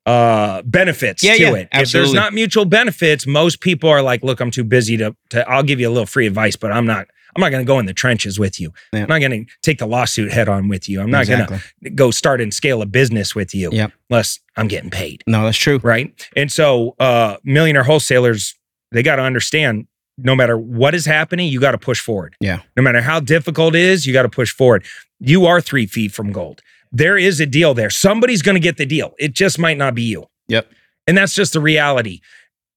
uh 0.06 0.62
benefits 0.64 1.24
Yeah, 1.24 1.36
to 1.36 1.42
yeah, 1.42 1.54
it. 1.56 1.68
If 1.74 1.92
there's 1.92 2.14
not 2.14 2.34
mutual 2.34 2.66
benefits, 2.66 3.28
most 3.28 3.62
people 3.62 3.90
are 3.90 4.02
like, 4.02 4.24
"Look, 4.24 4.40
I'm 4.40 4.50
too 4.52 4.64
busy 4.64 4.98
to, 4.98 5.16
to 5.30 5.48
I'll 5.50 5.64
give 5.64 5.80
you 5.80 5.88
a 5.88 5.92
little 5.94 6.08
free 6.08 6.26
advice, 6.28 6.56
but 6.56 6.72
I'm 6.72 6.86
not 6.86 7.08
I'm 7.36 7.40
not 7.42 7.50
going 7.50 7.64
to 7.64 7.68
go 7.68 7.80
in 7.80 7.86
the 7.86 7.94
trenches 7.94 8.38
with 8.40 8.60
you. 8.60 8.74
Yeah. 8.94 9.04
I'm 9.04 9.08
not 9.08 9.20
going 9.20 9.46
to 9.46 9.52
take 9.62 9.78
the 9.78 9.86
lawsuit 9.88 10.32
head 10.32 10.50
on 10.50 10.68
with 10.68 10.90
you. 10.90 11.00
I'm 11.02 11.10
not 11.12 11.22
exactly. 11.22 11.58
going 11.58 11.62
to 11.84 11.90
go 11.92 12.12
start 12.12 12.42
and 12.42 12.54
scale 12.54 12.82
a 12.82 12.86
business 12.86 13.34
with 13.34 13.56
you 13.56 13.70
Yep. 13.72 13.92
unless 14.10 14.40
I'm 14.58 14.68
getting 14.68 14.90
paid." 14.90 15.24
no 15.28 15.44
that's 15.44 15.58
true 15.58 15.80
right? 15.84 16.12
And 16.36 16.52
so, 16.52 16.96
uh, 17.00 17.38
millionaire 17.44 17.84
wholesalers, 17.84 18.56
they 18.92 19.04
got 19.04 19.18
to 19.18 19.22
understand 19.22 19.88
no 20.18 20.36
matter 20.36 20.58
what 20.58 20.94
is 20.94 21.06
happening, 21.06 21.48
you 21.52 21.60
got 21.60 21.72
to 21.72 21.78
push 21.78 22.00
forward. 22.00 22.36
Yeah. 22.40 22.62
No 22.76 22.84
matter 22.84 23.02
how 23.02 23.20
difficult 23.20 23.76
it 23.76 23.82
is, 23.82 24.06
you 24.06 24.14
got 24.14 24.24
to 24.24 24.30
push 24.30 24.52
forward. 24.52 24.84
You 25.20 25.46
are 25.46 25.62
three 25.62 25.86
feet 25.86 26.12
from 26.12 26.32
gold. 26.32 26.62
There 26.92 27.18
is 27.18 27.40
a 27.40 27.46
deal 27.46 27.74
there. 27.74 27.90
Somebody's 27.90 28.42
going 28.42 28.56
to 28.56 28.62
get 28.62 28.78
the 28.78 28.86
deal. 28.86 29.14
It 29.18 29.34
just 29.34 29.58
might 29.58 29.78
not 29.78 29.96
be 29.96 30.04
you. 30.04 30.26
Yep. 30.48 30.70
And 31.08 31.18
that's 31.18 31.34
just 31.34 31.54
the 31.54 31.62
reality. 31.62 32.20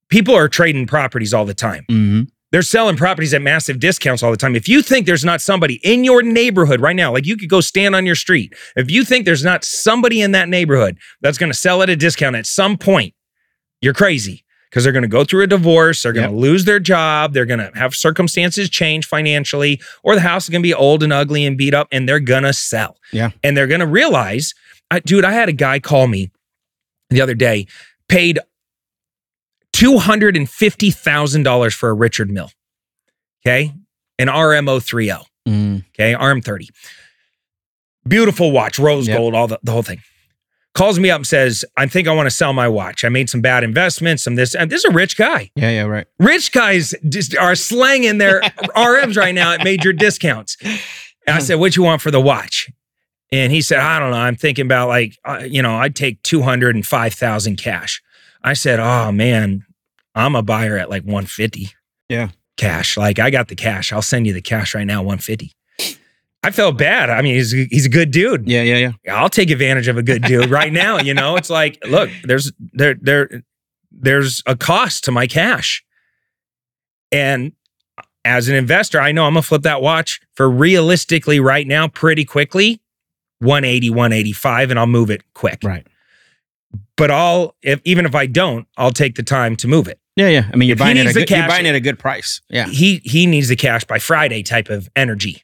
People 0.08 0.34
are 0.34 0.48
trading 0.48 0.86
properties 0.86 1.34
all 1.34 1.44
the 1.44 1.54
time. 1.54 1.84
hmm 1.88 2.22
They're 2.52 2.62
selling 2.62 2.96
properties 2.96 3.34
at 3.34 3.42
massive 3.42 3.80
discounts 3.80 4.22
all 4.22 4.30
the 4.30 4.36
time. 4.36 4.54
If 4.54 4.68
you 4.68 4.82
think 4.82 5.06
there's 5.06 5.24
not 5.24 5.40
somebody 5.40 5.80
in 5.82 6.04
your 6.04 6.22
neighborhood 6.22 6.80
right 6.80 6.94
now, 6.94 7.12
like 7.12 7.26
you 7.26 7.36
could 7.36 7.48
go 7.48 7.60
stand 7.60 7.96
on 7.96 8.06
your 8.06 8.14
street, 8.14 8.54
if 8.76 8.90
you 8.90 9.04
think 9.04 9.24
there's 9.24 9.44
not 9.44 9.64
somebody 9.64 10.22
in 10.22 10.32
that 10.32 10.48
neighborhood 10.48 10.98
that's 11.20 11.38
going 11.38 11.50
to 11.50 11.58
sell 11.58 11.82
at 11.82 11.90
a 11.90 11.96
discount 11.96 12.36
at 12.36 12.46
some 12.46 12.78
point, 12.78 13.14
you're 13.80 13.94
crazy 13.94 14.43
because 14.74 14.82
they're 14.82 14.92
going 14.92 15.02
to 15.02 15.08
go 15.08 15.22
through 15.22 15.44
a 15.44 15.46
divorce, 15.46 16.02
they're 16.02 16.12
going 16.12 16.28
to 16.28 16.34
lose 16.36 16.64
their 16.64 16.80
job, 16.80 17.32
they're 17.32 17.46
going 17.46 17.60
to 17.60 17.70
have 17.78 17.94
circumstances 17.94 18.68
change 18.68 19.06
financially, 19.06 19.80
or 20.02 20.16
the 20.16 20.20
house 20.20 20.46
is 20.46 20.50
going 20.50 20.62
to 20.62 20.66
be 20.66 20.74
old 20.74 21.04
and 21.04 21.12
ugly 21.12 21.46
and 21.46 21.56
beat 21.56 21.72
up, 21.72 21.86
and 21.92 22.08
they're 22.08 22.18
going 22.18 22.42
to 22.42 22.52
sell. 22.52 22.96
Yeah. 23.12 23.30
And 23.44 23.56
they're 23.56 23.68
going 23.68 23.78
to 23.78 23.86
realize, 23.86 24.52
I, 24.90 24.98
dude, 24.98 25.24
I 25.24 25.30
had 25.30 25.48
a 25.48 25.52
guy 25.52 25.78
call 25.78 26.08
me 26.08 26.32
the 27.08 27.20
other 27.20 27.34
day, 27.36 27.68
paid 28.08 28.40
$250,000 29.76 31.72
for 31.72 31.88
a 31.88 31.94
Richard 31.94 32.32
Mille. 32.32 32.50
Okay. 33.46 33.72
An 34.18 34.26
RMO 34.26 34.82
30. 34.82 35.12
mm 35.48 35.84
Okay. 35.94 36.14
RM30. 36.14 36.66
Beautiful 38.08 38.50
watch, 38.50 38.80
rose 38.80 39.06
Yep. 39.06 39.18
gold, 39.18 39.34
all 39.36 39.46
the, 39.46 39.60
the 39.62 39.70
whole 39.70 39.84
thing. 39.84 40.00
Calls 40.74 40.98
me 40.98 41.08
up 41.08 41.18
and 41.18 41.26
says, 41.26 41.64
I 41.76 41.86
think 41.86 42.08
I 42.08 42.12
want 42.12 42.26
to 42.26 42.32
sell 42.32 42.52
my 42.52 42.66
watch. 42.66 43.04
I 43.04 43.08
made 43.08 43.30
some 43.30 43.40
bad 43.40 43.62
investments, 43.62 44.24
some 44.24 44.34
this. 44.34 44.56
And 44.56 44.70
this 44.70 44.84
is 44.84 44.90
a 44.90 44.94
rich 44.94 45.16
guy. 45.16 45.50
yeah 45.54 45.70
yeah 45.70 45.82
right 45.84 46.06
Rich 46.18 46.50
guys 46.52 46.94
just 47.08 47.36
are 47.36 47.54
slanging 47.54 48.18
their 48.18 48.40
RMs 48.76 49.16
right 49.16 49.34
now 49.34 49.52
at 49.52 49.62
major 49.62 49.92
discounts. 49.92 50.56
And 50.62 51.36
I 51.36 51.38
said, 51.38 51.54
What 51.56 51.76
you 51.76 51.84
want 51.84 52.02
for 52.02 52.10
the 52.10 52.20
watch? 52.20 52.68
And 53.30 53.52
he 53.52 53.62
said, 53.62 53.78
I 53.78 53.98
don't 53.98 54.10
know. 54.10 54.16
I'm 54.16 54.36
thinking 54.36 54.66
about 54.66 54.88
like, 54.88 55.16
uh, 55.24 55.44
you 55.46 55.62
know, 55.62 55.76
I'd 55.76 55.96
take 55.96 56.22
205,000 56.22 57.56
cash. 57.56 58.02
I 58.42 58.52
said, 58.54 58.80
Oh 58.80 59.12
man, 59.12 59.64
I'm 60.14 60.34
a 60.34 60.42
buyer 60.42 60.76
at 60.76 60.90
like 60.90 61.02
150. 61.02 61.70
Yeah. 62.08 62.30
Cash. 62.56 62.96
Like 62.96 63.18
I 63.18 63.30
got 63.30 63.48
the 63.48 63.56
cash. 63.56 63.92
I'll 63.92 64.02
send 64.02 64.26
you 64.26 64.32
the 64.32 64.42
cash 64.42 64.74
right 64.74 64.86
now, 64.86 64.98
150. 65.02 65.52
I 66.44 66.50
felt 66.50 66.78
bad. 66.78 67.10
I 67.10 67.22
mean, 67.22 67.34
he's, 67.34 67.50
he's 67.52 67.86
a 67.86 67.90
good 67.90 68.10
dude. 68.10 68.48
yeah 68.48 68.62
yeah 68.62 68.92
yeah 69.04 69.16
I'll 69.16 69.28
take 69.30 69.50
advantage 69.50 69.88
of 69.88 69.96
a 69.96 70.02
good 70.02 70.22
dude 70.22 70.50
right 70.50 70.72
now. 70.72 70.98
You 70.98 71.14
know, 71.14 71.36
it's 71.36 71.50
like, 71.50 71.78
look, 71.86 72.10
there's 72.24 72.52
there 72.72 72.94
there 73.00 73.42
there's 73.90 74.42
a 74.46 74.56
cost 74.56 75.04
to 75.04 75.12
my 75.12 75.26
cash. 75.26 75.84
And 77.12 77.52
as 78.24 78.48
an 78.48 78.56
investor, 78.56 79.00
I 79.00 79.12
know 79.12 79.24
I'm 79.26 79.34
gonna 79.34 79.42
flip 79.42 79.62
that 79.62 79.80
watch 79.82 80.20
for 80.34 80.50
realistically 80.50 81.40
right 81.40 81.66
now, 81.66 81.88
pretty 81.88 82.24
quickly, 82.24 82.80
180, 83.40 83.90
185, 83.90 84.70
and 84.70 84.78
I'll 84.80 84.86
move 84.86 85.10
it 85.10 85.22
quick. 85.34 85.60
right 85.62 85.86
But 86.96 87.10
I'll 87.10 87.54
if 87.62 87.80
even 87.84 88.04
if 88.06 88.14
I 88.14 88.26
don't, 88.26 88.66
I'll 88.76 88.90
take 88.90 89.14
the 89.14 89.22
time 89.22 89.54
to 89.56 89.68
move 89.68 89.86
it. 89.88 90.00
yeah 90.16 90.28
yeah 90.28 90.48
i 90.52 90.56
mean 90.56 90.68
you're 90.68 90.74
If 90.74 90.78
buying 90.80 90.96
it 90.96 91.06
at 91.06 91.10
a 91.10 91.14
good, 91.14 91.30
you're 91.30 91.46
buying 91.48 91.66
it 91.66 91.70
at 91.70 91.74
a 91.74 91.80
good 91.80 91.98
price 91.98 92.40
yeah 92.48 92.66
He 92.66 93.00
he 93.04 93.26
needs 93.26 93.48
the 93.48 93.56
cash 93.56 93.84
by 93.84 93.98
Friday 93.98 94.42
type 94.42 94.70
of 94.70 94.88
energy. 94.96 95.43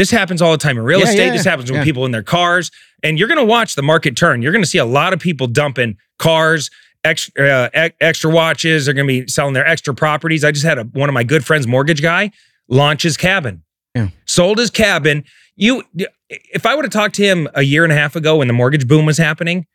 This 0.00 0.10
happens 0.10 0.40
all 0.40 0.50
the 0.50 0.56
time 0.56 0.78
in 0.78 0.82
real 0.84 1.00
Yeah, 1.00 1.08
estate. 1.10 1.26
yeah, 1.26 1.32
this 1.32 1.44
happens 1.44 1.70
with 1.70 1.84
people 1.84 2.06
in 2.06 2.10
their 2.10 2.22
cars, 2.22 2.70
and 3.02 3.18
you're 3.18 3.28
going 3.28 3.36
to 3.38 3.44
watch 3.44 3.74
the 3.74 3.82
market 3.82 4.16
turn. 4.16 4.40
You're 4.40 4.50
going 4.50 4.64
to 4.64 4.68
see 4.68 4.78
a 4.78 4.84
lot 4.86 5.12
of 5.12 5.20
people 5.20 5.46
dumping 5.46 5.98
cars, 6.18 6.70
extra 7.04 7.68
uh, 7.74 7.88
extra 8.00 8.30
watches. 8.30 8.86
They're 8.86 8.94
going 8.94 9.06
to 9.06 9.22
be 9.24 9.28
selling 9.28 9.52
their 9.52 9.66
extra 9.66 9.94
properties. 9.94 10.42
I 10.42 10.52
just 10.52 10.64
had 10.64 10.78
a, 10.78 10.84
one 10.84 11.10
of 11.10 11.12
my 11.12 11.22
good 11.22 11.44
friends, 11.44 11.66
mortgage 11.66 12.00
guy, 12.00 12.30
launch 12.66 13.02
his 13.02 13.18
cabin. 13.18 13.62
Yeah. 13.94 14.08
Sold 14.24 14.56
his 14.56 14.70
cabin. 14.70 15.22
You, 15.54 15.82
if 16.30 16.64
I 16.64 16.74
would 16.74 16.86
have 16.86 16.92
talked 16.92 17.16
to 17.16 17.22
him 17.22 17.46
a 17.54 17.60
year 17.60 17.84
and 17.84 17.92
a 17.92 17.96
half 17.96 18.16
ago 18.16 18.38
when 18.38 18.48
the 18.48 18.54
mortgage 18.54 18.88
boom 18.88 19.04
was 19.04 19.18
happening, 19.18 19.66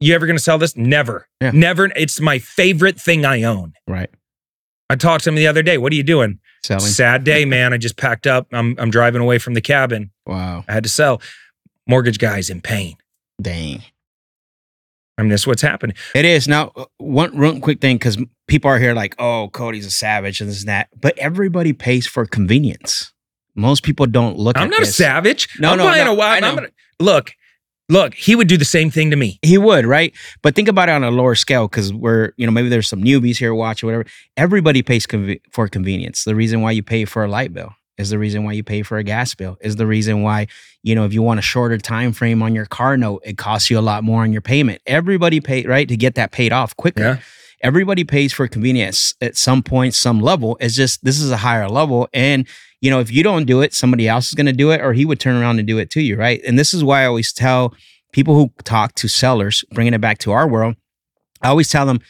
you 0.00 0.14
ever 0.14 0.24
going 0.24 0.38
to 0.38 0.42
sell 0.42 0.56
this? 0.56 0.78
Never, 0.78 1.28
Yeah. 1.42 1.50
never. 1.52 1.90
It's 1.94 2.20
my 2.22 2.38
favorite 2.38 2.98
thing 2.98 3.26
I 3.26 3.42
own. 3.42 3.74
right 3.86 4.08
I 4.90 4.96
talked 4.96 5.24
to 5.24 5.30
him 5.30 5.36
the 5.36 5.46
other 5.46 5.62
day. 5.62 5.78
What 5.78 5.92
are 5.92 5.96
you 5.96 6.02
doing? 6.02 6.40
selling 6.64 6.84
Sad 6.84 7.24
day, 7.24 7.44
man. 7.54 7.72
I 7.72 7.78
just 7.78 7.96
packed 7.96 8.26
up. 8.26 8.48
I'm 8.52 8.74
I'm 8.78 8.90
driving 8.90 9.22
away 9.22 9.38
from 9.38 9.54
the 9.54 9.60
cabin. 9.62 10.10
wow 10.26 10.64
I 10.68 10.72
had 10.72 10.82
to 10.82 10.90
sell. 10.90 11.22
Mortgage 11.86 12.18
guy's 12.18 12.50
in 12.50 12.60
pain. 12.60 12.96
dang 13.40 13.82
I 15.18 15.22
mean, 15.22 15.30
that's 15.30 15.46
what's 15.46 15.60
happening. 15.62 15.94
It 16.14 16.24
is 16.24 16.48
now. 16.48 16.72
uh, 16.76 16.86
One 16.96 17.36
real 17.36 17.60
quick 17.60 17.80
thing, 17.82 17.96
because 17.96 18.16
people 18.48 18.70
are 18.70 18.78
here 18.78 18.94
like, 18.94 19.14
"Oh, 19.18 19.50
Cody's 19.52 19.84
a 19.84 19.90
savage 19.90 20.40
and 20.40 20.48
this 20.48 20.60
and 20.60 20.68
that," 20.68 20.88
but 20.98 21.16
everybody 21.18 21.74
pays 21.74 22.06
for 22.06 22.24
convenience. 22.24 23.12
Most 23.54 23.82
people 23.82 24.06
don't 24.06 24.38
look. 24.38 24.56
I'm 24.56 24.70
not 24.70 24.80
a 24.80 24.86
savage. 24.86 25.48
No, 25.58 25.72
I'm 25.72 25.78
no, 25.78 25.84
buying 25.84 26.04
no, 26.06 26.18
a. 26.18 26.20
I 26.20 26.36
I'm 26.36 26.54
gonna, 26.54 26.70
look, 26.98 27.32
look. 27.90 28.14
He 28.14 28.34
would 28.34 28.48
do 28.48 28.56
the 28.56 28.64
same 28.64 28.90
thing 28.90 29.10
to 29.10 29.16
me. 29.16 29.38
He 29.42 29.58
would, 29.58 29.84
right? 29.84 30.14
But 30.42 30.54
think 30.54 30.68
about 30.68 30.88
it 30.88 30.92
on 30.92 31.04
a 31.04 31.10
lower 31.10 31.34
scale, 31.34 31.68
because 31.68 31.92
we're, 31.92 32.32
you 32.36 32.46
know, 32.46 32.52
maybe 32.52 32.68
there's 32.68 32.88
some 32.88 33.02
newbies 33.02 33.36
here 33.36 33.54
watching, 33.54 33.86
whatever. 33.86 34.06
Everybody 34.36 34.82
pays 34.82 35.06
conve- 35.06 35.40
for 35.50 35.68
convenience. 35.68 36.24
The 36.24 36.34
reason 36.34 36.62
why 36.62 36.70
you 36.70 36.82
pay 36.82 37.04
for 37.04 37.24
a 37.24 37.28
light 37.28 37.52
bill 37.52 37.74
Is 37.98 38.08
the 38.08 38.18
reason 38.18 38.44
why 38.44 38.52
you 38.52 38.64
pay 38.64 38.82
for 38.82 38.96
a 38.96 39.02
gas 39.02 39.34
bill. 39.34 39.58
Is 39.60 39.76
the 39.76 39.86
reason 39.86 40.22
why 40.22 40.46
you 40.82 40.94
know 40.94 41.04
if 41.04 41.12
you 41.12 41.22
want 41.22 41.38
a 41.38 41.42
shorter 41.42 41.76
time 41.76 42.12
frame 42.12 42.42
on 42.42 42.54
your 42.54 42.66
car 42.66 42.96
note, 42.96 43.22
it 43.26 43.36
costs 43.36 43.68
you 43.68 43.78
a 43.78 43.86
lot 43.90 44.04
more 44.04 44.22
on 44.22 44.32
your 44.32 44.40
payment. 44.40 44.80
Everybody 44.86 45.40
pay 45.40 45.64
right 45.64 45.86
to 45.88 45.96
get 45.96 46.14
that 46.14 46.32
paid 46.32 46.52
off 46.52 46.74
quicker. 46.76 47.02
Yeah. 47.02 47.18
Everybody 47.62 48.04
pays 48.04 48.32
for 48.32 48.48
convenience 48.48 49.14
at 49.20 49.36
some 49.36 49.62
point, 49.62 49.94
some 49.94 50.20
level. 50.20 50.56
It's 50.60 50.74
just 50.74 51.04
this 51.04 51.20
is 51.20 51.30
a 51.30 51.36
higher 51.36 51.68
level, 51.68 52.08
and 52.12 52.46
you 52.80 52.90
know 52.90 53.00
if 53.00 53.12
you 53.12 53.22
don't 53.22 53.44
do 53.44 53.60
it, 53.60 53.74
somebody 53.74 54.08
else 54.08 54.28
is 54.28 54.34
going 54.34 54.46
to 54.46 54.52
do 54.52 54.70
it, 54.70 54.80
or 54.80 54.92
he 54.92 55.04
would 55.04 55.20
turn 55.20 55.40
around 55.40 55.58
and 55.58 55.68
do 55.68 55.78
it 55.78 55.90
to 55.90 56.00
you, 56.00 56.16
right? 56.16 56.40
And 56.46 56.58
this 56.58 56.72
is 56.72 56.82
why 56.82 57.02
I 57.02 57.06
always 57.06 57.32
tell 57.32 57.74
people 58.12 58.34
who 58.34 58.50
talk 58.64 58.94
to 58.96 59.08
sellers, 59.08 59.64
bringing 59.72 59.94
it 59.94 60.00
back 60.00 60.18
to 60.18 60.32
our 60.32 60.48
world, 60.48 60.76
I 61.42 61.48
always 61.48 61.70
tell 61.70 61.86
them 61.86 62.00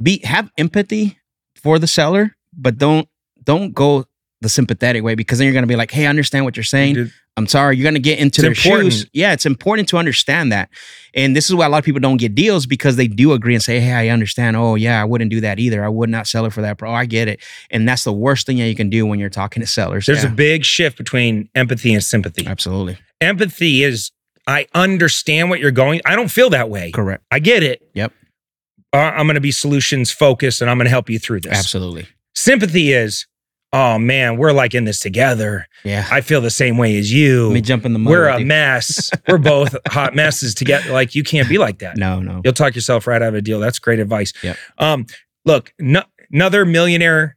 be 0.00 0.20
have 0.24 0.50
empathy 0.58 1.18
for 1.54 1.78
the 1.78 1.86
seller, 1.86 2.36
but 2.56 2.78
don't 2.78 3.08
don't 3.42 3.72
go 3.72 4.04
the 4.46 4.50
sympathetic 4.50 5.02
way 5.02 5.14
because 5.14 5.38
then 5.38 5.46
you're 5.46 5.54
gonna 5.54 5.66
be 5.66 5.76
like, 5.76 5.90
hey, 5.90 6.06
I 6.06 6.08
understand 6.08 6.44
what 6.44 6.56
you're 6.56 6.64
saying. 6.64 6.94
Dude, 6.94 7.12
I'm 7.36 7.46
sorry, 7.46 7.76
you're 7.76 7.84
gonna 7.84 7.98
get 7.98 8.18
into 8.18 8.40
their 8.42 8.52
important. 8.52 8.92
shoes. 8.92 9.06
Yeah, 9.12 9.32
it's 9.32 9.44
important 9.46 9.88
to 9.90 9.96
understand 9.98 10.52
that. 10.52 10.70
And 11.14 11.34
this 11.36 11.48
is 11.48 11.54
why 11.54 11.66
a 11.66 11.68
lot 11.68 11.78
of 11.78 11.84
people 11.84 12.00
don't 12.00 12.16
get 12.18 12.34
deals 12.34 12.66
because 12.66 12.96
they 12.96 13.08
do 13.08 13.32
agree 13.32 13.54
and 13.54 13.62
say, 13.62 13.80
Hey, 13.80 13.92
I 13.92 14.08
understand. 14.08 14.56
Oh, 14.56 14.74
yeah, 14.74 15.00
I 15.00 15.04
wouldn't 15.04 15.30
do 15.30 15.40
that 15.42 15.58
either. 15.58 15.84
I 15.84 15.88
would 15.88 16.08
not 16.10 16.26
sell 16.26 16.44
it 16.46 16.52
for 16.52 16.62
that. 16.62 16.78
Pro. 16.78 16.90
Oh, 16.90 16.94
I 16.94 17.04
get 17.06 17.28
it. 17.28 17.40
And 17.70 17.88
that's 17.88 18.04
the 18.04 18.12
worst 18.12 18.46
thing 18.46 18.56
that 18.58 18.68
you 18.68 18.74
can 18.74 18.88
do 18.90 19.04
when 19.06 19.18
you're 19.18 19.28
talking 19.30 19.60
to 19.62 19.66
sellers. 19.66 20.06
There's 20.06 20.22
Yeah, 20.24 20.30
a 20.32 20.34
big 20.34 20.64
shift 20.64 20.96
between 20.98 21.48
empathy 21.54 21.92
and 21.94 22.02
sympathy. 22.04 22.46
absolutely 22.46 22.98
Empathy 23.20 23.82
is 23.82 24.10
I 24.46 24.66
understand 24.74 25.50
what 25.50 25.58
you're 25.60 25.70
going. 25.72 26.00
I 26.06 26.14
don't 26.16 26.30
feel 26.30 26.50
that 26.50 26.70
way. 26.70 26.90
correct. 26.92 27.24
I 27.30 27.38
get 27.40 27.62
it. 27.62 27.82
Yep. 27.94 28.12
Uh, 28.92 28.98
I'm 28.98 29.26
going 29.26 29.34
to 29.34 29.40
be 29.40 29.50
solutions 29.50 30.10
focused 30.12 30.60
and 30.62 30.70
I'm 30.70 30.76
going 30.78 30.84
to 30.86 30.90
help 30.90 31.10
you 31.10 31.18
through 31.18 31.40
this. 31.40 31.58
Absolutely. 31.58 32.06
Sympathy 32.34 32.92
is, 32.92 33.26
oh 33.76 33.98
man, 33.98 34.38
we're 34.38 34.52
like 34.52 34.74
in 34.74 34.84
this 34.84 34.98
together. 34.98 35.68
Yeah. 35.84 36.06
I 36.10 36.22
feel 36.22 36.40
the 36.40 36.50
same 36.50 36.78
way 36.78 36.96
as 36.98 37.12
you. 37.12 37.48
Let 37.48 37.54
me 37.54 37.60
jump 37.60 37.84
in 37.84 37.92
the 37.92 37.98
mud. 37.98 38.10
We're 38.10 38.28
a 38.28 38.40
mess. 38.40 39.10
we're 39.28 39.38
both 39.38 39.76
hot 39.88 40.14
messes 40.14 40.54
together. 40.54 40.92
Like 40.92 41.14
you 41.14 41.22
can't 41.22 41.48
be 41.48 41.58
like 41.58 41.80
that. 41.80 41.96
No, 41.96 42.20
no. 42.20 42.40
You'll 42.42 42.54
talk 42.54 42.74
yourself 42.74 43.06
right 43.06 43.20
out 43.20 43.28
of 43.28 43.34
a 43.34 43.42
deal. 43.42 43.60
That's 43.60 43.78
great 43.78 43.98
advice. 43.98 44.32
Yep. 44.42 44.56
Um, 44.78 45.06
look, 45.44 45.74
no, 45.78 46.02
another 46.32 46.64
millionaire 46.64 47.36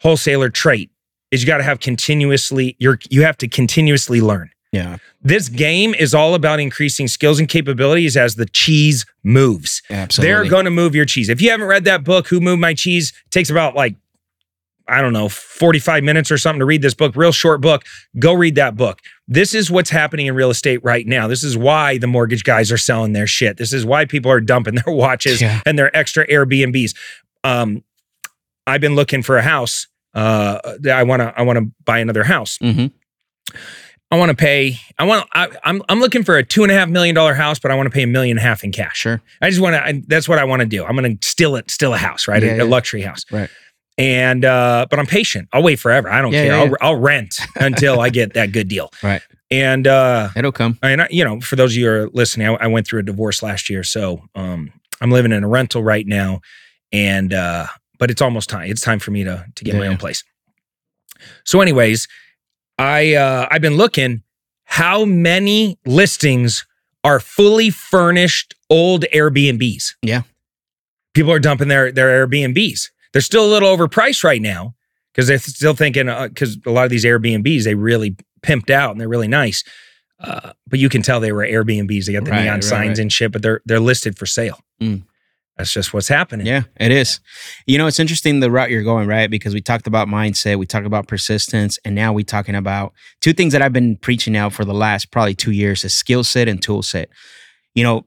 wholesaler 0.00 0.50
trait 0.50 0.90
is 1.30 1.42
you 1.42 1.46
got 1.46 1.58
to 1.58 1.64
have 1.64 1.78
continuously. 1.78 2.76
You're 2.78 2.98
you 3.08 3.22
have 3.22 3.38
to 3.38 3.48
continuously 3.48 4.20
learn. 4.20 4.50
Yeah. 4.72 4.98
This 5.22 5.48
game 5.48 5.94
is 5.94 6.14
all 6.14 6.34
about 6.34 6.60
increasing 6.60 7.08
skills 7.08 7.38
and 7.38 7.48
capabilities 7.48 8.16
as 8.16 8.36
the 8.36 8.46
cheese 8.46 9.04
moves. 9.22 9.82
Absolutely. 9.90 10.32
They're 10.32 10.48
going 10.48 10.64
to 10.64 10.70
move 10.70 10.94
your 10.94 11.04
cheese. 11.04 11.28
If 11.28 11.42
you 11.42 11.50
haven't 11.50 11.66
read 11.66 11.84
that 11.84 12.04
book, 12.04 12.28
Who 12.28 12.40
Moved 12.40 12.60
My 12.60 12.72
Cheese, 12.74 13.12
it 13.26 13.30
takes 13.32 13.50
about 13.50 13.74
like, 13.74 13.96
I 14.90 15.00
don't 15.00 15.12
know, 15.12 15.28
45 15.28 16.02
minutes 16.02 16.30
or 16.30 16.38
something 16.38 16.58
to 16.60 16.64
read 16.66 16.82
this 16.82 16.94
book, 16.94 17.14
real 17.16 17.32
short 17.32 17.60
book. 17.60 17.84
Go 18.18 18.32
read 18.34 18.56
that 18.56 18.76
book. 18.76 18.98
This 19.28 19.54
is 19.54 19.70
what's 19.70 19.90
happening 19.90 20.26
in 20.26 20.34
real 20.34 20.50
estate 20.50 20.80
right 20.82 21.06
now. 21.06 21.28
This 21.28 21.44
is 21.44 21.56
why 21.56 21.98
the 21.98 22.06
mortgage 22.06 22.42
guys 22.44 22.72
are 22.72 22.76
selling 22.78 23.12
their 23.12 23.26
shit. 23.26 23.56
This 23.56 23.72
is 23.72 23.84
why 23.86 24.04
people 24.04 24.30
are 24.30 24.40
dumping 24.40 24.74
their 24.84 24.92
watches 24.94 25.40
Yeah. 25.40 25.60
and 25.64 25.78
their 25.78 25.94
extra 25.96 26.26
Airbnbs. 26.26 26.96
Um, 27.44 27.84
I've 28.66 28.80
been 28.80 28.96
looking 28.96 29.22
for 29.22 29.38
a 29.38 29.42
house. 29.42 29.86
Uh, 30.14 30.58
I 30.92 31.02
want 31.04 31.20
to, 31.20 31.32
I 31.36 31.42
want 31.42 31.58
to 31.58 31.70
buy 31.84 31.98
another 32.00 32.24
house. 32.24 32.58
hmm 32.60 32.86
I 34.12 34.16
want 34.18 34.30
to 34.30 34.36
pay. 34.36 34.76
I 34.98 35.04
want. 35.04 35.28
I, 35.34 35.48
I'm 35.62 35.82
I'm 35.88 36.00
looking 36.00 36.24
for 36.24 36.36
a 36.36 36.42
two 36.44 36.64
and 36.64 36.72
a 36.72 36.74
half 36.74 36.88
million 36.88 37.14
dollar 37.14 37.32
house, 37.32 37.60
but 37.60 37.70
I 37.70 37.76
want 37.76 37.86
to 37.86 37.90
pay 37.90 38.02
a 38.02 38.08
million 38.08 38.38
and 38.38 38.44
a 38.44 38.48
half 38.48 38.64
in 38.64 38.72
cash. 38.72 38.96
Sure. 38.96 39.22
I 39.40 39.48
just 39.50 39.62
want 39.62 39.76
to. 39.76 40.02
That's 40.08 40.28
what 40.28 40.40
I 40.40 40.44
want 40.44 40.60
to 40.60 40.66
do. 40.66 40.84
I'm 40.84 40.96
going 40.96 41.16
to 41.16 41.28
steal 41.28 41.54
it, 41.54 41.70
steal 41.70 41.94
a 41.94 41.96
house, 41.96 42.26
right? 42.26 42.42
Yeah, 42.42 42.54
a, 42.54 42.56
yeah. 42.56 42.62
a 42.62 42.64
luxury 42.64 43.02
house. 43.02 43.24
Right. 43.30 43.48
And 44.00 44.44
uh, 44.44 44.86
but 44.88 44.98
I'm 44.98 45.06
patient. 45.06 45.48
I'll 45.52 45.62
wait 45.62 45.78
forever. 45.78 46.08
I 46.08 46.22
don't 46.22 46.32
Yeah, 46.32 46.44
care. 46.46 46.52
yeah, 46.56 46.62
I'll. 46.62 46.76
I'll 46.80 46.96
rent 46.96 47.34
until 47.56 48.00
I 48.00 48.08
get 48.10 48.32
that 48.34 48.52
good 48.52 48.68
deal. 48.68 48.90
Right. 49.02 49.22
And 49.52 49.86
uh, 49.86 50.28
It'll 50.36 50.52
come. 50.52 50.78
and 50.82 51.02
I, 51.02 51.08
you 51.10 51.24
know, 51.24 51.40
for 51.40 51.56
those 51.56 51.72
of 51.72 51.76
you 51.76 51.86
who 51.86 51.92
are 51.92 52.08
listening, 52.10 52.46
I, 52.48 52.52
I 52.54 52.66
went 52.68 52.86
through 52.86 53.00
a 53.00 53.02
divorce 53.02 53.42
last 53.42 53.68
year, 53.68 53.82
so 53.82 54.22
um, 54.36 54.72
I'm 55.00 55.10
living 55.10 55.32
in 55.32 55.42
a 55.42 55.48
rental 55.48 55.82
right 55.82 56.06
now, 56.06 56.40
and 56.92 57.34
uh, 57.34 57.66
but 57.98 58.10
it's 58.12 58.22
almost 58.22 58.48
time. 58.48 58.70
It's 58.70 58.80
time 58.80 59.00
for 59.00 59.10
me 59.10 59.24
to 59.24 59.44
to 59.56 59.64
get 59.64 59.74
my 59.74 59.88
own 59.88 59.96
place. 59.96 60.22
So, 61.44 61.60
anyways, 61.60 62.06
I 62.78 63.14
uh, 63.14 63.48
I've 63.50 63.60
been 63.62 63.76
looking. 63.76 64.22
How 64.64 65.04
many 65.04 65.78
listings 65.84 66.64
are 67.02 67.18
fully 67.18 67.70
furnished 67.70 68.54
old 68.70 69.04
Airbnbs? 69.12 69.94
Yeah. 70.02 70.22
people 71.12 71.32
are 71.32 71.40
dumping 71.40 71.66
their 71.68 71.90
their 71.90 72.24
Airbnbs. 72.26 72.90
They're 73.12 73.22
still 73.22 73.44
a 73.44 73.50
little 73.50 73.74
overpriced 73.76 74.24
right 74.24 74.40
now 74.42 74.74
because 75.12 75.28
they're 75.28 75.38
still 75.38 75.74
thinking 75.74 76.06
because 76.06 76.58
a 76.66 76.70
lot 76.70 76.84
of 76.84 76.90
these 76.90 77.04
Airbnbs 77.04 77.64
they 77.64 77.74
really 77.74 78.16
pimped 78.42 78.70
out 78.70 78.92
and 78.92 79.00
they're 79.00 79.08
really 79.08 79.28
nice. 79.28 79.64
Uh, 80.18 80.52
but 80.66 80.78
you 80.78 80.88
can 80.88 81.02
tell 81.02 81.18
they 81.18 81.32
were 81.32 81.44
Airbnbs. 81.44 82.04
They 82.04 82.12
got 82.12 82.24
the 82.24 82.30
Right, 82.30 82.42
neon 82.44 82.56
right, 82.56 82.64
signs 82.64 82.88
right. 82.88 82.98
and 83.00 83.12
shit, 83.12 83.32
but 83.32 83.42
they're 83.42 83.60
they're 83.64 83.80
listed 83.80 84.18
for 84.18 84.26
sale. 84.26 84.60
Mm. 84.80 85.04
That's 85.56 85.72
just 85.72 85.92
what's 85.92 86.08
happening. 86.08 86.46
Yeah, 86.46 86.62
it 86.78 86.90
is. 86.90 87.20
You 87.66 87.76
know, 87.76 87.86
it's 87.86 88.00
interesting 88.00 88.40
the 88.40 88.50
route 88.50 88.70
you're 88.70 88.82
going, 88.82 89.06
right? 89.06 89.30
Because 89.30 89.52
we 89.52 89.60
talked 89.60 89.86
about 89.86 90.08
mindset, 90.08 90.58
we 90.58 90.64
talked 90.64 90.86
about 90.86 91.06
persistence, 91.06 91.78
and 91.84 91.94
now 91.94 92.14
we're 92.14 92.24
talking 92.24 92.54
about 92.54 92.94
two 93.20 93.34
things 93.34 93.52
that 93.52 93.60
I've 93.60 93.72
been 93.72 93.96
preaching 93.96 94.32
now 94.32 94.48
for 94.48 94.64
the 94.64 94.72
last 94.72 95.10
probably 95.10 95.34
two 95.34 95.50
years 95.50 95.84
is 95.84 95.92
skill 95.92 96.24
set 96.24 96.48
and 96.48 96.62
tool 96.62 96.82
set. 96.82 97.10
You 97.74 97.84
know, 97.84 98.06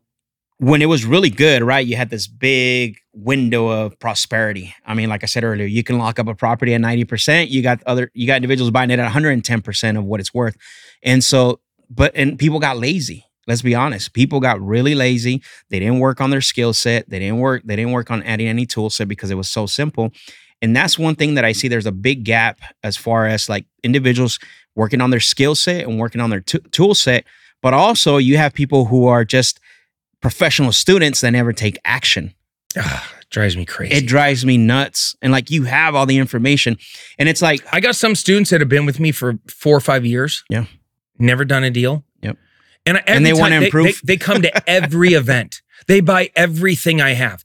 when 0.58 0.82
it 0.82 0.88
was 0.88 1.06
really 1.06 1.30
good, 1.30 1.62
right? 1.62 1.86
You 1.86 1.96
had 1.96 2.10
this 2.10 2.26
big 2.26 2.98
window 3.14 3.68
of 3.68 3.98
prosperity. 4.00 4.76
I 4.86 4.94
mean, 4.94 5.10
like 5.10 5.24
I 5.24 5.28
said 5.28 5.44
earlier, 5.44 5.68
you 5.68 5.84
can 5.84 5.98
lock 5.98 6.20
up 6.20 6.28
a 6.28 6.36
property 6.36 6.74
at 6.74 6.82
90%. 6.82 7.50
You 7.50 7.62
got 7.62 7.82
other 7.84 8.10
you 8.14 8.28
got 8.28 8.38
individuals 8.38 8.72
buying 8.72 8.92
it 8.92 9.00
at 9.00 9.12
110% 9.12 9.98
of 9.98 10.04
what 10.04 10.20
it's 10.20 10.34
worth. 10.34 10.58
And 11.04 11.24
so, 11.24 11.60
but 11.90 12.16
and 12.16 12.38
people 12.38 12.60
got 12.60 12.78
lazy. 12.78 13.26
Let's 13.46 13.62
be 13.62 13.76
honest. 13.76 14.14
People 14.14 14.40
got 14.40 14.62
really 14.62 14.96
lazy. 14.96 15.44
They 15.70 15.80
didn't 15.80 16.00
work 16.00 16.22
on 16.22 16.30
their 16.30 16.42
skill 16.42 16.74
set. 16.74 17.10
They 17.10 17.20
didn't 17.20 17.40
work. 17.40 17.64
They 17.66 17.76
didn't 17.76 17.92
work 17.92 18.10
on 18.10 18.24
adding 18.24 18.48
any 18.48 18.66
tool 18.66 18.90
set 18.90 19.08
because 19.08 19.32
it 19.32 19.36
was 19.36 19.50
so 19.50 19.66
simple. 19.66 20.12
And 20.62 20.74
that's 20.74 20.98
one 20.98 21.16
thing 21.16 21.34
that 21.36 21.44
I 21.44 21.52
see. 21.52 21.68
There's 21.68 21.86
a 21.86 21.92
big 21.92 22.24
gap 22.24 22.62
as 22.84 22.96
far 22.96 23.28
as 23.28 23.50
like 23.50 23.66
individuals 23.84 24.40
working 24.76 25.02
on 25.02 25.10
their 25.10 25.20
skill 25.20 25.56
set 25.56 25.86
and 25.86 26.00
working 26.00 26.22
on 26.22 26.30
their 26.30 26.40
t- 26.40 26.60
tool 26.72 26.96
set. 26.96 27.26
But 27.62 27.74
also, 27.74 28.16
you 28.18 28.38
have 28.38 28.54
people 28.54 28.86
who 28.86 29.08
are 29.08 29.26
just 29.26 29.60
professional 30.22 30.72
students 30.72 31.20
that 31.20 31.32
never 31.32 31.52
take 31.52 31.78
action. 31.84 32.34
Ah, 32.78 33.12
it 33.20 33.30
drives 33.30 33.56
me 33.58 33.66
crazy. 33.66 33.94
It 33.96 34.06
drives 34.08 34.46
me 34.46 34.58
nuts. 34.58 35.16
And 35.22 35.32
like 35.32 35.50
you 35.52 35.64
have 35.64 35.96
all 35.96 36.06
the 36.06 36.18
information, 36.18 36.78
and 37.20 37.28
it's 37.30 37.42
like, 37.42 37.62
I 37.74 37.80
got 37.80 37.96
some 37.96 38.16
students 38.16 38.50
that 38.50 38.62
have 38.62 38.70
been 38.70 38.86
with 38.86 39.00
me 39.00 39.12
for 39.12 39.40
four 39.48 39.76
or 39.76 39.82
five 39.82 40.06
years. 40.06 40.44
Yeah. 40.50 40.66
Never 41.20 41.46
done 41.46 41.64
a 41.64 41.70
deal. 41.70 42.04
Yep. 42.22 42.38
And, 42.86 42.98
every 42.98 43.14
And 43.16 43.26
they 43.26 43.34
wanna 43.34 43.60
They, 43.60 43.66
improve. 43.66 44.02
they 44.04 44.18
come 44.18 44.42
to 44.42 44.70
every 44.70 45.14
event. 45.14 45.62
They 45.88 46.02
buy 46.02 46.32
everything 46.36 47.02
I 47.02 47.12
have. 47.14 47.44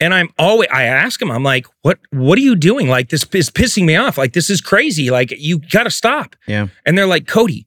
And 0.00 0.14
I'm 0.14 0.28
always 0.38 0.68
I 0.72 0.84
ask 0.84 1.18
them, 1.18 1.30
I'm 1.30 1.42
like, 1.42 1.66
what 1.82 1.98
what 2.10 2.38
are 2.38 2.42
you 2.42 2.54
doing? 2.54 2.86
Like 2.88 3.08
this 3.08 3.24
is 3.34 3.50
pissing 3.50 3.84
me 3.84 3.96
off. 3.96 4.16
Like 4.16 4.32
this 4.32 4.48
is 4.48 4.60
crazy. 4.60 5.10
Like 5.10 5.32
you 5.36 5.58
gotta 5.58 5.90
stop. 5.90 6.36
Yeah. 6.46 6.68
And 6.86 6.96
they're 6.96 7.06
like, 7.06 7.26
Cody, 7.26 7.66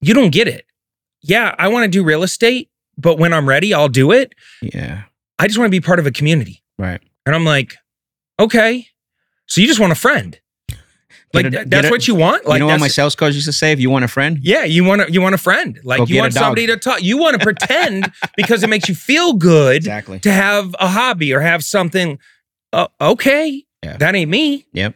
you 0.00 0.14
don't 0.14 0.30
get 0.30 0.46
it. 0.46 0.66
Yeah, 1.20 1.54
I 1.58 1.68
want 1.68 1.84
to 1.84 1.88
do 1.88 2.04
real 2.04 2.22
estate, 2.22 2.68
but 2.96 3.18
when 3.18 3.32
I'm 3.32 3.48
ready, 3.48 3.72
I'll 3.74 3.88
do 3.88 4.12
it. 4.12 4.34
yeah, 4.60 5.02
I 5.42 5.46
just 5.48 5.58
want 5.58 5.66
to 5.66 5.70
be 5.70 5.80
part 5.80 5.98
of 5.98 6.06
a 6.06 6.10
community. 6.12 6.62
right. 6.78 7.00
And 7.26 7.34
I'm 7.36 7.44
like, 7.44 7.76
okay. 8.40 8.86
So 9.46 9.60
you 9.60 9.66
just 9.68 9.78
want 9.80 9.92
a 9.92 9.96
friend. 9.96 10.38
Like 11.34 11.46
a- 11.46 11.64
that's 11.66 11.86
a- 11.86 11.90
what 11.90 12.06
you 12.08 12.14
want? 12.14 12.46
Like 12.46 12.54
you 12.58 12.60
know 12.60 12.66
what 12.66 12.80
my 12.80 12.88
sales 12.88 13.14
coach 13.14 13.34
used 13.34 13.46
to 13.46 13.52
say? 13.52 13.72
If 13.72 13.80
you 13.80 13.88
want 13.90 14.04
a 14.04 14.08
friend, 14.08 14.38
Yeah, 14.42 14.64
you 14.64 14.84
want 14.84 15.02
to 15.06 15.12
you 15.12 15.22
want 15.22 15.34
a 15.34 15.38
friend. 15.38 15.78
Like 15.84 16.08
you 16.08 16.18
want 16.18 16.32
somebody 16.34 16.66
to 16.66 16.76
talk. 16.76 17.02
You 17.02 17.16
want 17.18 17.38
to 17.38 17.42
pretend 17.44 18.10
because 18.36 18.62
it 18.62 18.68
makes 18.70 18.88
you 18.88 18.94
feel 18.94 19.32
good 19.34 19.76
exactly. 19.76 20.18
to 20.20 20.32
have 20.32 20.74
a 20.78 20.88
hobby 20.88 21.32
or 21.32 21.40
have 21.40 21.62
something. 21.64 22.18
Uh, 22.72 22.88
okay, 23.00 23.64
Yeah. 23.82 23.96
that 23.98 24.14
ain't 24.14 24.30
me. 24.30 24.66
Yep. 24.72 24.94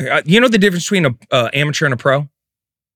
Uh, 0.00 0.22
you 0.24 0.40
know 0.40 0.48
the 0.48 0.58
difference 0.58 0.84
between 0.84 1.06
a 1.06 1.10
uh, 1.30 1.50
amateur 1.54 1.84
and 1.86 1.94
a 1.94 1.96
pro? 1.96 2.28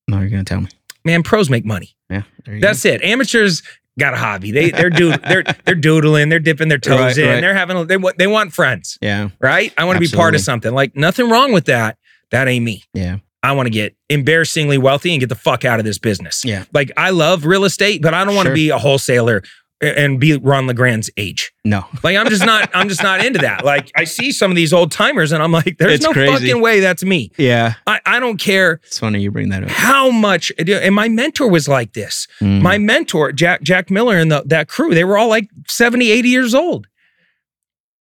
No, 0.09 0.21
you're 0.21 0.29
gonna 0.31 0.45
tell 0.45 0.61
me. 0.61 0.69
Man, 1.05 1.23
pros 1.23 1.49
make 1.49 1.65
money. 1.65 1.97
Yeah, 2.11 2.23
That's 2.47 2.85
it. 2.85 3.03
Amateurs 3.03 3.63
got 3.99 4.15
a 4.15 4.17
hobby. 4.17 4.51
They 4.53 4.71
they're 4.71 4.91
dood- 4.91 5.23
they're 5.29 5.45
they're 5.65 5.75
doodling. 5.75 6.29
They're 6.29 6.39
dipping 6.39 6.69
their 6.69 6.79
toes 6.79 6.99
Right, 7.01 7.19
in. 7.19 7.29
right. 7.29 7.41
They're 7.41 7.55
having 7.55 7.87
they 7.87 7.97
want 7.97 8.19
they 8.19 8.27
want 8.27 8.53
friends. 8.53 8.99
Yeah, 9.01 9.31
right? 9.41 9.73
I 9.77 9.85
want 9.85 9.97
to 9.97 10.01
be 10.01 10.15
part 10.15 10.35
of 10.35 10.41
something. 10.41 10.73
Like 10.73 10.95
nothing 10.97 11.29
wrong 11.31 11.53
with 11.53 11.67
that. 11.67 11.97
That 12.31 12.47
ain't 12.49 12.65
me. 12.65 12.85
yeah, 12.95 13.19
I 13.43 13.53
want 13.53 13.67
to 13.67 13.71
get 13.71 13.97
embarrassingly 14.09 14.79
wealthy 14.79 15.11
and 15.13 15.19
get 15.21 15.29
the 15.29 15.35
fuck 15.35 15.65
out 15.65 15.79
of 15.81 15.85
this 15.85 15.99
business. 15.99 16.45
Yeah. 16.45 16.65
Like 16.73 16.93
I 16.97 17.11
love 17.11 17.45
real 17.45 17.65
estate, 17.65 18.03
but 18.03 18.15
I 18.15 18.25
don't 18.25 18.35
want 18.37 18.47
to 18.47 18.51
Sure. 18.51 18.55
be 18.55 18.69
a 18.71 18.79
wholesaler 18.79 19.39
a- 19.39 19.43
and 19.81 20.21
be 20.21 20.37
Ron 20.37 20.67
LeGrand's 20.67 21.09
age. 21.17 21.53
no, 21.65 21.85
Like 22.03 22.17
I'm 22.17 22.29
just 22.29 22.45
not 22.45 22.69
I'm 22.75 22.89
just 22.89 23.03
not 23.03 23.25
into 23.25 23.39
that. 23.41 23.65
Like 23.71 23.91
I 23.97 24.05
see 24.05 24.31
some 24.33 24.51
of 24.51 24.57
these 24.57 24.73
old 24.73 24.93
timers 24.93 25.33
and 25.33 25.43
I'm 25.43 25.53
like, 25.53 25.79
there's 25.79 25.95
It's 25.95 26.05
no 26.05 26.13
crazy. 26.13 26.33
fucking 26.33 26.61
way 26.61 26.81
that's 26.81 27.03
me. 27.05 27.31
yeah. 27.39 27.75
I, 27.87 28.01
I 28.05 28.21
don't 28.21 28.37
care 28.39 28.81
It's 28.85 28.99
funny 28.99 29.21
you 29.23 29.31
bring 29.31 29.49
that 29.51 29.65
up. 29.65 29.71
how 29.71 30.11
much 30.11 30.53
and 30.59 30.95
my 30.95 31.09
mentor 31.09 31.49
was 31.49 31.67
like 31.69 31.93
this. 31.95 32.27
Mm. 32.41 32.61
My 32.63 32.77
mentor, 32.79 33.33
Jack 33.33 33.63
Jack 33.63 33.91
Miller 33.91 34.17
and 34.17 34.31
the, 34.31 34.43
that 34.47 34.69
crew, 34.69 34.95
they 34.95 35.05
were 35.05 35.17
all 35.17 35.29
like 35.29 35.49
70, 35.69 36.11
80 36.11 36.29
years 36.29 36.55
old. 36.55 36.87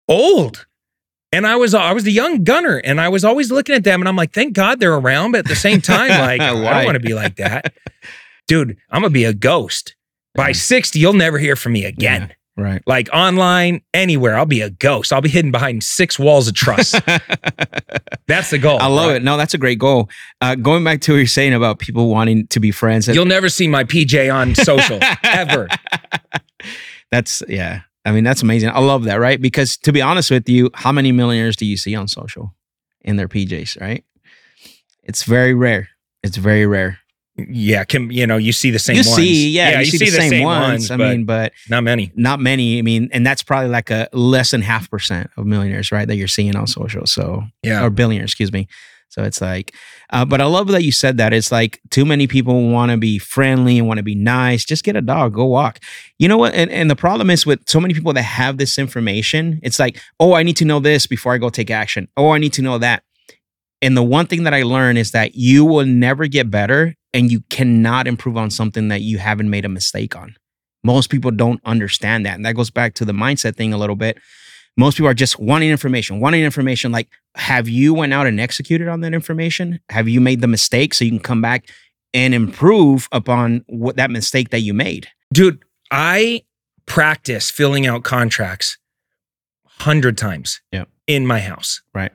Old. 0.08 0.66
And 1.32 1.46
I 1.46 1.56
was 1.58 1.76
I 1.76 1.92
was 1.94 2.04
the 2.06 2.12
young 2.12 2.44
gunner, 2.44 2.78
and 2.78 3.00
I 3.00 3.08
was 3.10 3.24
always 3.24 3.52
looking 3.52 3.76
at 3.76 3.84
them, 3.84 4.02
and 4.02 4.10
I'm 4.10 4.16
like, 4.16 4.34
thank 4.34 4.54
God 4.54 4.80
they're 4.80 4.96
around, 4.96 5.32
but 5.34 5.40
at 5.40 5.46
the 5.46 5.56
same 5.56 5.80
time, 5.80 6.10
like, 6.10 6.42
I 6.42 6.48
don't 6.54 6.86
want 6.86 6.96
to 6.96 7.00
be 7.00 7.14
like 7.14 7.36
that, 7.36 7.72
dude. 8.48 8.78
I'm 8.90 9.04
gonna 9.04 9.12
be 9.12 9.26
a 9.26 9.34
ghost. 9.34 9.94
By 10.36 10.50
Yeah. 10.50 10.54
60, 10.54 11.00
you'll 11.00 11.14
never 11.14 11.38
hear 11.38 11.56
from 11.56 11.74
me 11.74 11.86
again. 11.86 12.34
Right. 12.58 12.82
Like 12.86 13.08
online, 13.14 13.82
anywhere, 13.94 14.38
I'll 14.38 14.46
be 14.46 14.60
a 14.62 14.70
ghost. 14.70 15.14
I'll 15.14 15.22
be 15.22 15.30
hidden 15.30 15.50
behind 15.52 15.82
six 15.82 16.20
walls 16.20 16.48
of 16.50 16.56
trust. 16.56 16.94
That's 18.28 18.50
the 18.50 18.58
goal. 18.58 18.80
I 18.82 18.88
love 18.88 19.08
right? 19.08 19.16
it. 19.18 19.24
No, 19.24 19.38
that's 19.38 19.54
a 19.56 19.58
great 19.58 19.80
goal. 19.80 20.08
Uh, 20.40 20.54
going 20.56 20.84
back 20.84 21.02
to 21.02 21.14
what 21.14 21.18
you're 21.18 21.26
saying 21.26 21.54
about 21.54 21.80
people 21.80 22.10
wanting 22.10 22.46
to 22.48 22.60
be 22.60 22.70
friends. 22.72 23.08
You'll 23.08 23.26
never 23.26 23.50
see 23.50 23.68
my 23.68 23.84
PJ 23.86 24.32
on 24.32 24.54
social 24.54 25.00
ever. 25.24 25.68
That's 27.12 27.42
yeah. 27.48 27.82
I 28.06 28.12
mean, 28.12 28.24
that's 28.24 28.42
amazing. 28.44 28.70
I 28.70 28.80
love 28.80 29.06
that, 29.06 29.16
right? 29.16 29.42
Because 29.42 29.78
to 29.78 29.92
be 29.92 30.02
honest 30.02 30.30
with 30.30 30.48
you, 30.48 30.70
how 30.76 30.92
many 30.92 31.12
millionaires 31.12 31.56
do 31.56 31.66
you 31.66 31.76
see 31.78 31.96
on 31.96 32.08
social 32.08 32.54
in 33.02 33.16
their 33.16 33.28
PJs, 33.28 33.82
right? 33.82 34.04
It's 35.04 35.24
very 35.24 35.54
rare. 35.54 35.90
It's 36.24 36.38
very 36.38 36.66
rare. 36.68 37.00
Yeah, 37.50 37.84
can 37.84 38.12
you 38.12 38.28
know 38.28 38.38
you 38.38 38.52
see 38.52 38.72
the 38.72 38.80
same 38.80 38.96
you 38.96 39.02
ones. 39.02 39.16
see, 39.16 39.50
yeah, 39.50 39.80
you, 39.80 39.86
see, 39.86 39.98
the, 39.98 40.08
same, 40.08 40.44
ones. 40.44 40.92
I 40.92 40.98
mean, 40.98 41.26
but 41.26 41.54
not 41.70 41.84
many. 41.84 42.12
not 42.16 42.40
many. 42.40 42.80
I 42.80 42.82
mean, 42.82 43.10
and 43.12 43.26
that's 43.26 43.44
probably 43.44 43.70
like 43.70 43.90
a 43.90 44.10
less 44.14 44.52
than 44.52 44.62
half 44.62 44.90
percent 44.90 45.30
of 45.38 45.46
millionaires, 45.46 45.92
right? 45.92 46.08
That 46.08 46.16
you're 46.16 46.28
seeing 46.28 46.56
on 46.56 46.68
social. 46.68 47.06
So 47.06 47.44
Yeah. 47.64 47.84
or 47.84 47.90
billionaires, 47.90 48.32
excuse 48.32 48.52
me. 48.52 48.68
So 49.10 49.24
it's 49.24 49.42
like, 49.42 49.74
uh, 50.12 50.24
but 50.24 50.40
I 50.40 50.46
love 50.46 50.68
that 50.68 50.84
you 50.84 50.92
said 50.92 51.18
that. 51.18 51.34
It's 51.34 51.52
like 51.52 51.82
too 51.90 52.06
many 52.06 52.28
people 52.28 52.70
want 52.70 52.92
to 52.92 52.98
be 52.98 53.18
friendly 53.18 53.80
and 53.80 53.88
want 53.88 53.98
to 53.98 54.04
be 54.04 54.14
nice. 54.14 54.64
Just 54.64 54.84
get 54.84 54.96
a 54.96 55.02
dog, 55.02 55.34
go 55.34 55.46
walk. 55.46 55.80
You 56.20 56.28
know 56.28 56.38
what? 56.38 56.54
And, 56.54 56.70
and 56.70 56.92
the 56.92 56.96
problem 56.96 57.32
is 57.32 57.44
with 57.44 57.68
so 57.68 57.80
many 57.80 57.96
people 57.96 58.14
that 58.14 58.22
have 58.22 58.58
this 58.60 58.78
information, 58.78 59.60
it's 59.64 59.80
like, 59.80 60.00
oh, 60.20 60.34
I 60.34 60.44
need 60.44 60.58
to 60.58 60.66
know 60.66 60.80
this 60.80 61.08
before 61.08 61.34
I 61.34 61.40
go 61.40 61.50
take 61.50 61.72
action. 61.72 62.08
Oh, 62.18 62.30
I 62.30 62.38
need 62.38 62.54
to 62.54 62.62
know 62.62 62.78
that. 62.78 63.04
And 63.82 63.98
the 63.98 64.04
one 64.04 64.28
thing 64.28 64.44
that 64.44 64.54
I 64.54 64.62
learned 64.64 65.00
is 65.00 65.12
that 65.12 65.36
you 65.36 65.66
will 65.66 65.86
never 65.86 66.28
get 66.28 66.52
better 66.52 66.96
and 67.14 67.32
you 67.32 67.42
cannot 67.50 68.08
improve 68.08 68.38
on 68.38 68.50
something 68.52 68.88
that 68.90 69.02
you 69.02 69.18
haven't 69.18 69.50
made 69.50 69.66
a 69.66 69.70
mistake 69.70 70.16
on. 70.16 70.36
Most 70.84 71.10
people 71.10 71.32
don't 71.32 71.60
understand 71.66 72.26
that. 72.26 72.36
And 72.36 72.46
that 72.46 72.56
goes 72.56 72.70
back 72.70 72.94
to 72.96 73.06
the 73.06 73.12
mindset 73.14 73.56
thing 73.56 73.74
a 73.74 73.78
little 73.78 73.96
bit. 73.96 74.18
Most 74.78 74.96
people 74.96 75.10
are 75.10 75.14
just 75.14 75.40
wanting 75.40 75.70
information, 75.70 76.20
wanting 76.22 76.44
information. 76.44 76.92
Like, 76.92 77.10
have 77.36 77.68
you 77.68 77.94
went 77.94 78.14
out 78.14 78.28
and 78.28 78.40
executed 78.40 78.88
on 78.88 79.02
that 79.02 79.14
information? 79.14 79.80
Have 79.90 80.08
you 80.08 80.22
made 80.22 80.40
the 80.42 80.48
mistake 80.48 80.94
so 80.94 81.04
you 81.04 81.12
can 81.12 81.20
come 81.20 81.42
back 81.42 81.66
and 82.14 82.34
improve 82.34 83.10
upon 83.12 83.66
what 83.68 83.98
that 83.98 84.10
mistake 84.12 84.50
that 84.52 84.62
you 84.62 84.74
made? 84.74 85.08
Dude, 85.34 85.64
I 85.92 86.44
practice 86.86 87.52
filling 87.52 87.86
out 87.88 88.04
contracts 88.04 88.78
hundred 89.66 90.18
times 90.18 90.62
Yeah. 90.72 90.86
in 91.08 91.26
my 91.28 91.40
house. 91.40 91.82
Right. 91.94 92.12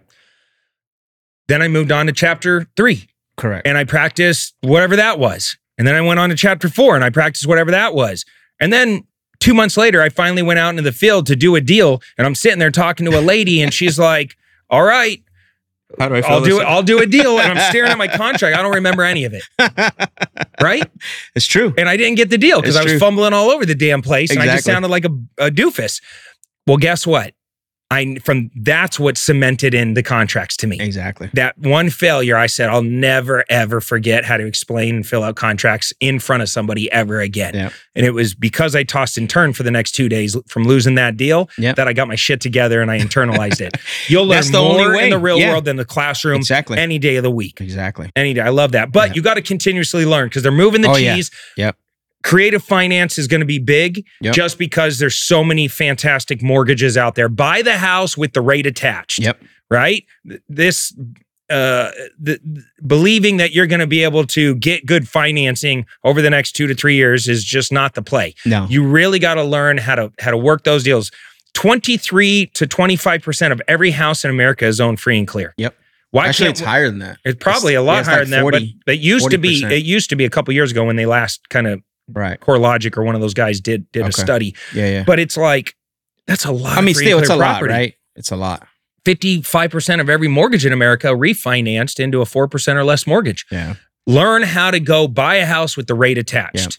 Then 1.49 1.61
I 1.61 1.69
moved 1.69 1.93
on 1.93 2.07
to 2.07 2.13
chapter 2.13 2.67
three 2.77 3.09
Correct. 3.37 3.67
and 3.67 3.77
I 3.77 3.85
practiced 3.85 4.55
whatever 4.61 4.97
that 4.97 5.19
was. 5.19 5.57
And 5.77 5.87
then 5.89 5.95
I 5.97 6.01
went 6.01 6.21
on 6.21 6.29
to 6.31 6.37
chapter 6.37 6.69
four 6.69 6.95
and 6.95 7.05
I 7.05 7.11
practiced 7.11 7.47
whatever 7.47 7.71
that 7.73 7.95
was. 7.95 8.25
And 8.61 8.73
then 8.73 9.05
two 9.41 9.55
months 9.55 9.77
later, 9.77 10.01
I 10.01 10.09
finally 10.09 10.43
went 10.43 10.59
out 10.59 10.71
into 10.71 10.83
the 10.83 10.93
field 10.93 11.27
to 11.27 11.37
do 11.37 11.57
a 11.57 11.61
deal. 11.61 12.01
And 12.17 12.27
I'm 12.27 12.35
sitting 12.35 12.59
there 12.61 12.71
talking 12.71 13.11
to 13.11 13.19
a 13.19 13.21
lady, 13.21 13.61
and 13.61 13.75
she's 13.75 13.99
like, 13.99 14.37
All 14.71 14.85
right, 14.85 15.21
How 15.99 16.09
do 16.09 16.15
I 16.15 16.21
I'll 16.21 16.41
do 16.45 16.61
it. 16.61 16.65
I'll 16.65 16.83
do 16.83 17.01
a 17.01 17.07
deal. 17.07 17.39
And 17.41 17.59
I'm 17.59 17.71
staring 17.71 17.91
at 17.91 17.99
my 17.99 18.09
contract. 18.09 18.57
I 18.57 18.63
don't 18.63 18.75
remember 18.75 19.03
any 19.03 19.25
of 19.25 19.35
it. 19.35 19.43
Right. 20.61 20.89
it's 21.35 21.47
true. 21.47 21.75
And 21.77 21.91
I 21.91 21.99
didn't 21.99 22.15
get 22.15 22.31
the 22.31 22.39
deal 22.39 22.61
because 22.61 22.77
I 22.77 22.83
was 22.85 22.93
true. 22.93 22.99
fumbling 22.99 23.35
all 23.35 23.51
over 23.51 23.67
the 23.67 23.75
damn 23.75 24.01
place. 24.01 24.31
And 24.31 24.41
I 24.41 24.47
just 24.47 24.65
sounded 24.65 24.89
like 24.89 25.05
a, 25.05 25.11
a 25.39 25.51
doofus. 25.51 26.01
Well, 26.67 26.79
guess 26.79 27.07
what? 27.07 27.35
I 27.95 28.17
from 28.17 28.51
that's 28.57 28.99
what 28.99 29.17
cemented 29.17 29.73
in 29.75 29.95
the 29.95 30.03
contracts 30.03 30.57
to 30.59 30.67
me. 30.67 30.81
Exactly. 30.81 31.31
That 31.35 31.57
one 31.59 31.91
failure, 31.91 32.37
I 32.37 32.47
said, 32.47 32.69
I'll 32.69 32.83
never 32.83 33.45
ever 33.49 33.81
forget 33.81 34.25
how 34.25 34.37
to 34.37 34.47
explain 34.47 34.97
and 34.97 35.07
fill 35.07 35.23
out 35.23 35.37
contracts 35.37 35.93
in 36.01 36.19
front 36.19 36.43
of 36.43 36.49
somebody 36.49 36.91
ever 36.93 37.21
again. 37.21 37.55
Yeah. 37.55 37.71
And 37.95 38.05
it 38.05 38.11
was 38.11 38.35
because 38.35 38.75
I 38.75 38.83
tossed 38.83 39.17
and 39.19 39.31
turned 39.31 39.57
for 39.57 39.63
the 39.63 39.71
next 39.71 39.93
two 39.93 40.09
days 40.09 40.37
from 40.49 40.65
losing 40.65 40.97
that 40.97 41.17
deal 41.17 41.49
Yeah. 41.59 41.73
that 41.75 41.87
I 41.87 41.93
got 41.93 42.09
my 42.09 42.17
shit 42.17 42.41
together 42.41 42.83
and 42.83 42.91
I 42.91 42.99
internalized 42.99 43.61
it. 43.61 43.77
You'll 44.09 44.27
learn 44.27 44.45
more 44.51 44.95
in 44.97 45.11
the 45.11 45.19
real 45.19 45.39
Yeah. 45.39 45.53
world 45.53 45.65
than 45.65 45.77
the 45.77 45.85
classroom 45.85 46.37
Exactly. 46.37 46.79
any 46.79 46.99
day 46.99 47.17
of 47.17 47.23
the 47.23 47.31
week. 47.31 47.61
Exactly. 47.61 48.11
Any 48.17 48.35
day. 48.35 48.41
I 48.41 48.49
love 48.51 48.73
that. 48.73 48.91
But 48.93 49.11
Yeah. 49.11 49.15
you 49.15 49.23
got 49.23 49.35
to 49.35 49.43
continuously 49.43 50.05
learn 50.05 50.27
because 50.29 50.43
they're 50.43 50.51
moving 50.53 50.81
the 50.83 50.89
Oh, 50.89 50.97
yeah. 50.97 51.15
cheese. 51.15 51.31
Yep. 51.57 51.77
Creative 52.25 52.63
finance 52.65 53.19
is 53.19 53.29
going 53.29 53.41
to 53.41 53.47
be 53.47 53.59
big 53.61 54.05
Yep. 54.23 54.35
just 54.35 54.59
because 54.59 54.99
there's 54.99 55.15
so 55.17 55.45
many 55.45 55.69
fantastic 55.69 56.43
mortgages 56.43 56.97
out 56.97 57.15
there. 57.15 57.29
Buy 57.29 57.63
the 57.63 57.77
house 57.79 58.17
with 58.17 58.33
the 58.33 58.41
rate 58.41 58.67
attached. 58.67 59.21
Yep. 59.21 59.41
Right? 59.71 60.05
This 60.49 60.93
uh 61.51 61.91
the, 62.19 62.39
th- 62.39 62.65
believing 62.87 63.37
that 63.37 63.53
you're 63.53 63.67
going 63.67 63.81
to 63.81 63.87
be 63.87 64.03
able 64.03 64.27
to 64.27 64.55
get 64.57 64.87
good 64.87 65.07
financing 65.07 65.85
over 66.03 66.23
the 66.23 66.31
next 66.31 66.53
2 66.53 66.67
to 66.67 66.75
3 66.75 66.95
years 66.97 67.29
is 67.29 67.45
just 67.45 67.71
not 67.71 67.95
the 67.95 68.01
play. 68.01 68.35
No. 68.47 68.67
You 68.71 68.83
really 68.89 69.19
got 69.19 69.35
to 69.35 69.45
learn 69.45 69.77
how 69.77 69.95
to 69.95 70.11
how 70.19 70.31
to 70.31 70.39
work 70.39 70.65
those 70.65 70.83
deals. 70.83 71.11
23 71.53 72.47
to 72.55 72.67
25% 72.67 73.53
of 73.53 73.61
every 73.69 73.91
house 73.91 74.25
in 74.25 74.31
America 74.31 74.67
is 74.67 74.81
owned 74.81 75.01
free 75.01 75.19
and 75.19 75.29
clear. 75.29 75.55
Yep. 75.57 75.75
Why 76.11 76.29
Actually, 76.29 76.51
it's 76.51 76.61
higher 76.61 76.89
than 76.89 77.01
that. 77.01 77.19
it's 77.25 77.43
probably 77.43 77.73
It's- 77.75 77.83
a 77.83 77.85
lot 77.85 78.05
yeah, 78.05 78.11
higher 78.11 78.19
like 78.21 78.29
than 78.31 78.41
40, 78.41 78.59
that, 78.59 78.67
but, 78.79 78.85
but 78.87 78.95
it 78.95 79.01
used 79.01 79.31
to 79.31 79.39
be 79.39 79.65
it 79.65 79.85
used 79.85 80.11
to 80.11 80.17
be 80.17 80.25
a 80.25 80.31
couple 80.31 80.55
years 80.55 80.71
ago 80.71 80.85
when 80.85 80.97
they 80.97 81.07
last 81.07 81.49
kind 81.51 81.67
of 81.67 81.81
Right. 82.09 82.39
CoreLogic 82.41 82.97
or 82.97 83.03
one 83.03 83.15
of 83.15 83.21
those 83.21 83.35
guys 83.35 83.61
did 83.61 83.91
did 83.93 84.07
a 84.07 84.13
study. 84.13 84.55
Yeah. 84.75 84.89
Yeah. 84.91 85.05
But 85.05 85.19
it's 85.19 85.37
like 85.37 85.75
that's 86.27 86.45
a 86.45 86.53
lot. 86.53 86.79
I 86.79 86.81
mean, 86.81 86.95
still, 86.95 87.19
it's 87.19 87.29
a 87.29 87.33
clear 87.33 87.39
lot, 87.39 87.53
property. 87.59 87.73
right? 87.73 87.95
It's 88.17 88.31
a 88.31 88.37
lot. 88.37 88.67
Fifty-five 89.05 89.71
percent 89.71 90.01
of 90.01 90.09
every 90.09 90.29
mortgage 90.29 90.65
in 90.65 90.73
America 90.73 91.09
refinanced 91.09 92.01
into 92.01 92.21
a 92.23 92.27
four 92.27 92.49
percent 92.49 92.79
or 92.79 92.85
less 92.85 93.07
mortgage. 93.07 93.45
Yeah. 93.51 93.75
Learn 94.07 94.43
how 94.43 94.71
to 94.71 94.81
go 94.81 95.09
buy 95.09 95.37
a 95.37 95.47
house 95.47 95.77
with 95.77 95.87
the 95.87 95.95
rate 95.95 96.19
attached. 96.19 96.79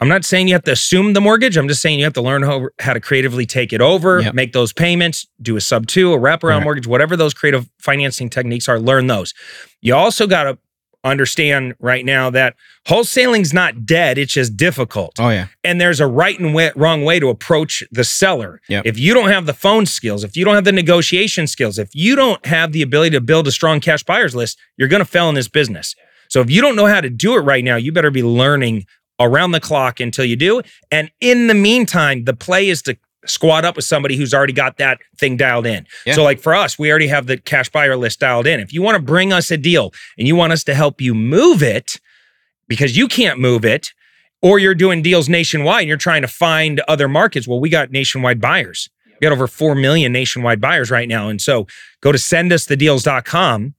I'm 0.00 0.08
not 0.08 0.24
saying 0.24 0.46
you 0.46 0.54
have 0.54 0.62
to 0.64 0.70
assume 0.72 1.12
the 1.12 1.20
mortgage. 1.20 1.56
I'm 1.56 1.66
just 1.66 1.82
saying 1.82 1.98
you 1.98 2.04
have 2.04 2.12
to 2.14 2.20
learn 2.22 2.42
how, 2.44 2.68
how 2.78 2.92
to 2.92 3.00
creatively 3.00 3.46
take 3.46 3.72
it 3.72 3.80
over, 3.80 4.20
Yep. 4.20 4.34
make 4.34 4.52
those 4.52 4.72
payments, 4.72 5.26
do 5.42 5.56
a 5.56 5.60
sub 5.60 5.88
two, 5.88 6.12
a 6.12 6.18
wraparound 6.18 6.42
Right. 6.58 6.62
mortgage, 6.62 6.86
whatever 6.86 7.16
those 7.16 7.34
creative 7.34 7.68
financing 7.80 8.30
techniques 8.30 8.68
are, 8.68 8.78
learn 8.78 9.08
those. 9.08 9.34
You 9.80 9.96
also 9.96 10.28
got 10.28 10.44
to 10.44 10.58
understand 11.04 11.74
right 11.78 12.04
now 12.04 12.30
that 12.30 12.56
wholesaling's 12.86 13.54
not 13.54 13.86
dead, 13.86 14.18
it's 14.18 14.32
just 14.32 14.56
difficult. 14.56 15.14
Oh 15.18 15.28
yeah. 15.28 15.46
and 15.64 15.80
there's 15.80 16.00
a 16.00 16.06
right 16.06 16.38
and 16.38 16.54
way, 16.54 16.72
wrong 16.74 17.04
way 17.04 17.20
to 17.20 17.28
approach 17.28 17.82
the 17.90 18.04
seller. 18.04 18.60
Yep. 18.68 18.86
If 18.86 18.98
you 18.98 19.14
don't 19.14 19.30
have 19.30 19.46
the 19.46 19.54
phone 19.54 19.86
skills, 19.86 20.24
if 20.24 20.36
you 20.36 20.44
don't 20.44 20.54
have 20.54 20.64
the 20.64 20.72
negotiation 20.72 21.46
skills, 21.46 21.78
if 21.78 21.94
you 21.94 22.16
don't 22.16 22.44
have 22.46 22.72
the 22.72 22.82
ability 22.82 23.10
to 23.10 23.20
build 23.20 23.46
a 23.46 23.52
strong 23.52 23.80
cash 23.80 24.02
buyers 24.02 24.34
list, 24.34 24.58
you're 24.76 24.88
going 24.88 25.00
to 25.00 25.10
fail 25.10 25.28
in 25.28 25.34
this 25.34 25.48
business. 25.48 25.94
So 26.28 26.40
if 26.40 26.50
you 26.50 26.60
don't 26.60 26.76
know 26.76 26.86
how 26.86 27.00
to 27.00 27.10
do 27.10 27.34
it 27.36 27.40
right 27.40 27.64
now, 27.64 27.76
you 27.76 27.92
better 27.92 28.10
be 28.10 28.22
learning 28.22 28.86
around 29.20 29.52
the 29.52 29.60
clock 29.60 30.00
until 30.00 30.24
you 30.24 30.36
do. 30.36 30.62
And 30.90 31.10
in 31.20 31.48
the 31.48 31.54
meantime, 31.54 32.24
the 32.24 32.34
play 32.34 32.68
is 32.68 32.82
to 32.82 32.96
squat 33.26 33.64
up 33.64 33.76
with 33.76 33.84
somebody 33.84 34.16
who's 34.16 34.32
already 34.32 34.52
got 34.52 34.78
that 34.78 34.98
thing 35.18 35.36
dialed 35.36 35.66
in. 35.66 35.86
Yeah. 36.06 36.14
So 36.14 36.22
like 36.22 36.40
for 36.40 36.54
us, 36.54 36.78
we 36.78 36.90
already 36.90 37.08
have 37.08 37.26
the 37.26 37.36
cash 37.36 37.68
buyer 37.68 37.96
list 37.96 38.20
dialed 38.20 38.46
in. 38.46 38.60
If 38.60 38.72
you 38.72 38.80
want 38.80 38.96
to 38.96 39.02
bring 39.02 39.32
us 39.32 39.50
a 39.50 39.56
deal 39.56 39.92
and 40.16 40.28
you 40.28 40.36
want 40.36 40.52
us 40.52 40.64
to 40.64 40.74
help 40.74 41.00
you 41.00 41.14
move 41.14 41.62
it 41.62 42.00
because 42.68 42.96
you 42.96 43.08
can't 43.08 43.38
move 43.38 43.64
it, 43.64 43.92
or 44.42 44.58
you're 44.58 44.74
doing 44.74 45.02
deals 45.02 45.28
nationwide 45.28 45.80
and 45.80 45.88
you're 45.88 45.96
trying 45.96 46.22
to 46.22 46.28
find 46.28 46.80
other 46.86 47.08
markets. 47.08 47.48
Well, 47.48 47.60
we 47.60 47.68
got 47.68 47.90
nationwide 47.90 48.40
buyers. 48.40 48.88
We 49.06 49.24
got 49.24 49.32
over 49.32 49.48
4 49.48 49.74
million 49.74 50.12
nationwide 50.12 50.60
buyers 50.60 50.90
right 50.90 51.08
now. 51.08 51.28
And 51.28 51.40
so 51.40 51.66
go 52.00 52.12
to 52.12 52.18
sendusthedeals.com, 52.18 53.74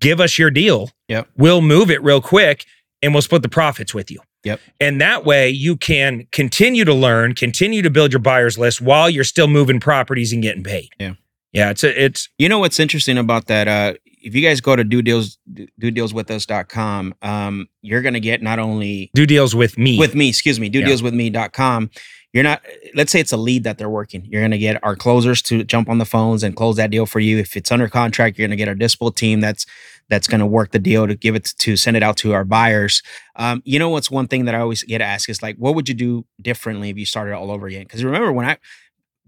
give 0.00 0.20
us 0.20 0.38
your 0.38 0.50
deal. 0.50 0.90
Yep. 1.08 1.28
We'll 1.36 1.62
move 1.62 1.90
it 1.90 2.02
real 2.02 2.20
quick 2.20 2.66
and 3.00 3.14
we'll 3.14 3.22
split 3.22 3.42
the 3.42 3.48
profits 3.48 3.94
with 3.94 4.10
you. 4.10 4.20
Yep. 4.46 4.60
And 4.80 5.00
that 5.00 5.24
way 5.24 5.50
you 5.50 5.76
can 5.76 6.26
continue 6.30 6.84
to 6.84 6.94
learn, 6.94 7.34
continue 7.34 7.82
to 7.82 7.90
build 7.90 8.12
your 8.12 8.20
buyers 8.20 8.56
list 8.56 8.80
while 8.80 9.10
you're 9.10 9.24
still 9.24 9.48
moving 9.48 9.80
properties 9.80 10.32
and 10.32 10.40
getting 10.40 10.62
paid. 10.62 10.88
Yeah. 11.00 11.14
Yeah. 11.52 11.70
It's 11.70 11.82
a, 11.82 12.04
it's 12.04 12.28
You 12.38 12.48
know 12.48 12.60
what's 12.60 12.78
interesting 12.78 13.18
about 13.18 13.46
that? 13.46 13.66
Uh, 13.66 13.94
if 14.22 14.34
you 14.36 14.42
guys 14.42 14.60
go 14.60 14.76
to 14.76 14.84
do 14.84 15.02
deals, 15.02 15.38
do 15.52 15.66
dealswithus.com, 15.92 17.14
um, 17.22 17.68
you're 17.82 18.02
going 18.02 18.14
to 18.14 18.20
get 18.20 18.40
not 18.42 18.58
only 18.58 19.10
do 19.14 19.26
deals 19.26 19.54
with 19.54 19.78
me. 19.78 19.98
with 19.98 20.14
me, 20.14 20.28
excuse 20.28 20.60
me, 20.60 20.68
do 20.68 20.78
Yeah. 20.80 20.86
dealswithme.com. 20.88 21.90
You're 22.32 22.42
not, 22.44 22.60
let's 22.94 23.10
say 23.12 23.20
it's 23.20 23.32
a 23.32 23.36
lead 23.38 23.64
that 23.64 23.78
they're 23.78 23.88
working. 23.88 24.24
You're 24.26 24.42
going 24.42 24.50
to 24.50 24.58
get 24.58 24.82
our 24.84 24.94
closers 24.94 25.40
to 25.42 25.64
jump 25.64 25.88
on 25.88 25.98
the 25.98 26.04
phones 26.04 26.42
and 26.42 26.54
close 26.54 26.76
that 26.76 26.90
deal 26.90 27.06
for 27.06 27.18
you. 27.18 27.38
If 27.38 27.56
it's 27.56 27.72
under 27.72 27.88
contract, 27.88 28.36
you're 28.36 28.46
going 28.46 28.56
to 28.58 28.62
get 28.62 28.68
our 28.68 28.74
dispo 28.74 29.14
team 29.14 29.40
that's, 29.40 29.64
that's 30.08 30.28
going 30.28 30.40
to 30.40 30.46
work 30.46 30.70
the 30.70 30.78
deal 30.78 31.06
to 31.06 31.14
give 31.14 31.34
it 31.34 31.52
to 31.58 31.76
send 31.76 31.96
it 31.96 32.02
out 32.02 32.16
to 32.18 32.32
our 32.32 32.44
buyers. 32.44 33.02
Um, 33.36 33.62
you 33.64 33.78
know 33.78 33.88
what's 33.88 34.10
one 34.10 34.28
thing 34.28 34.44
that 34.44 34.54
I 34.54 34.60
always 34.60 34.82
get 34.82 35.00
asked 35.00 35.28
is 35.28 35.42
like, 35.42 35.56
what 35.56 35.74
would 35.74 35.88
you 35.88 35.94
do 35.94 36.26
differently 36.40 36.90
if 36.90 36.96
you 36.96 37.06
started 37.06 37.34
all 37.34 37.50
over 37.50 37.66
again? 37.66 37.82
Because 37.82 38.04
remember 38.04 38.32
when 38.32 38.46
I 38.46 38.58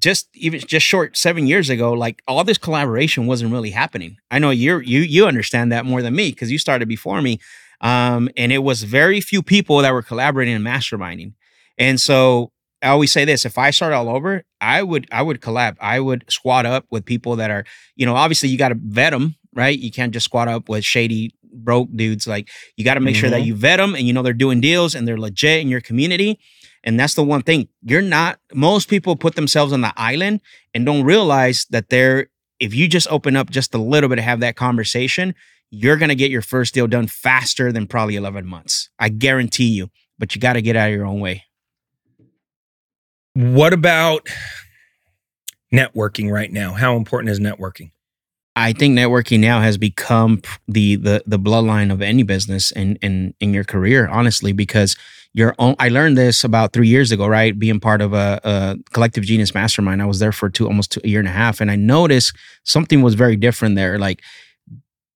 just 0.00 0.28
even 0.34 0.60
just 0.60 0.86
short 0.86 1.16
seven 1.16 1.46
years 1.46 1.70
ago, 1.70 1.92
like 1.92 2.22
all 2.28 2.44
this 2.44 2.58
collaboration 2.58 3.26
wasn't 3.26 3.52
really 3.52 3.70
happening. 3.70 4.16
I 4.30 4.38
know 4.38 4.50
you're 4.50 4.82
you 4.82 5.00
you 5.00 5.26
understand 5.26 5.72
that 5.72 5.84
more 5.84 6.02
than 6.02 6.14
me 6.14 6.30
because 6.30 6.50
you 6.52 6.58
started 6.58 6.88
before 6.88 7.20
me, 7.20 7.40
um, 7.80 8.28
and 8.36 8.52
it 8.52 8.58
was 8.58 8.82
very 8.84 9.20
few 9.20 9.42
people 9.42 9.78
that 9.78 9.92
were 9.92 10.02
collaborating 10.02 10.54
and 10.54 10.64
masterminding. 10.64 11.34
And 11.76 12.00
so 12.00 12.52
I 12.82 12.88
always 12.88 13.12
say 13.12 13.24
this: 13.24 13.44
if 13.44 13.58
I 13.58 13.70
start 13.70 13.92
all 13.92 14.08
over, 14.08 14.44
I 14.60 14.82
would 14.82 15.08
I 15.10 15.22
would 15.22 15.40
collab. 15.40 15.76
I 15.80 16.00
would 16.00 16.24
squat 16.28 16.64
up 16.64 16.86
with 16.90 17.04
people 17.04 17.36
that 17.36 17.50
are, 17.50 17.64
you 17.96 18.06
know, 18.06 18.14
obviously 18.14 18.48
you 18.48 18.58
got 18.58 18.68
to 18.68 18.78
vet 18.80 19.12
them, 19.12 19.36
right? 19.54 19.78
You 19.78 19.90
can't 19.90 20.12
just 20.12 20.24
squat 20.24 20.48
up 20.48 20.68
with 20.68 20.84
shady 20.84 21.34
broke 21.52 21.88
dudes. 21.94 22.26
Like 22.26 22.48
you 22.76 22.84
got 22.84 22.94
to 22.94 23.00
make 23.00 23.16
sure 23.16 23.30
that 23.30 23.40
Mhm. 23.42 23.46
you 23.46 23.54
vet 23.54 23.78
them 23.78 23.94
and 23.94 24.06
you 24.06 24.12
know 24.12 24.22
they're 24.22 24.32
doing 24.32 24.60
deals 24.60 24.94
and 24.94 25.06
they're 25.08 25.18
legit 25.18 25.60
in 25.60 25.68
your 25.68 25.80
community. 25.80 26.38
And 26.84 26.98
that's 27.00 27.14
the 27.14 27.24
one 27.24 27.42
thing 27.42 27.68
you're 27.82 28.02
not. 28.02 28.38
Most 28.54 28.88
people 28.88 29.16
put 29.16 29.34
themselves 29.34 29.72
on 29.72 29.80
the 29.80 29.92
island 29.96 30.40
and 30.74 30.84
don't 30.86 31.04
realize 31.04 31.66
that 31.70 31.88
they're. 31.88 32.28
If 32.60 32.74
you 32.74 32.88
just 32.88 33.06
open 33.10 33.36
up 33.36 33.50
just 33.50 33.74
a 33.74 33.78
little 33.78 34.08
bit 34.08 34.16
to 34.16 34.22
have 34.22 34.40
that 34.40 34.56
conversation, 34.56 35.34
you're 35.70 35.96
gonna 35.96 36.14
get 36.14 36.30
your 36.30 36.42
first 36.42 36.74
deal 36.74 36.86
done 36.86 37.06
faster 37.06 37.72
than 37.72 37.86
probably 37.86 38.16
11 38.16 38.46
months. 38.46 38.90
I 38.98 39.08
guarantee 39.08 39.68
you. 39.68 39.90
But 40.18 40.34
you 40.34 40.40
got 40.40 40.54
to 40.54 40.62
get 40.62 40.74
out 40.74 40.88
of 40.88 40.94
your 40.94 41.06
own 41.06 41.20
way. 41.20 41.44
What 43.34 43.72
about 43.72 44.28
networking 45.72 46.30
right 46.30 46.50
now? 46.52 46.72
How 46.72 46.96
important 46.96 47.30
is 47.30 47.38
networking? 47.38 47.92
I 48.58 48.72
think 48.72 48.98
networking 48.98 49.38
now 49.40 49.60
has 49.60 49.78
become 49.78 50.42
the 50.66 50.96
the 50.96 51.22
the 51.26 51.38
bloodline 51.38 51.92
of 51.92 52.02
any 52.02 52.24
business 52.24 52.70
in 52.72 52.96
in 52.96 53.34
in 53.40 53.54
your 53.54 53.64
career, 53.64 54.08
honestly, 54.08 54.52
because 54.52 54.96
your 55.32 55.54
own. 55.58 55.76
I 55.78 55.88
learned 55.88 56.18
this 56.18 56.42
about 56.42 56.72
three 56.72 56.88
years 56.88 57.12
ago, 57.12 57.26
right? 57.28 57.56
Being 57.56 57.78
part 57.78 58.00
of 58.02 58.12
a, 58.12 58.40
a 58.42 58.76
collective 58.92 59.24
genius 59.24 59.54
mastermind, 59.54 60.02
I 60.02 60.06
was 60.06 60.18
there 60.18 60.32
for 60.32 60.50
two 60.50 60.66
almost 60.66 60.92
two, 60.92 61.00
a 61.04 61.08
year 61.08 61.20
and 61.20 61.28
a 61.28 61.32
half, 61.32 61.60
and 61.60 61.70
I 61.70 61.76
noticed 61.76 62.36
something 62.64 63.00
was 63.00 63.14
very 63.14 63.36
different 63.36 63.76
there. 63.76 63.98
Like 63.98 64.22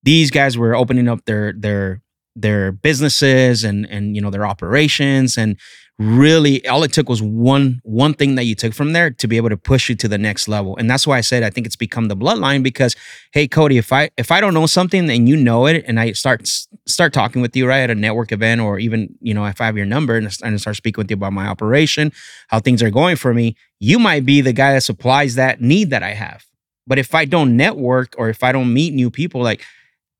these 0.03 0.31
guys 0.31 0.57
were 0.57 0.75
opening 0.75 1.09
up 1.09 1.25
their 1.25 1.53
their 1.53 2.01
their 2.35 2.71
businesses 2.71 3.63
and 3.63 3.87
and 3.89 4.15
you 4.15 4.21
know 4.21 4.29
their 4.29 4.45
operations 4.45 5.37
and 5.37 5.57
really 5.99 6.65
all 6.67 6.83
it 6.83 6.91
took 6.91 7.07
was 7.07 7.21
one 7.21 7.79
one 7.83 8.15
thing 8.15 8.33
that 8.35 8.45
you 8.45 8.55
took 8.55 8.73
from 8.73 8.93
there 8.93 9.11
to 9.11 9.27
be 9.27 9.37
able 9.37 9.49
to 9.49 9.57
push 9.57 9.89
you 9.89 9.95
to 9.95 10.07
the 10.07 10.17
next 10.17 10.47
level. 10.47 10.75
And 10.77 10.89
that's 10.89 11.05
why 11.05 11.17
i 11.17 11.21
said 11.21 11.43
i 11.43 11.51
think 11.51 11.67
it's 11.67 11.75
become 11.75 12.07
the 12.07 12.15
bloodline 12.15 12.63
because 12.63 12.95
hey 13.31 13.47
cody 13.47 13.77
if 13.77 13.93
i 13.93 14.09
if 14.17 14.31
i 14.31 14.41
don't 14.41 14.55
know 14.55 14.65
something 14.65 15.09
and 15.09 15.29
you 15.29 15.35
know 15.35 15.67
it 15.67 15.83
and 15.87 15.99
i 15.99 16.11
start 16.13 16.47
start 16.87 17.13
talking 17.13 17.41
with 17.41 17.55
you 17.55 17.67
right 17.67 17.81
at 17.81 17.91
a 17.91 17.95
network 17.95 18.31
event 18.31 18.59
or 18.59 18.79
even 18.79 19.15
you 19.21 19.33
know 19.33 19.45
if 19.45 19.61
i 19.61 19.65
have 19.65 19.77
your 19.77 19.85
number 19.85 20.17
and, 20.17 20.35
and 20.43 20.59
start 20.59 20.75
speaking 20.75 21.01
with 21.01 21.11
you 21.11 21.15
about 21.15 21.33
my 21.33 21.47
operation 21.47 22.11
how 22.47 22.59
things 22.59 22.81
are 22.81 22.89
going 22.89 23.15
for 23.15 23.33
me 23.33 23.55
you 23.79 23.99
might 23.99 24.25
be 24.25 24.41
the 24.41 24.53
guy 24.53 24.73
that 24.73 24.81
supplies 24.81 25.35
that 25.35 25.61
need 25.61 25.89
that 25.91 26.03
i 26.03 26.13
have. 26.13 26.45
But 26.87 26.97
if 26.97 27.13
i 27.13 27.25
don't 27.25 27.55
network 27.55 28.15
or 28.17 28.29
if 28.29 28.43
i 28.43 28.51
don't 28.51 28.73
meet 28.73 28.93
new 28.93 29.11
people 29.11 29.41
like 29.41 29.63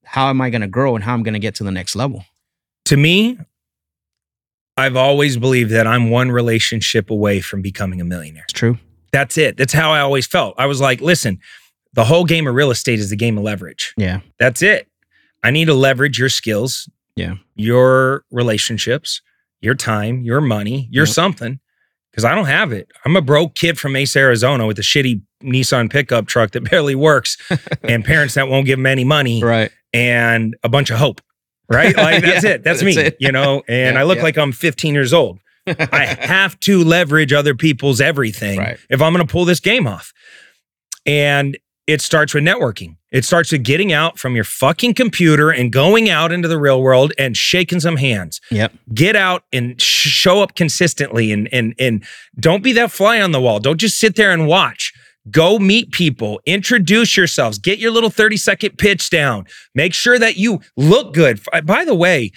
how 0.05 0.29
am 0.29 0.41
i 0.41 0.49
going 0.49 0.61
to 0.61 0.67
grow 0.67 0.95
and 0.95 1.03
how 1.03 1.13
i'm 1.13 1.23
going 1.23 1.33
to 1.33 1.39
get 1.39 1.55
to 1.55 1.63
the 1.63 1.71
next 1.71 1.95
level 1.95 2.25
To 2.85 2.97
me, 2.97 3.37
I've 4.75 4.95
always 4.95 5.37
believed 5.37 5.71
that 5.71 5.85
I'm 5.85 6.09
one 6.09 6.31
relationship 6.31 7.09
away 7.09 7.41
from 7.41 7.61
becoming 7.61 8.01
a 8.01 8.03
millionaire. 8.03 8.43
it's 8.49 8.53
true 8.53 8.77
That's 9.11 9.37
it. 9.37 9.57
That's 9.57 9.73
how 9.73 9.91
I 9.91 9.99
always 10.01 10.25
felt. 10.25 10.55
I 10.57 10.65
was 10.65 10.81
like, 10.81 10.99
listen, 11.01 11.39
the 11.93 12.05
whole 12.05 12.25
game 12.25 12.47
of 12.47 12.55
real 12.55 12.71
estate 12.71 12.99
is 12.99 13.09
the 13.11 13.15
game 13.15 13.37
of 13.37 13.43
leverage. 13.43 13.93
yeah 13.97 14.21
That's 14.39 14.61
it. 14.63 14.87
I 15.43 15.51
need 15.51 15.65
to 15.65 15.73
leverage 15.75 16.17
your 16.17 16.29
skills, 16.29 16.89
Yeah. 17.15 17.35
your 17.55 18.23
relationships, 18.31 19.21
your 19.61 19.75
time, 19.75 20.21
your 20.23 20.41
money, 20.41 20.87
your 20.91 21.05
Yep. 21.05 21.13
something, 21.13 21.59
because 22.13 22.23
I 22.25 22.33
don't 22.35 22.45
have 22.45 22.71
it. 22.71 22.87
I'm 23.05 23.15
a 23.17 23.21
broke 23.21 23.55
kid 23.55 23.77
from 23.79 23.91
Mesa, 23.93 24.19
Arizona 24.19 24.65
with 24.67 24.77
a 24.79 24.83
shitty 24.83 25.21
Nissan 25.43 25.91
pickup 25.91 26.27
truck 26.27 26.51
that 26.51 26.61
barely 26.71 26.95
works 26.95 27.37
and 27.83 28.05
parents 28.05 28.35
that 28.35 28.47
won't 28.47 28.65
give 28.67 28.77
them 28.79 28.85
any 28.85 29.03
money 29.03 29.43
right 29.43 29.71
and 29.93 30.55
a 30.63 30.69
bunch 30.69 30.89
of 30.91 30.97
hope. 30.99 31.21
Right? 31.69 31.95
Like 31.97 32.21
that's 32.23 32.43
Yeah, 32.43 32.51
it. 32.51 32.63
That's, 32.63 32.81
that's 32.81 32.95
me, 32.95 33.01
it. 33.03 33.17
you 33.19 33.31
know, 33.31 33.63
and 33.67 33.95
Yeah, 33.95 34.01
I 34.01 34.03
look 34.03 34.17
yeah. 34.17 34.23
like 34.23 34.37
I'm 34.37 34.51
15 34.51 34.93
years 34.93 35.13
old. 35.13 35.39
I 35.65 36.05
have 36.19 36.59
to 36.61 36.83
leverage 36.83 37.31
other 37.33 37.55
people's 37.55 38.01
everything 38.01 38.59
Right. 38.59 38.77
if 38.89 39.01
I'm 39.01 39.13
going 39.13 39.25
to 39.25 39.31
pull 39.31 39.45
this 39.45 39.59
game 39.61 39.87
off. 39.87 40.11
And 41.05 41.57
it 41.87 42.01
starts 42.01 42.33
with 42.33 42.43
networking. 42.43 42.97
It 43.13 43.23
starts 43.23 43.51
with 43.51 43.63
getting 43.63 43.93
out 43.93 44.19
from 44.19 44.35
your 44.35 44.43
fucking 44.43 44.95
computer 44.95 45.51
and 45.51 45.71
going 45.71 46.09
out 46.09 46.31
into 46.31 46.47
the 46.49 46.57
real 46.57 46.81
world 46.81 47.13
and 47.17 47.37
shaking 47.37 47.79
some 47.79 47.95
hands. 47.97 48.41
yep 48.51 48.73
Get 48.93 49.15
out 49.15 49.43
and 49.53 49.79
sh- 49.81 50.09
show 50.09 50.41
up 50.41 50.55
consistently 50.55 51.31
and 51.31 51.47
and 51.53 51.73
and 51.79 52.03
don't 52.39 52.63
be 52.63 52.73
that 52.73 52.91
fly 52.91 53.21
on 53.21 53.31
the 53.31 53.39
wall. 53.39 53.59
Don't 53.59 53.77
just 53.79 53.99
sit 53.99 54.15
there 54.17 54.31
and 54.31 54.47
watch. 54.47 54.91
Go 55.31 55.57
meet 55.57 55.91
people, 55.91 56.41
introduce 56.45 57.15
yourselves, 57.15 57.57
get 57.57 57.79
your 57.79 57.91
little 57.91 58.09
30 58.09 58.35
second 58.35 58.77
pitch 58.77 59.09
down. 59.09 59.45
Make 59.73 59.93
sure 59.93 60.19
that 60.19 60.35
you 60.35 60.59
look 60.75 61.13
good. 61.13 61.39
By 61.63 61.85
the 61.85 61.95
way, 61.95 62.31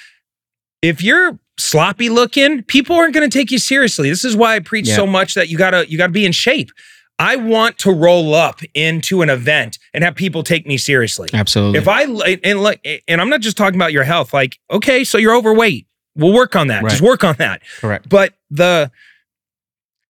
if 0.82 1.02
you're 1.02 1.36
sloppy 1.58 2.08
looking, 2.10 2.62
people 2.62 2.94
aren't 2.94 3.14
going 3.14 3.28
to 3.28 3.38
take 3.38 3.50
you 3.50 3.58
seriously. 3.58 4.08
This 4.08 4.24
is 4.24 4.36
why 4.36 4.54
I 4.54 4.60
preach 4.60 4.86
Yeah. 4.88 4.96
so 4.96 5.06
much 5.06 5.34
that 5.34 5.48
you 5.48 5.58
got 5.58 5.70
to 5.70 5.90
you 5.90 5.98
got 5.98 6.08
to 6.08 6.12
be 6.12 6.26
in 6.26 6.32
shape. 6.32 6.70
I 7.18 7.36
want 7.36 7.78
to 7.78 7.92
roll 7.92 8.34
up 8.34 8.60
into 8.74 9.22
an 9.22 9.30
event 9.30 9.78
and 9.94 10.04
have 10.04 10.14
people 10.14 10.42
take 10.42 10.66
me 10.66 10.76
seriously. 10.76 11.28
absolutely 11.32 11.78
If 11.78 11.88
I 11.88 12.02
and 12.44 12.60
like 12.62 12.86
and 13.08 13.20
I'm 13.20 13.28
not 13.30 13.40
just 13.40 13.56
talking 13.56 13.76
about 13.78 13.92
your 13.92 14.04
health 14.04 14.34
like 14.34 14.58
okay, 14.70 15.02
so 15.04 15.16
you're 15.18 15.34
overweight. 15.34 15.86
We'll 16.14 16.32
work 16.32 16.56
on 16.56 16.66
that. 16.68 16.82
Right. 16.82 16.90
Just 16.90 17.02
work 17.02 17.24
on 17.24 17.34
that. 17.38 17.62
correct 17.80 18.08
But 18.08 18.34
the 18.50 18.90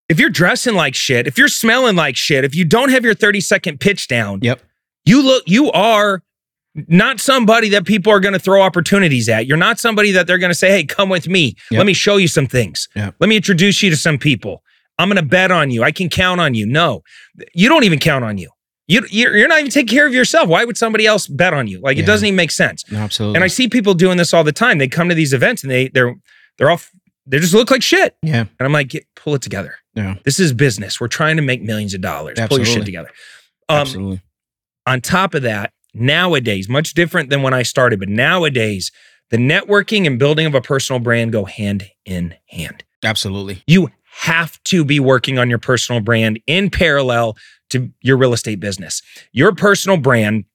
if 0.08 0.20
you're 0.20 0.30
dressing 0.30 0.74
like 0.74 0.94
shit, 0.94 1.26
if 1.26 1.36
you're 1.38 1.48
smelling 1.48 1.96
like 1.96 2.16
shit, 2.16 2.44
if 2.44 2.54
you 2.54 2.64
don't 2.64 2.90
have 2.90 3.04
your 3.04 3.14
30 3.14 3.40
second 3.40 3.80
pitch 3.80 4.08
down, 4.08 4.40
Yep. 4.42 4.60
you 5.04 5.22
look 5.22 5.44
you 5.46 5.70
are 5.72 6.22
not 6.88 7.20
somebody 7.20 7.68
that 7.70 7.86
people 7.86 8.12
are 8.12 8.20
going 8.20 8.34
to 8.34 8.38
throw 8.38 8.60
opportunities 8.62 9.28
at. 9.30 9.46
You're 9.46 9.56
not 9.56 9.78
somebody 9.78 10.10
that 10.12 10.26
they're 10.26 10.36
going 10.38 10.50
to 10.50 10.54
say, 10.58 10.70
"Hey, 10.70 10.84
come 10.84 11.08
with 11.08 11.26
me. 11.26 11.56
Yep. 11.70 11.78
Let 11.78 11.86
me 11.86 11.94
show 11.94 12.18
you 12.18 12.28
some 12.28 12.46
things. 12.46 12.88
Yep. 12.94 13.14
Let 13.18 13.28
me 13.28 13.36
introduce 13.36 13.82
you 13.82 13.88
to 13.90 13.96
some 13.96 14.18
people. 14.18 14.62
I'm 14.98 15.08
going 15.08 15.16
to 15.16 15.22
bet 15.28 15.50
on 15.50 15.70
you. 15.70 15.82
I 15.82 15.92
can 15.92 16.08
count 16.08 16.40
on 16.40 16.54
you." 16.54 16.66
No. 16.66 17.02
You 17.54 17.68
don't 17.68 17.84
even 17.84 17.98
count 17.98 18.24
on 18.24 18.38
you. 18.38 18.50
You 18.88 19.02
you're 19.10 19.36
you're 19.36 19.48
not 19.48 19.58
even 19.58 19.70
taking 19.70 19.96
care 19.96 20.06
of 20.06 20.14
yourself. 20.14 20.48
Why 20.48 20.64
would 20.64 20.76
somebody 20.76 21.06
else 21.06 21.26
bet 21.26 21.52
on 21.52 21.66
you? 21.66 21.80
Like 21.80 21.98
it 21.98 22.06
doesn't 22.06 22.26
even 22.26 22.36
make 22.36 22.52
sense. 22.52 22.84
No, 22.90 22.98
absolutely 23.00 23.36
And 23.36 23.44
I 23.44 23.48
see 23.48 23.68
people 23.68 23.94
doing 23.94 24.16
this 24.16 24.32
all 24.32 24.44
the 24.44 24.52
time. 24.52 24.78
They 24.78 24.86
come 24.88 25.08
to 25.08 25.14
these 25.14 25.32
events 25.32 25.62
and 25.62 25.70
they 25.70 25.88
they're 25.88 26.14
they're 26.56 26.70
all 26.70 26.80
they 27.26 27.40
just 27.40 27.52
look 27.54 27.70
like 27.72 27.82
shit. 27.82 28.16
yeah 28.22 28.42
And 28.42 28.66
I'm 28.66 28.72
like, 28.72 28.88
get, 28.88 29.04
pull 29.16 29.34
it 29.34 29.42
together. 29.42 29.74
yeah 29.94 30.14
This 30.24 30.38
is 30.38 30.52
business. 30.52 31.00
We're 31.00 31.08
trying 31.08 31.36
to 31.36 31.42
make 31.42 31.62
millions 31.62 31.94
of 31.94 32.00
dollars. 32.00 32.38
Absolutely. 32.38 32.64
Pull 32.64 32.72
your 32.72 32.74
shit 32.78 32.84
together. 32.86 33.10
Um, 33.68 33.78
absolutely 33.78 34.22
on 34.86 35.00
top 35.00 35.34
of 35.34 35.42
that, 35.42 35.72
nowadays, 35.92 36.68
much 36.68 36.94
different 36.94 37.28
than 37.30 37.42
when 37.42 37.52
I 37.52 37.62
started, 37.62 37.98
but 37.98 38.08
nowadays, 38.08 38.92
the 39.30 39.36
networking 39.36 40.06
and 40.06 40.18
building 40.18 40.46
of 40.46 40.54
a 40.54 40.60
personal 40.60 41.00
brand 41.00 41.32
go 41.32 41.44
hand 41.44 41.90
in 42.04 42.34
hand. 42.50 42.84
absolutely 43.04 43.64
You 43.66 43.90
have 44.20 44.62
to 44.64 44.84
be 44.84 44.98
working 44.98 45.38
on 45.38 45.50
your 45.50 45.58
personal 45.58 46.00
brand 46.00 46.40
in 46.46 46.70
parallel 46.70 47.36
to 47.68 47.90
your 48.00 48.16
real 48.16 48.32
estate 48.32 48.60
business. 48.60 49.02
Your 49.32 49.54
personal 49.54 49.98
brand 49.98 50.46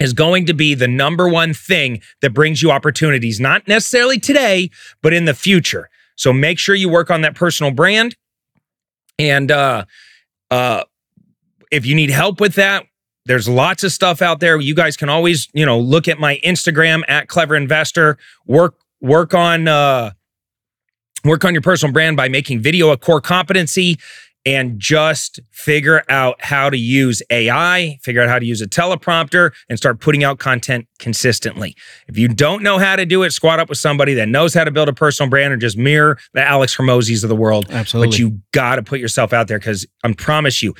is 0.00 0.12
going 0.12 0.46
to 0.46 0.54
be 0.54 0.74
the 0.74 0.88
number 0.88 1.28
one 1.28 1.54
thing 1.54 2.00
that 2.20 2.34
brings 2.34 2.62
you 2.62 2.72
opportunities, 2.72 3.38
not 3.38 3.68
necessarily 3.68 4.18
today, 4.18 4.70
but 5.02 5.12
in 5.12 5.24
the 5.24 5.34
future. 5.34 5.88
So 6.16 6.32
make 6.32 6.58
sure 6.58 6.74
you 6.74 6.88
work 6.88 7.10
on 7.10 7.20
that 7.20 7.36
personal 7.36 7.70
brand. 7.70 8.16
And 9.18 9.52
uh 9.52 9.84
uh 10.50 10.84
if 11.70 11.86
you 11.86 11.94
need 11.94 12.10
help 12.10 12.40
with 12.40 12.54
that, 12.56 12.86
there's 13.26 13.48
lots 13.48 13.84
of 13.84 13.92
stuff 13.92 14.20
out 14.20 14.40
there. 14.40 14.58
You 14.60 14.74
guys 14.74 14.96
can 14.96 15.08
always, 15.08 15.48
you 15.52 15.64
know, 15.64 15.78
look 15.78 16.08
at 16.08 16.18
my 16.18 16.40
Instagram 16.44 17.02
at 17.06 17.28
Clever 17.28 17.54
Investor. 17.54 18.18
Work 18.46 18.74
work 19.00 19.32
on 19.32 19.68
uh 19.68 20.10
work 21.24 21.44
on 21.44 21.54
your 21.54 21.62
personal 21.62 21.92
brand 21.92 22.16
by 22.16 22.28
making 22.28 22.60
video 22.60 22.90
a 22.90 22.96
core 22.96 23.20
competency 23.20 23.98
and 24.46 24.78
just 24.78 25.40
figure 25.50 26.02
out 26.08 26.42
how 26.42 26.70
to 26.70 26.78
use 26.78 27.22
AI, 27.30 27.98
figure 28.02 28.22
out 28.22 28.28
how 28.28 28.38
to 28.38 28.46
use 28.46 28.62
a 28.62 28.66
teleprompter 28.66 29.52
and 29.68 29.76
start 29.76 30.00
putting 30.00 30.24
out 30.24 30.38
content 30.38 30.86
consistently. 30.98 31.76
If 32.08 32.16
you 32.16 32.28
don't 32.28 32.62
know 32.62 32.78
how 32.78 32.96
to 32.96 33.04
do 33.04 33.22
it, 33.22 33.32
squat 33.32 33.60
up 33.60 33.68
with 33.68 33.78
somebody 33.78 34.14
that 34.14 34.28
knows 34.28 34.54
how 34.54 34.64
to 34.64 34.70
build 34.70 34.88
a 34.88 34.94
personal 34.94 35.28
brand 35.28 35.52
or 35.52 35.56
just 35.56 35.76
mirror 35.76 36.18
the 36.32 36.42
Alex 36.42 36.74
Hormozis 36.76 37.22
of 37.22 37.28
the 37.28 37.36
world. 37.36 37.66
absolutely 37.70 38.08
But 38.08 38.18
you 38.18 38.40
got 38.52 38.76
to 38.76 38.82
put 38.82 38.98
yourself 38.98 39.32
out 39.32 39.48
there 39.48 39.58
because 39.58 39.86
I 40.02 40.12
promise 40.14 40.62
you, 40.62 40.74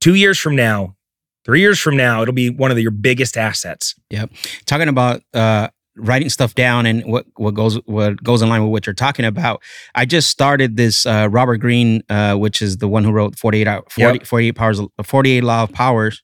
two 0.00 0.14
years 0.14 0.38
from 0.38 0.56
now, 0.56 0.96
three 1.44 1.60
years 1.60 1.78
from 1.78 1.96
now, 1.96 2.22
it'll 2.22 2.32
be 2.32 2.48
one 2.48 2.70
of 2.70 2.78
your 2.78 2.90
biggest 2.90 3.36
assets. 3.36 3.94
Yep. 4.10 4.30
Talking 4.64 4.88
about 4.88 5.22
uh 5.34 5.68
writing 5.96 6.28
stuff 6.28 6.54
down 6.54 6.86
and 6.86 7.04
what 7.04 7.26
what 7.36 7.54
goes 7.54 7.76
what 7.86 8.22
goes 8.22 8.42
in 8.42 8.48
line 8.48 8.62
with 8.62 8.70
what 8.70 8.86
you're 8.86 8.94
talking 8.94 9.24
about 9.24 9.62
i 9.94 10.04
just 10.04 10.30
started 10.30 10.76
this 10.76 11.04
uh 11.04 11.28
robert 11.30 11.58
Greene, 11.58 12.02
uh 12.08 12.34
which 12.34 12.62
is 12.62 12.78
the 12.78 12.88
one 12.88 13.04
who 13.04 13.12
wrote 13.12 13.38
48 13.38 13.68
hour 13.68 13.82
40, 13.90 14.24
48 14.24 14.52
powers 14.52 14.80
48 15.02 15.44
law 15.44 15.64
of 15.64 15.72
powers 15.72 16.22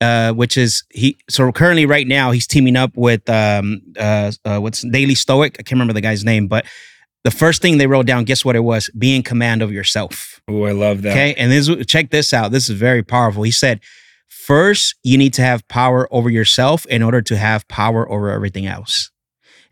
uh 0.00 0.32
which 0.32 0.56
is 0.56 0.82
he 0.90 1.16
so 1.30 1.52
currently 1.52 1.86
right 1.86 2.08
now 2.08 2.32
he's 2.32 2.46
teaming 2.46 2.76
up 2.76 2.90
with 2.96 3.28
um 3.30 3.80
uh, 3.98 4.32
uh 4.44 4.58
what's 4.58 4.82
daily 4.82 5.14
stoic 5.14 5.54
i 5.58 5.62
can't 5.62 5.72
remember 5.72 5.92
the 5.92 6.00
guy's 6.00 6.24
name 6.24 6.48
but 6.48 6.64
the 7.22 7.30
first 7.30 7.62
thing 7.62 7.78
they 7.78 7.86
wrote 7.86 8.06
down 8.06 8.24
guess 8.24 8.44
what 8.44 8.56
it 8.56 8.64
was 8.64 8.90
be 8.98 9.14
in 9.14 9.22
command 9.22 9.62
of 9.62 9.72
yourself 9.72 10.34
Oh, 10.46 10.64
I 10.64 10.72
love 10.72 11.02
that. 11.02 11.12
Okay. 11.12 11.34
And 11.34 11.50
this 11.50 11.70
check 11.86 12.10
this 12.10 12.34
out. 12.34 12.52
This 12.52 12.68
is 12.68 12.78
very 12.78 13.02
powerful. 13.02 13.42
He 13.44 13.50
said, 13.50 13.80
first, 14.46 14.94
you 15.02 15.16
need 15.16 15.32
to 15.34 15.42
have 15.42 15.66
power 15.68 16.06
over 16.12 16.28
yourself 16.28 16.84
in 16.86 17.02
order 17.02 17.22
to 17.22 17.36
have 17.36 17.66
power 17.68 18.10
over 18.10 18.30
everything 18.30 18.66
else. 18.66 19.10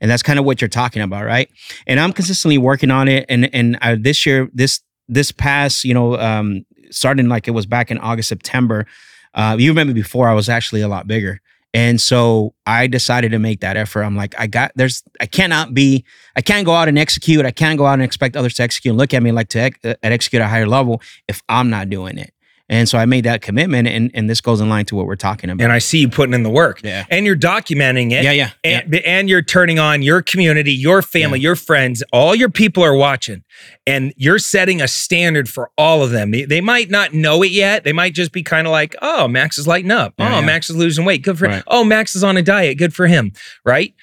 And 0.01 0.11
that's 0.11 0.23
kind 0.23 0.39
of 0.39 0.45
what 0.45 0.61
you're 0.61 0.69
talking 0.69 1.03
about, 1.03 1.25
right? 1.25 1.49
And 1.87 2.01
I'm 2.01 2.13
consistently 2.13 2.59
working 2.59 2.91
on 2.91 3.07
it. 3.07 3.27
And 3.29 3.55
and 3.55 3.79
I, 3.81 3.95
this 3.95 4.27
year, 4.27 4.49
this 4.53 4.81
this 5.09 5.31
past, 5.31 5.85
you 5.85 5.95
know, 5.95 6.19
um, 6.19 6.65
starting 6.91 7.29
like 7.29 7.47
it 7.47 7.53
was 7.53 7.67
back 7.67 7.91
in 7.91 7.99
August, 7.99 8.29
September. 8.29 8.87
Uh, 9.35 9.57
you 9.59 9.71
remember 9.71 9.93
before 9.93 10.29
I 10.29 10.35
was 10.35 10.49
actually 10.49 10.81
a 10.81 10.89
lot 10.89 11.07
bigger. 11.07 11.41
And 11.75 12.01
so 12.01 12.55
I 12.67 12.87
decided 12.87 13.31
to 13.31 13.39
make 13.39 13.61
that 13.61 13.77
effort. 13.79 14.03
I'm 14.03 14.17
like, 14.17 14.35
I 14.39 14.47
got 14.47 14.73
there's 14.75 15.03
I 15.21 15.27
cannot 15.27 15.73
be 15.73 16.05
I 16.37 16.43
can't 16.43 16.67
go 16.67 16.73
out 16.73 16.89
and 16.89 16.99
execute. 16.99 17.47
I 17.47 17.51
can't 17.51 17.79
go 17.79 17.87
out 17.87 17.95
and 17.95 18.03
expect 18.03 18.37
others 18.37 18.55
to 18.55 18.63
execute 18.63 18.91
and 18.91 18.99
look 18.99 19.15
at 19.15 19.23
me 19.23 19.33
like 19.33 19.49
to 19.51 19.61
ex- 19.61 19.79
uh, 19.85 19.95
execute 20.03 20.43
at 20.43 20.47
a 20.47 20.49
higher 20.49 20.67
level 20.67 21.01
if 21.29 21.43
I'm 21.49 21.71
not 21.71 21.89
doing 21.89 22.19
it. 22.19 22.35
And 22.73 22.89
so 22.89 22.97
I 22.97 23.05
made 23.05 23.25
that 23.25 23.43
commitment, 23.43 23.87
and 23.87 24.11
and 24.15 24.31
this 24.31 24.41
goes 24.41 24.63
in 24.63 24.71
line 24.71 24.87
to 24.87 24.97
what 24.97 25.05
we're 25.05 25.15
talking 25.15 25.51
about. 25.51 25.63
And 25.63 25.71
I 25.71 25.79
see 25.79 25.99
you 25.99 26.09
putting 26.09 26.33
in 26.33 26.43
the 26.43 26.49
work. 26.49 26.81
Yeah. 26.83 27.05
And 27.11 27.27
you're 27.27 27.37
documenting 27.37 28.13
it. 28.13 28.25
Yeah, 28.25 28.33
yeah, 28.33 28.51
And, 28.65 28.95
and 28.95 29.29
you're 29.29 29.43
turning 29.43 29.79
on 29.79 30.01
your 30.01 30.23
community, 30.23 30.73
your 30.73 31.03
family, 31.03 31.39
your 31.39 31.55
friends, 31.55 32.03
all 32.15 32.35
your 32.35 32.49
people 32.49 32.83
are 32.83 32.95
watching. 32.95 33.45
And 33.87 34.15
you're 34.17 34.39
setting 34.39 34.81
a 34.81 34.89
standard 34.89 35.51
for 35.51 35.71
all 35.77 36.03
of 36.03 36.13
them. 36.13 36.31
They, 36.31 36.47
they 36.47 36.63
might 36.63 36.89
not 36.89 37.13
know 37.13 37.43
it 37.43 37.51
yet. 37.51 37.85
They 37.85 37.93
might 37.93 38.15
just 38.15 38.33
be 38.33 38.43
kind 38.43 38.67
of 38.67 38.71
like, 38.71 38.97
oh, 39.03 39.29
Max 39.29 39.59
is 39.59 39.67
lighting 39.67 39.91
up. 39.91 40.15
Yeah, 40.19 40.37
oh, 40.37 40.41
yeah. 40.41 40.47
Max 40.47 40.71
is 40.71 40.77
losing 40.77 41.05
weight. 41.05 41.23
Good 41.23 41.39
for 41.39 41.49
him. 41.49 41.63
Oh, 41.67 41.85
Max 41.85 42.17
is 42.17 42.25
on 42.25 42.39
a 42.39 42.43
diet. 42.43 42.79
Good 42.79 42.95
for 42.95 43.07
him. 43.07 43.33
Right. 43.67 43.95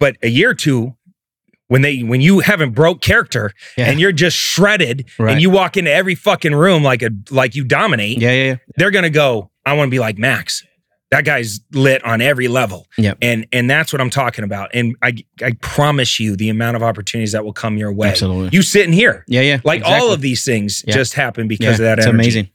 But 0.00 0.16
a 0.20 0.28
year 0.28 0.50
or 0.50 0.54
two, 0.54 0.96
when 1.72 1.80
they 1.80 2.00
when 2.00 2.20
you 2.20 2.40
haven't 2.40 2.72
broke 2.72 3.00
character 3.00 3.50
Yeah. 3.78 3.86
and 3.88 3.98
you're 3.98 4.12
just 4.12 4.36
shredded 4.36 5.08
Right. 5.18 5.32
and 5.32 5.40
you 5.40 5.48
walk 5.48 5.78
into 5.78 5.90
every 5.90 6.14
fucking 6.14 6.54
room 6.54 6.82
like 6.82 7.00
a 7.02 7.10
like 7.30 7.54
you 7.54 7.64
dominate, 7.64 8.18
yeah, 8.20 8.30
yeah, 8.32 8.44
yeah. 8.44 8.56
they're 8.76 8.90
gonna 8.90 9.08
go, 9.24 9.50
I 9.64 9.72
want 9.72 9.88
to 9.88 9.90
be 9.90 9.98
like 9.98 10.18
Max. 10.18 10.62
That 11.10 11.24
guy's 11.24 11.60
lit 11.72 12.04
on 12.04 12.20
every 12.20 12.48
level. 12.48 12.86
Yep. 12.98 13.18
And 13.22 13.46
and 13.52 13.70
that's 13.70 13.90
what 13.92 14.00
I'm 14.02 14.10
talking 14.10 14.44
about. 14.44 14.68
And 14.74 14.96
I 15.02 15.14
I 15.42 15.52
promise 15.62 16.20
you 16.20 16.36
the 16.36 16.50
amount 16.50 16.76
of 16.76 16.82
opportunities 16.82 17.32
that 17.32 17.42
will 17.44 17.52
come 17.54 17.78
your 17.78 17.92
way. 17.92 18.08
Absolutely. 18.10 18.50
You 18.52 18.60
sitting 18.62 18.92
here. 18.92 19.24
Yeah, 19.26 19.40
yeah. 19.40 19.60
Like 19.64 19.82
all 19.84 20.12
of 20.12 20.20
these 20.20 20.44
things 20.44 20.84
Yeah. 20.86 20.92
just 20.94 21.14
happen 21.14 21.48
because 21.48 21.66
Yeah, 21.66 21.72
of 21.72 21.78
that 21.78 21.98
It's 22.00 22.06
energy. 22.06 22.22
amazing. 22.22 22.48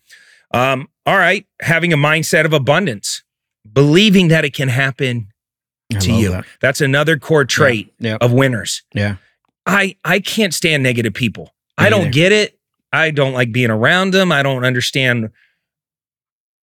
Um, 0.53 0.87
all 1.07 1.17
right. 1.17 1.45
Having 1.61 1.91
a 1.93 1.97
mindset 1.97 2.45
of 2.45 2.53
abundance, 2.53 3.23
believing 3.71 4.27
that 4.29 4.45
it 4.45 4.53
can 4.53 4.69
happen 4.69 5.27
I 5.95 5.99
to 5.99 6.13
you. 6.13 6.29
that. 6.31 6.45
That's 6.59 6.81
another 6.81 7.17
core 7.17 7.45
trait 7.45 7.93
Yeah. 7.99 8.17
of 8.19 8.31
winners. 8.33 8.83
Yeah. 8.93 9.15
I 9.65 9.95
I 10.03 10.19
can't 10.19 10.53
stand 10.53 10.83
negative 10.83 11.13
people. 11.13 11.45
Me 11.79 11.85
I 11.85 11.89
don't 11.89 12.05
neither. 12.05 12.11
get 12.11 12.31
it. 12.31 12.59
I 12.91 13.11
don't 13.11 13.33
like 13.33 13.51
being 13.51 13.69
around 13.69 14.11
them. 14.11 14.31
I 14.31 14.43
don't 14.43 14.65
understand 14.65 15.29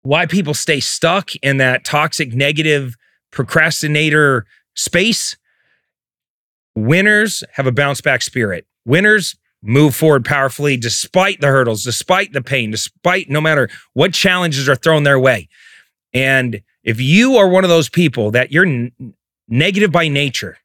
why 0.04 0.26
people 0.26 0.54
stay 0.54 0.80
stuck 0.80 1.36
in 1.44 1.58
that 1.58 1.84
toxic 1.84 2.34
negative 2.34 2.96
procrastinator 3.32 4.46
space. 4.76 5.36
Winners 6.76 7.44
have 7.54 7.68
a 7.68 7.72
bounce 7.72 8.02
back 8.02 8.22
spirit. 8.22 8.66
Winners 8.86 9.36
move 9.62 9.96
forward 9.96 10.26
powerfully 10.26 10.78
despite 10.78 11.42
the 11.42 11.48
hurdles, 11.48 11.84
despite 11.84 12.34
the 12.34 12.42
pain, 12.42 12.72
despite 12.72 13.30
no 13.30 13.42
matter 13.42 13.70
what 13.94 14.14
challenges 14.14 14.68
are 14.70 14.76
thrown 14.76 15.04
their 15.04 15.20
way. 15.20 15.48
And 16.14 16.62
if 16.84 17.00
you 17.02 17.36
are 17.38 17.48
one 17.48 17.64
of 17.64 17.70
those 17.70 17.90
people 17.90 18.32
that 18.32 18.52
you're 18.52 18.66
n- 18.66 18.92
negative 19.48 19.92
by 19.92 20.08
nature, 20.08 20.58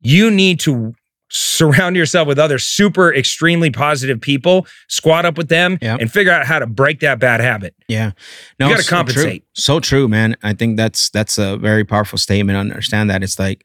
you 0.00 0.30
need 0.30 0.60
to 0.60 0.94
surround 1.30 1.96
yourself 1.96 2.28
with 2.28 2.38
other 2.38 2.58
super 2.58 3.12
extremely 3.12 3.70
positive 3.70 4.20
people, 4.20 4.66
squat 4.88 5.24
up 5.24 5.36
with 5.36 5.48
them, 5.48 5.78
Yep. 5.82 6.00
and 6.00 6.12
figure 6.12 6.30
out 6.32 6.46
how 6.46 6.58
to 6.60 6.66
break 6.66 7.00
that 7.00 7.18
bad 7.18 7.40
habit. 7.40 7.74
Yeah. 7.88 8.12
You 8.58 8.68
gotta 8.68 8.82
so 8.82 8.88
true. 8.88 8.96
compensate. 8.96 9.44
So 9.54 9.80
true, 9.80 10.06
man. 10.06 10.36
I 10.42 10.52
think 10.52 10.76
that's 10.76 11.10
that's 11.10 11.38
a 11.38 11.56
very 11.56 11.84
powerful 11.84 12.18
statement. 12.18 12.56
I 12.56 12.60
understand 12.60 13.10
that. 13.10 13.22
It's 13.22 13.38
like 13.38 13.64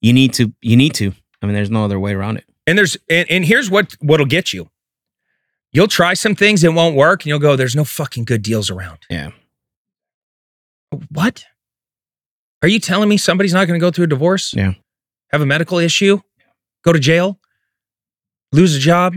you 0.00 0.12
need 0.12 0.32
to 0.34 0.52
you 0.60 0.76
need 0.76 0.94
to. 0.94 1.12
I 1.40 1.46
mean, 1.46 1.54
there's 1.54 1.70
no 1.70 1.84
other 1.84 2.00
way 2.00 2.14
around 2.14 2.38
it. 2.38 2.44
And 2.66 2.76
there's 2.78 2.96
and, 3.08 3.30
and 3.30 3.44
here's 3.44 3.70
what 3.70 3.92
what'll 4.00 4.26
get 4.26 4.52
you. 4.52 4.68
You'll 5.72 5.88
try 5.88 6.14
some 6.14 6.34
things, 6.34 6.62
it 6.64 6.74
won't 6.74 6.96
work, 6.96 7.22
and 7.22 7.26
you'll 7.28 7.38
go, 7.38 7.56
there's 7.56 7.76
no 7.76 7.84
fucking 7.84 8.24
good 8.24 8.42
deals 8.42 8.70
around. 8.70 8.98
Yeah. 9.08 9.30
What? 11.10 11.44
Are 12.62 12.68
you 12.68 12.78
telling 12.78 13.08
me 13.08 13.16
somebody's 13.16 13.52
not 13.52 13.66
going 13.66 13.78
to 13.78 13.84
go 13.84 13.90
through 13.90 14.04
a 14.04 14.08
divorce? 14.08 14.54
Yeah. 14.54 14.74
Have 15.30 15.40
a 15.40 15.46
medical 15.46 15.78
issue? 15.78 16.20
Go 16.84 16.92
to 16.92 16.98
jail? 16.98 17.38
Lose 18.52 18.76
a 18.76 18.78
job? 18.78 19.14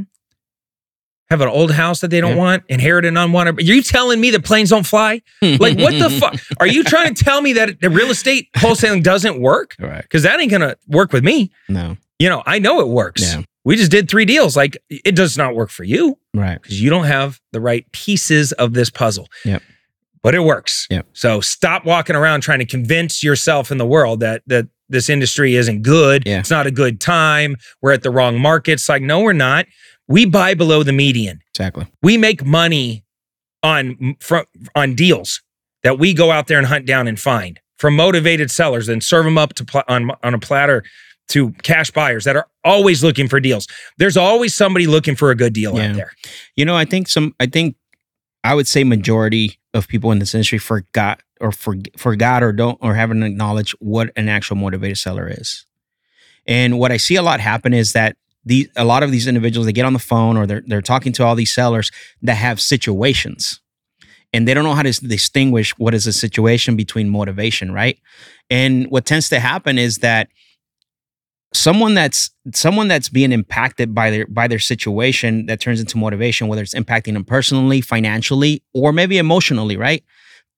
Have 1.30 1.42
an 1.42 1.48
old 1.50 1.72
house 1.72 2.02
that 2.02 2.10
they 2.10 2.22
don't 2.22 2.32
Yeah. 2.32 2.38
want? 2.38 2.64
Inherit 2.70 3.04
an 3.06 3.18
unwanted? 3.18 3.60
Are 3.60 3.64
you 3.64 3.82
telling 3.82 4.22
me 4.22 4.30
that 4.32 4.44
planes 4.46 4.70
don't 4.70 4.86
fly? 4.86 5.22
Like, 5.42 5.78
what 5.78 5.94
the 5.98 6.10
fuck? 6.20 6.40
Are 6.60 6.68
you 6.68 6.84
trying 6.84 7.14
to 7.16 7.24
tell 7.24 7.42
me 7.42 7.54
that 7.54 7.82
the 7.82 7.90
real 7.90 8.12
estate 8.12 8.50
wholesaling 8.56 9.04
doesn't 9.04 9.42
work? 9.42 9.76
Correct. 9.78 10.04
Because 10.04 10.24
that 10.24 10.40
ain't 10.40 10.52
going 10.52 10.62
to 10.62 10.78
work 10.88 11.12
with 11.12 11.24
me. 11.24 11.52
No. 11.68 11.98
You 12.20 12.30
know, 12.30 12.44
I 12.46 12.60
know 12.60 12.80
it 12.80 12.88
works. 12.88 13.22
Yeah. 13.36 13.42
We 13.66 13.76
just 13.76 13.90
did 13.92 14.08
three 14.10 14.26
deals. 14.26 14.56
Like, 14.56 14.78
it 14.90 15.16
does 15.16 15.36
not 15.38 15.56
work 15.56 15.72
for 15.72 15.84
you 15.84 16.18
Right. 16.36 16.62
because 16.62 16.80
you 16.82 16.92
don't 16.92 17.06
have 17.06 17.42
the 17.52 17.60
right 17.60 17.92
pieces 17.92 18.52
of 18.54 18.74
this 18.74 18.92
puzzle. 18.92 19.28
Yep. 19.44 19.64
But 20.26 20.34
it 20.34 20.40
works. 20.40 20.88
Yeah. 20.90 21.04
So 21.14 21.40
stop 21.40 21.86
walking 21.86 22.16
around 22.16 22.42
trying 22.42 22.58
to 22.58 22.66
convince 22.66 23.22
yourself 23.22 23.72
in 23.72 23.78
the 23.78 23.86
world 23.86 24.22
that 24.22 24.42
that 24.48 24.66
this 24.90 25.08
industry 25.08 25.54
isn't 25.54 25.84
good. 25.84 26.24
Yeah. 26.26 26.40
It's 26.40 26.50
not 26.50 26.66
a 26.66 26.72
good 26.72 27.00
time. 27.00 27.58
We're 27.84 27.92
at 27.92 28.02
the 28.02 28.10
wrong 28.10 28.40
markets. 28.40 28.90
Like, 28.90 29.04
no, 29.04 29.20
we're 29.22 29.34
not. 29.34 29.68
We 30.08 30.26
buy 30.26 30.56
below 30.56 30.82
the 30.82 30.94
median. 30.94 31.42
Exactly. 31.54 31.86
We 32.02 32.18
make 32.18 32.44
money 32.44 33.04
on 33.62 34.16
from 34.20 34.46
on 34.74 34.96
deals 34.96 35.44
that 35.84 36.00
we 36.00 36.12
go 36.12 36.32
out 36.32 36.48
there 36.48 36.58
and 36.58 36.66
hunt 36.66 36.88
down 36.88 37.08
and 37.08 37.20
find 37.20 37.60
from 37.78 37.96
motivated 37.96 38.50
sellers 38.50 38.90
and 38.90 39.04
serve 39.04 39.26
them 39.26 39.38
up 39.38 39.54
to 39.54 39.64
pl- 39.64 39.84
on 39.88 40.10
on 40.24 40.34
a 40.34 40.40
platter 40.40 40.84
to 41.28 41.52
cash 41.62 41.92
buyers 41.92 42.24
that 42.24 42.36
are 42.36 42.48
always 42.64 43.04
looking 43.04 43.28
for 43.28 43.40
deals. 43.40 43.68
There's 44.00 44.18
always 44.18 44.56
somebody 44.56 44.88
looking 44.88 45.16
for 45.16 45.30
a 45.30 45.36
good 45.36 45.54
deal 45.54 45.76
Yeah. 45.76 45.90
out 45.90 45.96
there. 45.96 46.12
You 46.56 46.66
know, 46.66 46.76
I 46.76 46.86
think 46.86 47.10
some. 47.10 47.36
I 47.40 47.46
think 47.46 47.76
I 48.46 48.54
would 48.54 48.68
say 48.68 48.84
majority 48.84 49.60
of 49.74 49.88
people 49.88 50.12
in 50.12 50.20
this 50.20 50.36
industry 50.36 50.60
forgot 50.60 51.22
or 51.42 51.52
for, 51.52 51.76
forgot 51.98 52.44
or 52.44 52.54
don't 52.54 52.78
or 52.80 52.94
haven't 52.94 53.24
acknowledged 53.24 53.74
what 53.80 54.12
an 54.16 54.30
actual 54.30 54.56
motivated 54.56 55.00
seller 55.00 55.28
is. 55.28 55.66
And 56.46 56.78
what 56.78 56.92
I 56.92 56.98
see 56.98 57.16
a 57.16 57.24
lot 57.24 57.40
happen 57.40 57.74
is 57.74 57.94
that 57.94 58.18
the 58.46 58.70
a 58.76 58.86
lot 58.86 59.02
of 59.02 59.10
these 59.10 59.26
individuals 59.26 59.66
they 59.66 59.74
get 59.74 59.86
on 59.86 59.94
the 59.94 60.00
phone 60.00 60.38
or 60.38 60.46
they're 60.46 60.62
they're 60.68 60.84
talking 60.84 61.12
to 61.14 61.26
all 61.26 61.34
these 61.34 61.52
sellers 61.52 61.90
that 62.22 62.36
have 62.36 62.62
situations. 62.62 63.62
And 64.32 64.48
they 64.48 64.54
don't 64.54 64.64
know 64.64 64.76
how 64.76 64.84
to 64.84 64.92
distinguish 64.92 65.72
what 65.80 65.96
is 65.96 66.06
a 66.06 66.14
situation 66.14 66.76
between 66.76 67.10
motivation, 67.10 67.72
right? 67.72 67.98
And 68.52 68.86
what 68.92 69.06
tends 69.06 69.28
to 69.30 69.40
happen 69.40 69.80
is 69.80 70.00
that 70.00 70.28
someone 71.56 71.94
that's 71.94 72.30
someone 72.54 72.88
that's 72.88 73.10
being 73.10 73.32
impacted 73.32 73.94
by 73.96 74.10
their 74.12 74.28
by 74.28 74.48
their 74.48 74.60
situation 74.60 75.46
that 75.48 75.60
turns 75.60 75.80
into 75.80 75.98
motivation 75.98 76.48
whether 76.48 76.62
it's 76.62 76.74
impacting 76.74 77.14
them 77.14 77.24
personally 77.24 77.82
financially 77.82 78.62
or 78.74 78.92
maybe 78.92 79.18
emotionally 79.18 79.78
right 79.78 80.04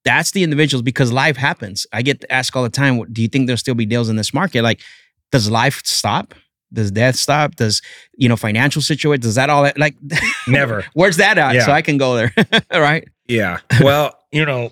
that's 0.06 0.32
the 0.32 0.44
individuals 0.44 0.82
because 0.82 1.12
life 1.12 1.38
happens 1.38 1.86
i 1.94 2.02
get 2.02 2.24
asked 2.30 2.56
all 2.56 2.64
the 2.64 2.70
time 2.70 3.02
do 3.14 3.22
you 3.22 3.28
think 3.28 3.48
there'll 3.48 3.58
still 3.58 3.76
be 3.76 3.86
deals 3.86 4.10
in 4.10 4.16
this 4.16 4.34
market 4.34 4.62
like 4.64 4.82
does 5.32 5.50
life 5.50 5.82
stop 5.86 6.34
does 6.74 6.92
death 6.92 7.16
stop 7.16 7.56
does 7.56 7.82
you 8.18 8.28
know 8.28 8.36
financial 8.36 8.82
situation 8.82 9.22
does 9.22 9.36
that 9.36 9.50
all 9.50 9.70
like 9.78 9.96
Never. 10.48 10.84
where's 10.94 11.18
that 11.18 11.38
at 11.38 11.56
Yeah. 11.56 11.66
so 11.66 11.72
i 11.72 11.82
can 11.82 11.98
go 11.98 12.16
there 12.16 12.34
right 12.74 13.08
Yeah. 13.28 13.60
Well, 13.82 14.18
you 14.32 14.46
know, 14.46 14.72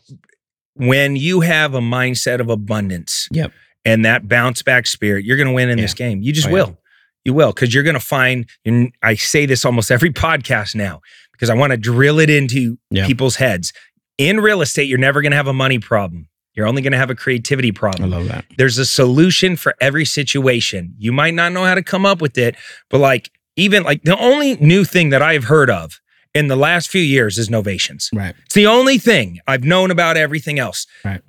when 0.75 1.15
you 1.17 1.41
have 1.41 1.73
a 1.73 1.79
mindset 1.81 2.39
of 2.39 2.49
abundance 2.49 3.27
Yep. 3.31 3.51
And 3.85 4.03
that 4.05 4.27
bounce 4.27 4.61
back 4.63 4.87
spirit, 4.87 5.23
you're 5.25 5.37
going 5.37 5.47
to 5.47 5.53
win 5.53 5.69
in 5.69 5.77
this 5.77 5.93
game. 5.93 6.21
You 6.21 6.33
just 6.33 6.47
Oh, 6.47 6.49
yeah. 6.49 6.53
will. 6.55 6.77
You 7.23 7.33
will 7.33 7.51
because 7.53 7.73
you're 7.73 7.83
going 7.83 7.93
to 7.95 7.99
find, 7.99 8.47
and 8.65 8.91
I 9.01 9.15
say 9.15 9.45
this 9.45 9.63
almost 9.65 9.89
every 9.91 10.11
podcast 10.11 10.75
now 10.75 11.01
because 11.31 11.49
I 11.49 11.53
want 11.55 11.71
to 11.71 11.77
drill 11.77 12.19
it 12.19 12.29
into 12.29 12.77
Yeah. 12.91 13.07
people's 13.07 13.37
heads. 13.37 13.73
In 14.17 14.39
real 14.39 14.61
estate, 14.61 14.87
you're 14.87 14.97
never 14.99 15.21
going 15.21 15.31
to 15.31 15.35
have 15.37 15.47
a 15.47 15.53
money 15.53 15.79
problem. 15.79 16.27
You're 16.53 16.67
only 16.67 16.81
going 16.81 16.93
to 16.93 16.97
have 16.97 17.09
a 17.09 17.15
creativity 17.15 17.71
problem. 17.73 18.13
i 18.13 18.17
love 18.17 18.27
that 18.29 18.45
There's 18.57 18.77
a 18.77 18.85
solution 18.85 19.55
for 19.57 19.75
every 19.81 20.05
situation. 20.05 20.93
You 20.97 21.11
might 21.11 21.33
not 21.33 21.51
know 21.51 21.65
how 21.65 21.75
to 21.75 21.83
come 21.83 22.05
up 22.05 22.21
with 22.21 22.37
it, 22.37 22.55
but 22.89 22.99
like, 22.99 23.29
even 23.57 23.83
like 23.83 24.03
the 24.03 24.17
only 24.17 24.55
new 24.57 24.85
thing 24.85 25.09
that 25.09 25.21
I've 25.21 25.45
heard 25.45 25.69
of 25.69 25.99
in 26.33 26.47
the 26.47 26.55
last 26.55 26.89
few 26.89 27.01
years 27.01 27.37
is 27.37 27.49
novations. 27.49 28.07
right 28.13 28.35
It's 28.45 28.53
the 28.55 28.67
only 28.67 28.97
thing 28.97 29.39
I've 29.47 29.63
known 29.63 29.91
about 29.91 30.15
everything 30.17 30.59
else. 30.59 30.85
Right. 31.03 31.21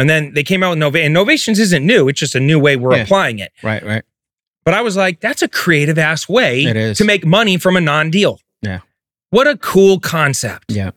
And 0.00 0.10
then 0.10 0.34
they 0.34 0.42
came 0.42 0.62
out 0.62 0.70
with 0.70 0.78
Nova, 0.78 1.00
and 1.00 1.14
Novations 1.14 1.58
isn't 1.58 1.84
new. 1.84 2.08
It's 2.08 2.18
just 2.20 2.34
a 2.34 2.40
new 2.40 2.58
way 2.58 2.76
we're 2.76 2.96
Yeah. 2.96 3.02
applying 3.02 3.38
it. 3.38 3.52
right 3.62 3.84
right 3.84 4.02
But 4.64 4.74
I 4.74 4.80
was 4.82 4.96
like, 4.96 5.20
that's 5.20 5.42
a 5.42 5.48
creative 5.48 5.98
ass 5.98 6.28
way 6.28 6.64
to 6.94 7.04
make 7.04 7.24
money 7.24 7.56
from 7.58 7.76
a 7.76 7.80
non 7.80 8.10
deal. 8.10 8.40
Yeah. 8.62 8.80
What 9.30 9.46
a 9.46 9.56
cool 9.56 10.00
concept. 10.00 10.72
yeah 10.72 10.90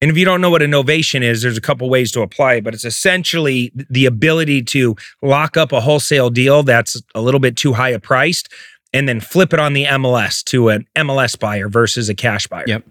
And 0.00 0.10
if 0.10 0.16
you 0.18 0.24
don't 0.24 0.40
know 0.40 0.50
what 0.50 0.62
a 0.62 0.66
novation 0.66 1.22
is, 1.22 1.42
there's 1.42 1.56
a 1.56 1.60
couple 1.62 1.88
ways 1.88 2.10
to 2.12 2.20
apply 2.22 2.54
it, 2.54 2.64
but 2.64 2.74
it's 2.74 2.84
essentially 2.84 3.72
the 3.90 4.04
ability 4.06 4.62
to 4.62 4.96
lock 5.22 5.56
up 5.56 5.72
a 5.72 5.80
wholesale 5.80 6.28
deal 6.30 6.62
that's 6.62 7.00
a 7.14 7.20
little 7.22 7.40
bit 7.40 7.56
too 7.56 7.72
high 7.74 7.90
a 7.90 7.98
priced 7.98 8.48
and 8.92 9.08
then 9.08 9.20
flip 9.20 9.52
it 9.52 9.58
on 9.60 9.72
the 9.72 9.84
MLS 9.86 10.42
to 10.44 10.68
an 10.68 10.86
MLS 10.96 11.38
buyer 11.38 11.68
versus 11.68 12.08
a 12.08 12.14
cash 12.14 12.46
buyer. 12.46 12.64
Yep. 12.66 12.84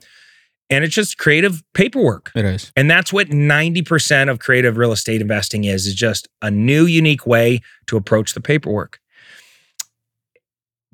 And 0.74 0.84
it's 0.84 0.96
just 0.96 1.18
creative 1.18 1.64
paperwork. 1.74 2.32
it 2.36 2.46
is 2.46 2.72
And 2.76 2.90
that's 2.90 3.14
what 3.14 3.28
90% 3.30 4.30
of 4.30 4.40
creative 4.40 4.78
real 4.78 4.92
estate 4.92 5.22
investing 5.22 5.64
is, 5.66 5.86
is 5.88 5.94
just 5.96 6.28
a 6.42 6.50
new, 6.52 6.86
unique 6.86 7.26
way 7.26 7.62
to 7.88 7.98
approach 7.98 8.34
the 8.34 8.42
paperwork. 8.42 9.00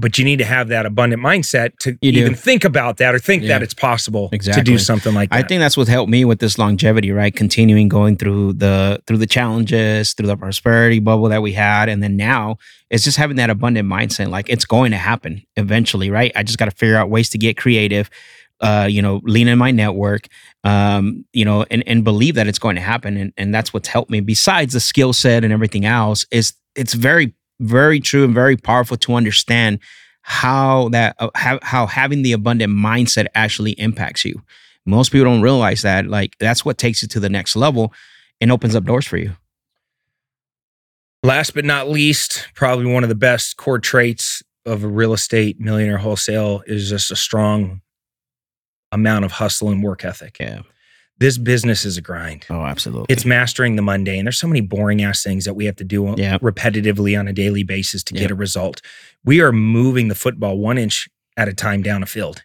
but 0.02 0.18
you 0.18 0.24
need 0.24 0.38
to 0.40 0.46
have 0.46 0.70
that 0.70 0.86
abundant 0.86 1.22
mindset 1.22 1.78
to 1.80 1.98
You 2.02 2.14
even 2.14 2.34
think 2.34 2.64
about 2.64 2.96
that 2.98 3.14
or 3.14 3.20
think 3.20 3.44
Yeah. 3.44 3.50
that 3.50 3.64
it's 3.64 3.74
possible 3.74 4.30
to 4.30 4.62
do 4.64 4.78
something 4.78 5.14
like 5.14 5.30
that. 5.30 5.44
I 5.44 5.46
think 5.46 5.60
that's 5.60 5.76
what 5.76 5.90
helped 5.90 6.10
me 6.10 6.24
with 6.24 6.40
this 6.40 6.58
longevity, 6.58 7.12
right? 7.12 7.36
Continuing 7.36 7.90
going 7.90 8.16
through 8.16 8.54
the 8.54 9.02
through 9.06 9.18
the 9.18 9.28
challenges, 9.28 10.14
through 10.14 10.28
the 10.28 10.38
prosperity 10.38 11.00
bubble 11.00 11.28
that 11.28 11.42
we 11.42 11.52
had, 11.52 11.90
and 11.90 12.02
then 12.02 12.16
now 12.16 12.56
it's 12.90 13.04
just 13.04 13.18
having 13.18 13.36
that 13.36 13.50
abundant 13.50 13.90
mindset. 13.90 14.30
Like 14.30 14.48
it's 14.50 14.64
going 14.64 14.92
to 14.92 14.98
happen 14.98 15.44
eventually, 15.58 16.10
right? 16.10 16.32
I 16.34 16.44
just 16.44 16.58
got 16.58 16.70
to 16.70 16.76
figure 16.78 16.96
out 16.96 17.10
ways 17.10 17.30
to 17.32 17.38
get 17.38 17.58
creative. 17.58 18.10
Uh, 18.62 18.88
you 18.90 19.02
know, 19.02 19.22
lean 19.24 19.48
in 19.48 19.58
my 19.58 19.72
network, 19.72 20.28
um, 20.64 21.26
you 21.32 21.46
know, 21.46 21.66
and 21.72 21.84
and 21.88 22.04
believe 22.04 22.36
that 22.36 22.48
it's 22.48 22.60
going 22.60 22.76
to 22.76 22.82
happen, 22.82 23.16
and 23.18 23.34
and 23.38 23.54
that's 23.54 23.74
what's 23.74 23.88
helped 23.88 24.12
me. 24.12 24.20
Besides 24.20 24.74
the 24.74 24.80
skill 24.80 25.14
set 25.14 25.44
and 25.44 25.54
everything 25.54 25.86
else, 25.86 26.26
is 26.32 26.54
it's 26.76 26.94
very 26.94 27.34
very 27.62 28.00
true 28.00 28.24
and 28.24 28.34
very 28.34 28.58
powerful 28.58 28.98
to 28.98 29.14
understand 29.14 29.80
how 30.22 30.90
that 30.90 31.16
uh, 31.20 31.30
how, 31.36 31.60
how 31.62 31.88
having 31.88 32.22
the 32.22 32.34
abundant 32.34 32.74
mindset 32.74 33.28
actually 33.36 33.72
impacts 33.72 34.24
you 34.24 34.42
most 34.86 35.12
people 35.12 35.26
don't 35.26 35.42
realize 35.42 35.82
that 35.82 36.08
like 36.08 36.38
that's 36.40 36.64
what 36.64 36.78
takes 36.78 37.02
you 37.02 37.08
to 37.08 37.20
the 37.20 37.30
next 37.30 37.56
level 37.56 37.94
and 38.40 38.52
opens 38.52 38.76
up 38.76 38.86
doors 38.86 39.06
for 39.06 39.18
you 39.18 39.34
Last 41.22 41.54
but 41.54 41.66
not 41.66 41.90
least, 41.90 42.48
probably 42.56 42.86
one 42.86 43.04
of 43.04 43.10
the 43.10 43.16
best 43.16 43.58
core 43.58 43.80
traits 43.80 44.42
of 44.66 44.86
a 44.86 44.88
real 44.88 45.12
estate 45.12 45.60
millionaire 45.60 45.98
wholesale 45.98 46.64
is 46.66 46.90
just 46.90 47.12
a 47.12 47.16
strong 47.16 47.82
amount 48.92 49.26
of 49.26 49.34
hustle 49.34 49.70
and 49.70 49.84
work 49.84 50.04
ethic. 50.06 50.38
yeah 50.40 50.62
This 51.20 51.38
business 51.38 51.86
is 51.86 51.98
a 51.98 52.02
grind. 52.02 52.46
oh 52.50 52.62
absolutely 52.64 53.06
It's 53.14 53.26
mastering 53.26 53.76
the 53.76 53.82
mundane. 53.82 54.26
There's 54.26 54.38
so 54.38 54.48
many 54.48 54.62
boring 54.62 55.02
ass 55.04 55.22
things 55.24 55.46
that 55.46 55.54
we 55.54 55.66
have 55.66 55.76
to 55.78 55.84
do 55.84 56.14
Yeah. 56.18 56.38
repetitively 56.40 57.20
on 57.20 57.28
a 57.28 57.34
daily 57.34 57.64
basis 57.64 58.04
to 58.06 58.16
Yeah. 58.16 58.22
get 58.22 58.32
a 58.32 58.36
result. 58.36 58.82
We 59.24 59.42
are 59.42 59.52
moving 59.52 60.08
the 60.08 60.16
football 60.16 60.58
one 60.58 60.78
inch 60.78 61.08
at 61.38 61.48
a 61.48 61.54
time 61.54 61.82
down 61.84 62.04
a 62.04 62.06
field. 62.06 62.44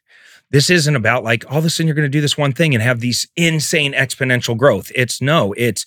This 0.50 0.70
isn't 0.70 0.94
about 0.96 1.24
like 1.24 1.44
all 1.50 1.58
of 1.58 1.64
a 1.64 1.70
sudden 1.70 1.86
you're 1.88 1.96
going 1.96 2.04
to 2.10 2.18
do 2.18 2.20
this 2.20 2.36
one 2.38 2.52
thing 2.52 2.74
and 2.74 2.82
have 2.82 3.00
these 3.00 3.26
insane 3.36 3.92
exponential 3.92 4.56
growth. 4.56 4.92
It's 4.94 5.20
no, 5.22 5.52
it's 5.56 5.84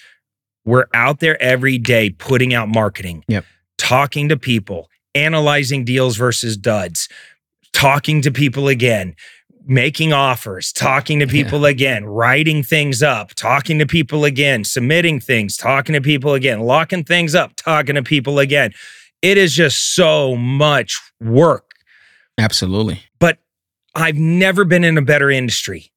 we're 0.66 0.88
out 0.94 1.20
there 1.22 1.42
every 1.42 1.78
day 1.78 2.10
putting 2.10 2.54
out 2.54 2.68
marketing, 2.68 3.24
Yep. 3.30 3.46
talking 3.78 4.28
to 4.30 4.36
people, 4.38 4.90
analyzing 5.16 5.86
deals 5.86 6.18
versus 6.18 6.58
duds, 6.58 7.08
talking 7.72 8.22
to 8.24 8.32
people 8.32 8.68
again, 8.68 9.16
making 9.68 10.14
offers, 10.14 10.72
talking 10.72 11.20
to 11.20 11.26
Yeah. 11.26 11.44
people 11.44 11.66
again, 11.66 12.06
writing 12.06 12.64
things 12.64 13.04
up, 13.04 13.34
talking 13.36 13.80
to 13.80 13.86
people 13.86 14.26
again, 14.26 14.64
submitting 14.64 15.20
things, 15.20 15.58
talking 15.58 15.94
to 15.94 16.02
people 16.02 16.34
again, 16.34 16.62
locking 16.62 17.04
things 17.04 17.36
up, 17.36 17.56
talking 17.56 17.96
to 17.96 18.04
people 18.04 18.40
again. 18.40 18.72
It 19.22 19.38
is 19.38 19.54
just 19.54 19.96
so 19.96 20.36
much 20.36 21.00
work. 21.20 21.72
absolutely 22.40 23.04
But 23.20 23.40
I've 23.96 24.16
never 24.16 24.64
been 24.64 24.84
in 24.84 24.98
a 24.98 25.02
better 25.02 25.32
industry 25.32 25.92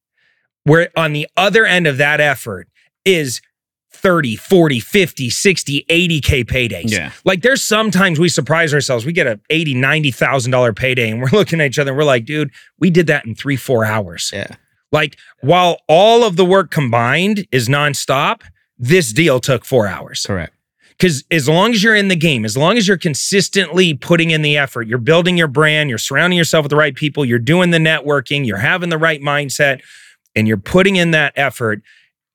where 0.64 0.88
on 0.96 1.12
the 1.12 1.28
other 1.36 1.66
end 1.66 1.86
of 1.86 1.98
that 1.98 2.20
effort 2.20 2.68
is 3.04 3.40
30, 4.00 4.36
40, 4.36 4.80
50, 4.80 5.30
60, 5.30 5.86
80K 5.88 6.44
paydays. 6.44 6.90
Yeah. 6.90 7.12
Like 7.24 7.42
there's 7.42 7.62
sometimes 7.62 8.18
we 8.18 8.28
surprise 8.28 8.72
ourselves. 8.72 9.04
We 9.04 9.12
get 9.12 9.26
a 9.26 9.38
80, 9.50 9.74
90,000 9.74 10.50
dollar 10.50 10.72
payday 10.72 11.10
and 11.10 11.20
we're 11.20 11.28
looking 11.32 11.60
at 11.60 11.66
each 11.66 11.78
other 11.78 11.90
and 11.90 11.98
we're 11.98 12.04
like, 12.04 12.24
dude, 12.24 12.50
we 12.78 12.90
did 12.90 13.06
that 13.08 13.24
in 13.26 13.34
three, 13.34 13.56
four 13.56 13.84
hours. 13.84 14.30
yeah 14.32 14.54
Like 14.90 15.18
while 15.40 15.78
all 15.88 16.24
of 16.24 16.36
the 16.36 16.44
work 16.44 16.70
combined 16.70 17.46
is 17.52 17.68
nonstop, 17.68 18.42
this 18.78 19.12
deal 19.12 19.40
took 19.40 19.64
four 19.64 19.86
hours. 19.86 20.24
correct 20.26 20.54
Because 20.90 21.22
as 21.30 21.48
long 21.48 21.72
as 21.72 21.82
you're 21.82 21.94
in 21.94 22.08
the 22.08 22.16
game, 22.16 22.44
as 22.46 22.56
long 22.56 22.78
as 22.78 22.88
you're 22.88 22.96
consistently 22.96 23.92
putting 23.94 24.30
in 24.30 24.40
the 24.40 24.56
effort, 24.56 24.88
you're 24.88 24.98
building 24.98 25.36
your 25.36 25.48
brand, 25.48 25.90
you're 25.90 25.98
surrounding 25.98 26.38
yourself 26.38 26.64
with 26.64 26.70
the 26.70 26.76
right 26.76 26.94
people, 26.94 27.24
you're 27.24 27.38
doing 27.38 27.70
the 27.70 27.78
networking, 27.78 28.46
you're 28.46 28.56
having 28.56 28.88
the 28.88 28.98
right 28.98 29.20
mindset, 29.20 29.82
and 30.34 30.48
you're 30.48 30.56
putting 30.56 30.96
in 30.96 31.10
that 31.10 31.32
effort, 31.36 31.82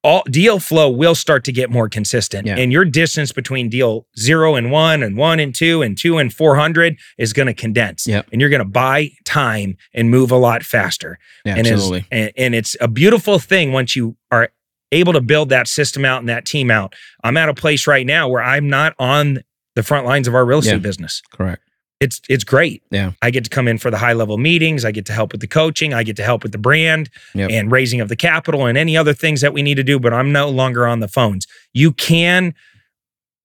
all 0.06 0.24
deal 0.30 0.60
flow 0.60 0.88
will 0.90 1.16
start 1.16 1.44
to 1.46 1.52
get 1.52 1.72
more 1.72 1.90
consistent. 1.90 2.46
Yeah. 2.46 2.58
And 2.58 2.72
your 2.72 2.86
distance 2.86 3.32
between 3.32 3.70
deal 3.70 4.06
zero 4.18 4.54
and 4.56 4.70
one 4.72 5.02
and 5.02 5.18
one 5.18 5.40
and 5.40 5.54
two 5.54 5.82
and 5.82 5.98
two 5.98 6.20
and 6.20 6.32
400 6.32 6.98
is 7.18 7.34
going 7.34 7.48
to 7.48 7.54
condense. 7.56 8.06
Yep. 8.06 8.28
And 8.32 8.40
you're 8.40 8.52
going 8.52 8.60
to 8.62 8.70
buy 8.70 9.10
time 9.26 9.78
and 9.96 10.12
move 10.12 10.30
a 10.30 10.38
lot 10.38 10.62
faster. 10.64 11.18
yeah, 11.44 11.56
And, 11.58 11.66
absolutely 11.68 12.00
it's, 12.00 12.08
and, 12.12 12.32
and 12.38 12.56
it's 12.56 12.78
a 12.80 12.88
beautiful 12.88 13.40
thing 13.40 13.74
once 13.74 13.96
you 13.96 14.16
are 14.30 14.50
able 14.92 15.14
to 15.14 15.22
build 15.22 15.50
that 15.50 15.68
system 15.68 16.06
out 16.06 16.20
and 16.20 16.30
that 16.30 16.46
team 16.46 16.70
out. 16.70 16.94
I'm 17.24 17.36
at 17.38 17.50
a 17.50 17.56
place 17.56 17.88
right 17.88 18.06
now 18.06 18.30
where 18.30 18.44
I'm 18.44 18.70
not 18.70 18.94
on 19.00 19.40
the 19.76 19.82
front 19.84 20.06
lines 20.06 20.28
of 20.28 20.36
our 20.36 20.46
real 20.46 20.60
estate 20.60 20.74
Yeah. 20.74 20.78
business. 20.78 21.22
correct 21.34 21.64
It's 22.02 22.22
it's 22.30 22.44
great. 22.44 22.84
Yeah. 22.92 23.12
I 23.22 23.32
get 23.32 23.44
to 23.46 23.50
come 23.50 23.68
in 23.68 23.78
for 23.78 23.90
the 23.90 23.98
high 23.98 24.14
level 24.14 24.38
meetings. 24.38 24.84
I 24.84 24.92
get 24.92 25.06
to 25.06 25.14
help 25.14 25.32
with 25.32 25.40
the 25.42 25.48
coaching. 25.48 25.94
I 25.94 26.04
get 26.04 26.18
to 26.18 26.24
help 26.24 26.44
with 26.44 26.52
the 26.52 26.58
brand 26.58 27.10
Yep. 27.34 27.50
and 27.52 27.72
raising 27.72 28.02
of 28.02 28.10
the 28.10 28.16
capital 28.18 28.66
and 28.66 28.78
any 28.78 28.98
other 28.98 29.14
things 29.14 29.42
that 29.42 29.54
we 29.54 29.62
need 29.62 29.76
to 29.76 29.84
do. 29.84 29.98
But 30.00 30.14
I'm 30.14 30.32
no 30.34 30.50
longer 30.50 30.86
on 30.86 31.00
the 31.00 31.08
phones. 31.08 31.48
You 31.74 31.94
can 31.94 32.54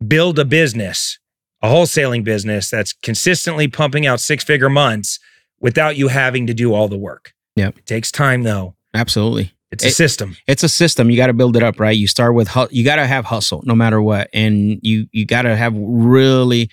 build 0.06 0.38
a 0.38 0.44
business, 0.44 1.18
a 1.62 1.68
wholesaling 1.68 2.24
business 2.24 2.70
that's 2.70 2.92
consistently 2.92 3.68
pumping 3.68 4.06
out 4.06 4.18
six 4.20 4.42
figure 4.42 4.70
months 4.70 5.18
without 5.60 5.96
you 5.96 6.08
having 6.08 6.46
to 6.46 6.54
do 6.54 6.74
all 6.74 6.88
the 6.88 6.98
work. 6.98 7.32
Yep. 7.56 7.78
It 7.78 7.86
takes 7.86 8.10
time 8.10 8.42
though. 8.42 8.74
absolutely 8.94 9.52
It's 9.70 9.84
a 9.84 9.88
It- 9.88 9.94
system. 9.94 10.36
it's 10.48 10.64
a 10.64 10.68
system 10.68 11.10
you 11.10 11.16
got 11.16 11.28
to 11.28 11.32
build 11.32 11.56
it 11.56 11.62
up 11.62 11.78
right 11.78 11.96
you 11.96 12.08
start 12.08 12.34
with 12.34 12.48
hu- 12.48 12.66
you 12.72 12.82
got 12.84 12.96
to 12.96 13.06
have 13.06 13.26
hustle 13.26 13.62
no 13.64 13.74
matter 13.76 14.02
what 14.02 14.28
and 14.32 14.80
you 14.82 15.06
you 15.12 15.24
got 15.24 15.42
to 15.42 15.54
have 15.54 15.72
really 15.76 16.68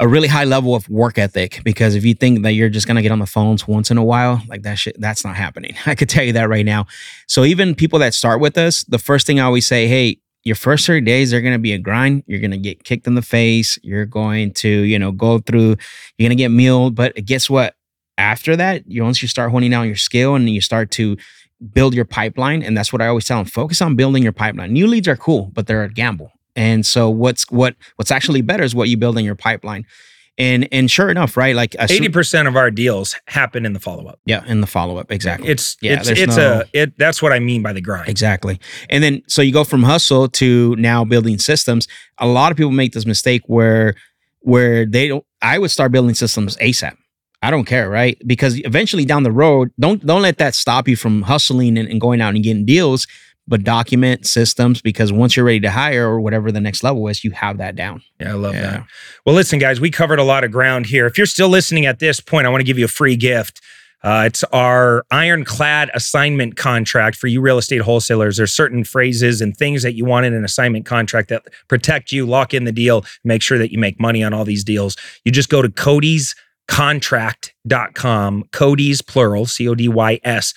a 0.00 0.08
really 0.08 0.28
high 0.28 0.44
level 0.44 0.74
of 0.74 0.88
work 0.88 1.18
ethic 1.18 1.60
because 1.62 1.94
if 1.94 2.04
you 2.06 2.14
think 2.14 2.42
that 2.42 2.52
you're 2.52 2.70
just 2.70 2.86
gonna 2.86 3.02
get 3.02 3.12
on 3.12 3.18
the 3.18 3.26
phones 3.26 3.68
once 3.68 3.90
in 3.90 3.98
a 3.98 4.04
while, 4.04 4.42
like 4.48 4.62
that 4.62 4.78
shit, 4.78 4.98
that's 4.98 5.24
not 5.24 5.36
happening. 5.36 5.76
I 5.86 5.94
could 5.94 6.08
tell 6.08 6.24
you 6.24 6.32
that 6.32 6.48
right 6.48 6.64
now. 6.64 6.86
So 7.26 7.44
even 7.44 7.74
people 7.74 7.98
that 7.98 8.14
start 8.14 8.40
with 8.40 8.56
us, 8.56 8.82
the 8.84 8.98
first 8.98 9.26
thing 9.26 9.38
I 9.38 9.44
always 9.44 9.66
say, 9.66 9.86
hey, 9.86 10.18
your 10.42 10.56
first 10.56 10.86
30 10.86 11.02
days 11.02 11.34
are 11.34 11.42
gonna 11.42 11.58
be 11.58 11.74
a 11.74 11.78
grind. 11.78 12.24
You're 12.26 12.40
gonna 12.40 12.56
get 12.56 12.82
kicked 12.82 13.06
in 13.06 13.14
the 13.14 13.22
face. 13.22 13.78
You're 13.82 14.06
going 14.06 14.54
to, 14.54 14.68
you 14.68 14.98
know, 14.98 15.12
go 15.12 15.38
through, 15.38 15.76
you're 16.16 16.28
gonna 16.28 16.34
get 16.34 16.48
mealed. 16.48 16.94
But 16.94 17.14
guess 17.26 17.50
what? 17.50 17.74
After 18.16 18.56
that, 18.56 18.90
you 18.90 19.02
once 19.02 19.20
you 19.20 19.28
start 19.28 19.50
honing 19.50 19.70
down 19.70 19.86
your 19.86 19.96
skill 19.96 20.34
and 20.34 20.48
you 20.48 20.62
start 20.62 20.90
to 20.92 21.18
build 21.74 21.94
your 21.94 22.06
pipeline, 22.06 22.62
and 22.62 22.76
that's 22.76 22.90
what 22.90 23.02
I 23.02 23.06
always 23.06 23.26
tell 23.26 23.36
them: 23.36 23.46
focus 23.46 23.82
on 23.82 23.96
building 23.96 24.22
your 24.22 24.32
pipeline. 24.32 24.72
New 24.72 24.86
leads 24.86 25.08
are 25.08 25.16
cool, 25.16 25.50
but 25.52 25.66
they're 25.66 25.84
a 25.84 25.90
gamble. 25.90 26.32
And 26.60 26.84
so 26.84 27.08
what's 27.08 27.50
what 27.50 27.74
what's 27.96 28.10
actually 28.10 28.42
better 28.42 28.62
is 28.62 28.74
what 28.74 28.88
you 28.90 28.96
build 28.98 29.16
in 29.18 29.24
your 29.24 29.34
pipeline. 29.34 29.86
And 30.36 30.68
and 30.72 30.90
sure 30.90 31.08
enough, 31.10 31.36
right? 31.36 31.54
Like 31.56 31.74
Eighty 31.78 32.08
percent 32.08 32.48
of 32.48 32.54
our 32.56 32.70
deals 32.70 33.16
happen 33.26 33.64
in 33.66 33.72
the 33.72 33.80
follow 33.80 34.06
up. 34.06 34.18
yeah, 34.26 34.44
in 34.46 34.60
the 34.60 34.66
follow 34.66 34.98
up, 34.98 35.10
exactly. 35.10 35.48
It's 35.48 35.76
Yeah, 35.80 35.94
it's 35.94 36.08
it's 36.08 36.36
no- 36.36 36.60
a 36.60 36.64
it. 36.72 36.98
That's 36.98 37.22
what 37.22 37.32
I 37.32 37.38
mean 37.38 37.62
by 37.62 37.72
the 37.72 37.80
grind. 37.80 38.08
Exactly. 38.08 38.58
And 38.90 39.02
then 39.02 39.22
so 39.26 39.42
you 39.42 39.52
go 39.52 39.64
from 39.64 39.82
hustle 39.82 40.28
to 40.28 40.76
now 40.76 41.04
building 41.04 41.38
systems. 41.38 41.88
A 42.18 42.26
lot 42.26 42.52
of 42.52 42.56
people 42.58 42.72
make 42.72 42.92
this 42.92 43.06
mistake 43.06 43.42
where 43.46 43.94
where 44.40 44.86
they 44.86 45.08
don't 45.08 45.24
I 45.42 45.58
would 45.58 45.70
start 45.70 45.92
building 45.92 46.14
systems 46.14 46.56
ASAP. 46.58 46.94
I 47.42 47.50
don't 47.50 47.64
care, 47.64 47.88
right? 47.88 48.16
Because 48.26 48.58
eventually 48.66 49.06
down 49.06 49.22
the 49.22 49.32
road, 49.32 49.70
don't 49.78 50.04
don't 50.04 50.22
let 50.22 50.36
that 50.38 50.54
stop 50.54 50.88
you 50.88 50.96
from 50.96 51.22
hustling 51.22 51.78
and, 51.78 51.88
and 51.88 52.00
going 52.00 52.20
out 52.20 52.34
and 52.34 52.44
getting 52.44 52.66
deals, 52.66 53.06
but 53.50 53.62
document 53.64 54.26
systems 54.26 54.80
because 54.80 55.12
once 55.12 55.36
you're 55.36 55.44
ready 55.44 55.60
to 55.60 55.70
hire 55.70 56.08
or 56.08 56.20
whatever 56.20 56.50
the 56.50 56.60
next 56.60 56.82
level 56.82 57.06
is, 57.08 57.22
you 57.22 57.32
have 57.32 57.58
that 57.58 57.76
down. 57.76 58.00
Yeah, 58.18 58.30
I 58.30 58.32
love 58.34 58.54
Yeah. 58.54 58.62
that. 58.62 58.86
Well, 59.26 59.34
listen, 59.34 59.58
guys, 59.58 59.80
we 59.80 59.90
covered 59.90 60.18
a 60.18 60.24
lot 60.24 60.44
of 60.44 60.50
ground 60.50 60.86
here. 60.86 61.04
If 61.04 61.18
you're 61.18 61.26
still 61.26 61.48
listening 61.50 61.84
at 61.84 61.98
this 61.98 62.20
point, 62.20 62.46
I 62.46 62.50
want 62.50 62.60
to 62.60 62.64
give 62.64 62.78
you 62.78 62.86
a 62.86 62.88
free 62.88 63.16
gift. 63.16 63.60
Uh, 64.02 64.22
it's 64.24 64.42
our 64.44 65.04
ironclad 65.10 65.90
assignment 65.92 66.56
contract 66.56 67.16
for 67.18 67.26
you 67.26 67.38
real 67.42 67.58
estate 67.58 67.82
wholesalers. 67.82 68.38
There's 68.38 68.50
certain 68.52 68.82
phrases 68.82 69.42
and 69.42 69.54
things 69.54 69.82
that 69.82 69.92
you 69.94 70.06
want 70.06 70.24
in 70.24 70.32
an 70.32 70.42
assignment 70.42 70.86
contract 70.86 71.28
that 71.28 71.42
protect 71.68 72.10
you, 72.10 72.24
lock 72.24 72.54
in 72.54 72.64
the 72.64 72.72
deal, 72.72 73.04
make 73.24 73.42
sure 73.42 73.58
that 73.58 73.70
you 73.70 73.78
make 73.78 74.00
money 74.00 74.22
on 74.24 74.32
all 74.32 74.46
these 74.46 74.64
deals. 74.64 74.96
You 75.26 75.32
just 75.32 75.50
go 75.50 75.60
to 75.60 75.68
Cody's 75.68 76.34
contract.com 76.68 78.44
cody's 78.52 79.02
plural 79.02 79.44
c-o-d-y-s 79.44 80.54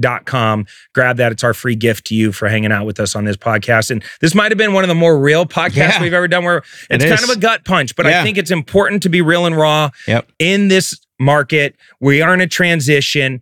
contract.com 0.00 0.66
grab 0.94 1.16
that 1.16 1.32
it's 1.32 1.44
our 1.44 1.54
free 1.54 1.74
gift 1.76 2.06
to 2.06 2.14
you 2.14 2.32
for 2.32 2.48
hanging 2.48 2.72
out 2.72 2.86
with 2.86 3.00
us 3.00 3.14
on 3.16 3.24
this 3.24 3.36
podcast 3.36 3.90
and 3.90 4.02
this 4.20 4.34
might 4.34 4.50
have 4.50 4.58
been 4.58 4.72
one 4.72 4.84
of 4.84 4.88
the 4.88 4.94
more 4.94 5.18
real 5.18 5.46
podcasts 5.46 5.74
Yeah. 5.74 6.02
we've 6.02 6.14
ever 6.14 6.28
done 6.28 6.44
where 6.44 6.58
it's 6.90 7.04
It 7.04 7.08
kind 7.08 7.22
of 7.24 7.30
a 7.36 7.38
gut 7.38 7.64
punch 7.64 7.96
but 7.96 8.06
Yeah. 8.06 8.20
i 8.20 8.22
think 8.22 8.38
it's 8.38 8.50
important 8.50 9.02
to 9.04 9.08
be 9.08 9.20
real 9.20 9.46
and 9.46 9.56
raw 9.56 9.90
Yep. 10.06 10.30
in 10.38 10.68
this 10.68 10.98
market 11.20 11.74
we 12.00 12.22
are 12.22 12.32
in 12.34 12.40
a 12.40 12.46
transition 12.46 13.40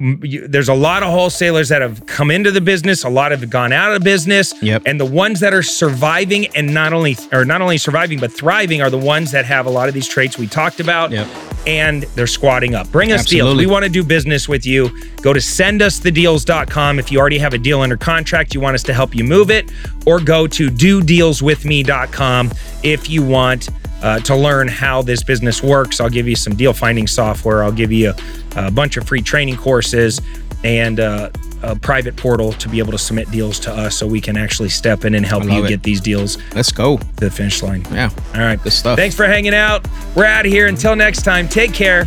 you- 0.00 0.48
there's 0.48 0.68
a 0.70 0.74
lot 0.74 1.02
of 1.02 1.10
wholesalers 1.10 1.68
that 1.68 1.82
have 1.82 2.06
come 2.06 2.30
into 2.30 2.50
the 2.50 2.60
business 2.60 3.04
a 3.04 3.08
lot 3.08 3.30
have 3.32 3.48
gone 3.50 3.72
out 3.72 3.92
of 3.94 4.02
business 4.02 4.54
Yep. 4.62 4.82
and 4.86 4.98
the 4.98 5.04
ones 5.04 5.40
that 5.40 5.52
are 5.52 5.62
surviving 5.62 6.46
and 6.56 6.72
not 6.72 6.92
only 6.94 7.16
or 7.32 7.44
not 7.44 7.60
only 7.60 7.76
surviving 7.76 8.18
but 8.18 8.32
thriving 8.32 8.80
are 8.80 8.88
the 8.90 8.96
ones 8.98 9.30
that 9.32 9.44
have 9.44 9.66
a 9.66 9.70
lot 9.70 9.88
of 9.88 9.94
these 9.94 10.08
traits 10.08 10.38
we 10.38 10.46
talked 10.46 10.80
about 10.80 11.12
Yep. 11.12 11.26
and 11.66 12.06
they're 12.14 12.26
squatting 12.26 12.74
up. 12.74 12.90
Bring 12.90 13.12
us 13.12 13.26
deals. 13.26 13.54
We 13.56 13.66
want 13.66 13.84
to 13.84 13.90
do 13.90 14.02
business 14.02 14.48
with 14.48 14.64
you. 14.64 14.90
Go 15.20 15.32
to 15.34 15.40
sendusthedeals.com 15.40 16.98
if 16.98 17.12
you 17.12 17.18
already 17.20 17.38
have 17.38 17.52
a 17.52 17.58
deal 17.58 17.80
under 17.82 17.98
contract, 17.98 18.54
you 18.54 18.60
want 18.60 18.74
us 18.76 18.82
to 18.84 18.94
help 18.94 19.14
you 19.14 19.22
move 19.24 19.50
it, 19.50 19.70
or 20.06 20.18
go 20.18 20.46
to 20.46 20.70
dodealswithme.com 20.70 22.50
if 22.82 23.10
you 23.10 23.22
want 23.22 23.68
uh, 24.02 24.18
to 24.20 24.36
learn 24.36 24.68
how 24.68 25.02
this 25.02 25.22
business 25.22 25.62
works. 25.62 26.00
I'll 26.00 26.08
give 26.10 26.26
you 26.28 26.36
some 26.36 26.54
deal 26.54 26.72
finding 26.72 27.06
software. 27.06 27.62
I'll 27.62 27.72
give 27.72 27.92
you 27.92 28.12
a, 28.56 28.66
a 28.66 28.70
bunch 28.70 28.96
of 28.96 29.06
free 29.06 29.22
training 29.22 29.56
courses 29.56 30.20
and 30.64 31.00
uh, 31.00 31.30
a 31.62 31.76
private 31.76 32.16
portal 32.16 32.52
to 32.54 32.68
be 32.68 32.78
able 32.78 32.92
to 32.92 32.98
submit 32.98 33.30
deals 33.30 33.58
to 33.60 33.72
us 33.72 33.96
so 33.96 34.06
we 34.06 34.20
can 34.20 34.36
actually 34.36 34.68
step 34.68 35.04
in 35.04 35.14
and 35.14 35.24
help 35.26 35.44
you 35.44 35.64
it. 35.64 35.68
get 35.68 35.82
these 35.82 36.00
deals 36.00 36.38
Let's 36.54 36.72
go. 36.72 36.96
to 36.98 37.06
the 37.16 37.30
finish 37.30 37.62
line. 37.62 37.84
Yeah. 37.92 38.10
All 38.34 38.40
right. 38.40 38.62
Good 38.62 38.72
stuff. 38.72 38.98
Thanks 38.98 39.14
for 39.14 39.26
hanging 39.26 39.54
out. 39.54 39.86
We're 40.14 40.24
out 40.24 40.46
of 40.46 40.52
here. 40.52 40.66
Until 40.66 40.96
next 40.96 41.22
time, 41.22 41.48
take 41.48 41.74
care. 41.74 42.06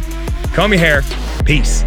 Comb 0.53 0.71
your 0.73 0.79
hair. 0.79 1.03
Peace. 1.45 1.83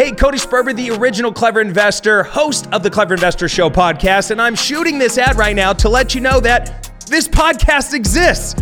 Hey, 0.00 0.12
Cody 0.12 0.38
Sperber, 0.38 0.74
the 0.74 0.92
original 0.92 1.30
Clever 1.30 1.60
Investor, 1.60 2.22
host 2.22 2.66
of 2.72 2.82
the 2.82 2.88
Clever 2.88 3.12
Investor 3.12 3.50
Show 3.50 3.68
podcast, 3.68 4.30
and 4.30 4.40
I'm 4.40 4.54
shooting 4.54 4.98
this 4.98 5.18
ad 5.18 5.36
right 5.36 5.54
now 5.54 5.74
to 5.74 5.90
let 5.90 6.14
you 6.14 6.22
know 6.22 6.40
that 6.40 6.90
this 7.06 7.28
podcast 7.28 7.92
exists. 7.92 8.58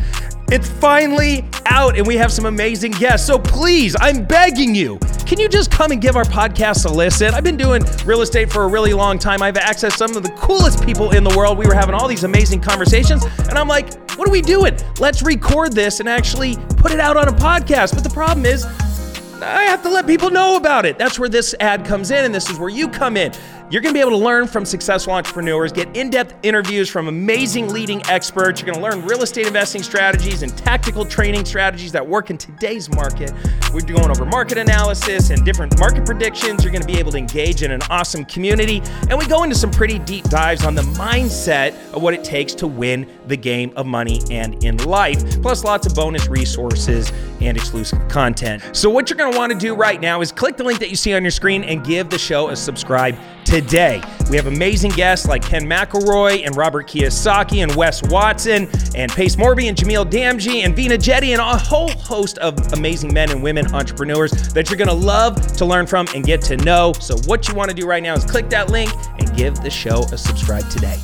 It's 0.50 0.68
finally 0.68 1.48
out, 1.66 1.96
and 1.96 2.04
we 2.04 2.16
have 2.16 2.32
some 2.32 2.46
amazing 2.46 2.90
guests. 2.90 3.24
So 3.24 3.38
please, 3.38 3.94
I'm 4.00 4.24
begging 4.24 4.74
you, 4.74 4.98
can 5.26 5.38
you 5.38 5.48
just 5.48 5.70
come 5.70 5.92
and 5.92 6.02
give 6.02 6.16
our 6.16 6.24
podcast 6.24 6.86
a 6.86 6.92
listen? 6.92 7.32
I've 7.32 7.44
been 7.44 7.56
doing 7.56 7.84
real 8.04 8.22
estate 8.22 8.50
for 8.50 8.64
a 8.64 8.66
really 8.66 8.92
long 8.92 9.16
time. 9.16 9.40
I've 9.40 9.54
accessed 9.54 9.96
some 9.96 10.16
of 10.16 10.24
the 10.24 10.30
coolest 10.30 10.84
people 10.84 11.12
in 11.12 11.22
the 11.22 11.36
world. 11.36 11.56
We 11.56 11.66
were 11.66 11.74
having 11.74 11.94
all 11.94 12.08
these 12.08 12.24
amazing 12.24 12.62
conversations, 12.62 13.24
and 13.48 13.52
I'm 13.56 13.68
like, 13.68 13.94
what 14.18 14.26
are 14.26 14.32
we 14.32 14.42
doing? 14.42 14.76
Let's 14.98 15.22
record 15.22 15.72
this 15.72 16.00
and 16.00 16.08
actually 16.08 16.56
put 16.78 16.90
it 16.90 16.98
out 16.98 17.16
on 17.16 17.28
a 17.28 17.32
podcast. 17.32 17.94
But 17.94 18.02
the 18.02 18.10
problem 18.10 18.44
is, 18.44 18.66
I 19.42 19.64
have 19.64 19.82
to 19.82 19.88
let 19.88 20.06
people 20.06 20.30
know 20.30 20.56
about 20.56 20.84
it. 20.86 20.98
That's 20.98 21.18
where 21.18 21.28
this 21.28 21.54
ad 21.60 21.84
comes 21.84 22.10
in, 22.10 22.24
and 22.24 22.34
this 22.34 22.50
is 22.50 22.58
where 22.58 22.68
you 22.68 22.88
come 22.88 23.16
in. 23.16 23.32
You're 23.70 23.82
gonna 23.82 23.92
be 23.92 24.00
able 24.00 24.12
to 24.12 24.16
learn 24.16 24.46
from 24.46 24.64
successful 24.64 25.12
entrepreneurs, 25.12 25.72
get 25.72 25.94
in 25.94 26.08
depth 26.08 26.34
interviews 26.42 26.88
from 26.88 27.06
amazing 27.06 27.68
leading 27.68 28.00
experts. 28.08 28.62
You're 28.62 28.72
gonna 28.72 28.82
learn 28.82 29.04
real 29.04 29.22
estate 29.22 29.46
investing 29.46 29.82
strategies 29.82 30.42
and 30.42 30.56
tactical 30.56 31.04
training 31.04 31.44
strategies 31.44 31.92
that 31.92 32.06
work 32.06 32.30
in 32.30 32.38
today's 32.38 32.88
market. 32.88 33.30
We're 33.74 33.82
going 33.82 34.10
over 34.10 34.24
market 34.24 34.56
analysis 34.56 35.28
and 35.28 35.44
different 35.44 35.78
market 35.78 36.06
predictions. 36.06 36.64
You're 36.64 36.72
gonna 36.72 36.86
be 36.86 36.98
able 36.98 37.12
to 37.12 37.18
engage 37.18 37.62
in 37.62 37.70
an 37.70 37.82
awesome 37.90 38.24
community. 38.24 38.80
And 39.10 39.18
we 39.18 39.26
go 39.26 39.42
into 39.42 39.54
some 39.54 39.70
pretty 39.70 39.98
deep 39.98 40.24
dives 40.30 40.64
on 40.64 40.74
the 40.74 40.82
mindset 40.96 41.74
of 41.92 42.00
what 42.00 42.14
it 42.14 42.24
takes 42.24 42.54
to 42.54 42.66
win 42.66 43.06
the 43.26 43.36
game 43.36 43.74
of 43.76 43.84
money 43.84 44.22
and 44.30 44.64
in 44.64 44.78
life, 44.78 45.42
plus 45.42 45.62
lots 45.62 45.86
of 45.86 45.94
bonus 45.94 46.26
resources 46.28 47.12
and 47.42 47.54
exclusive 47.54 47.98
content. 48.08 48.62
So, 48.72 48.88
what 48.88 49.10
you're 49.10 49.18
gonna 49.18 49.36
wanna 49.36 49.56
do 49.56 49.74
right 49.74 50.00
now 50.00 50.22
is 50.22 50.32
click 50.32 50.56
the 50.56 50.64
link 50.64 50.78
that 50.78 50.88
you 50.88 50.96
see 50.96 51.12
on 51.12 51.22
your 51.22 51.30
screen 51.30 51.64
and 51.64 51.84
give 51.84 52.08
the 52.08 52.18
show 52.18 52.48
a 52.48 52.56
subscribe. 52.56 53.14
We 54.30 54.36
have 54.36 54.46
amazing 54.46 54.90
guests 54.92 55.26
like 55.26 55.42
Ken 55.42 55.64
McElroy 55.64 56.46
and 56.46 56.56
Robert 56.56 56.86
Kiyosaki 56.86 57.62
and 57.62 57.74
Wes 57.74 58.02
Watson 58.10 58.68
and 58.94 59.10
Pace 59.10 59.36
Morby 59.36 59.68
and 59.68 59.76
Jamil 59.76 60.04
Damji 60.04 60.64
and 60.64 60.76
Vina 60.76 60.98
Jetty 60.98 61.32
and 61.32 61.40
a 61.40 61.56
whole 61.56 61.90
host 61.90 62.38
of 62.38 62.72
amazing 62.72 63.12
men 63.12 63.30
and 63.30 63.42
women 63.42 63.74
entrepreneurs 63.74 64.32
that 64.52 64.68
you're 64.70 64.78
gonna 64.78 64.92
love 64.92 65.56
to 65.56 65.64
learn 65.64 65.86
from 65.86 66.06
and 66.14 66.24
get 66.24 66.42
to 66.42 66.56
know. 66.58 66.92
So, 67.00 67.16
what 67.26 67.48
you 67.48 67.54
wanna 67.54 67.74
do 67.74 67.86
right 67.86 68.02
now 68.02 68.14
is 68.14 68.24
click 68.24 68.48
that 68.50 68.70
link 68.70 68.92
and 69.18 69.34
give 69.36 69.56
the 69.62 69.70
show 69.70 70.02
a 70.12 70.18
subscribe 70.18 70.68
today. 70.70 70.98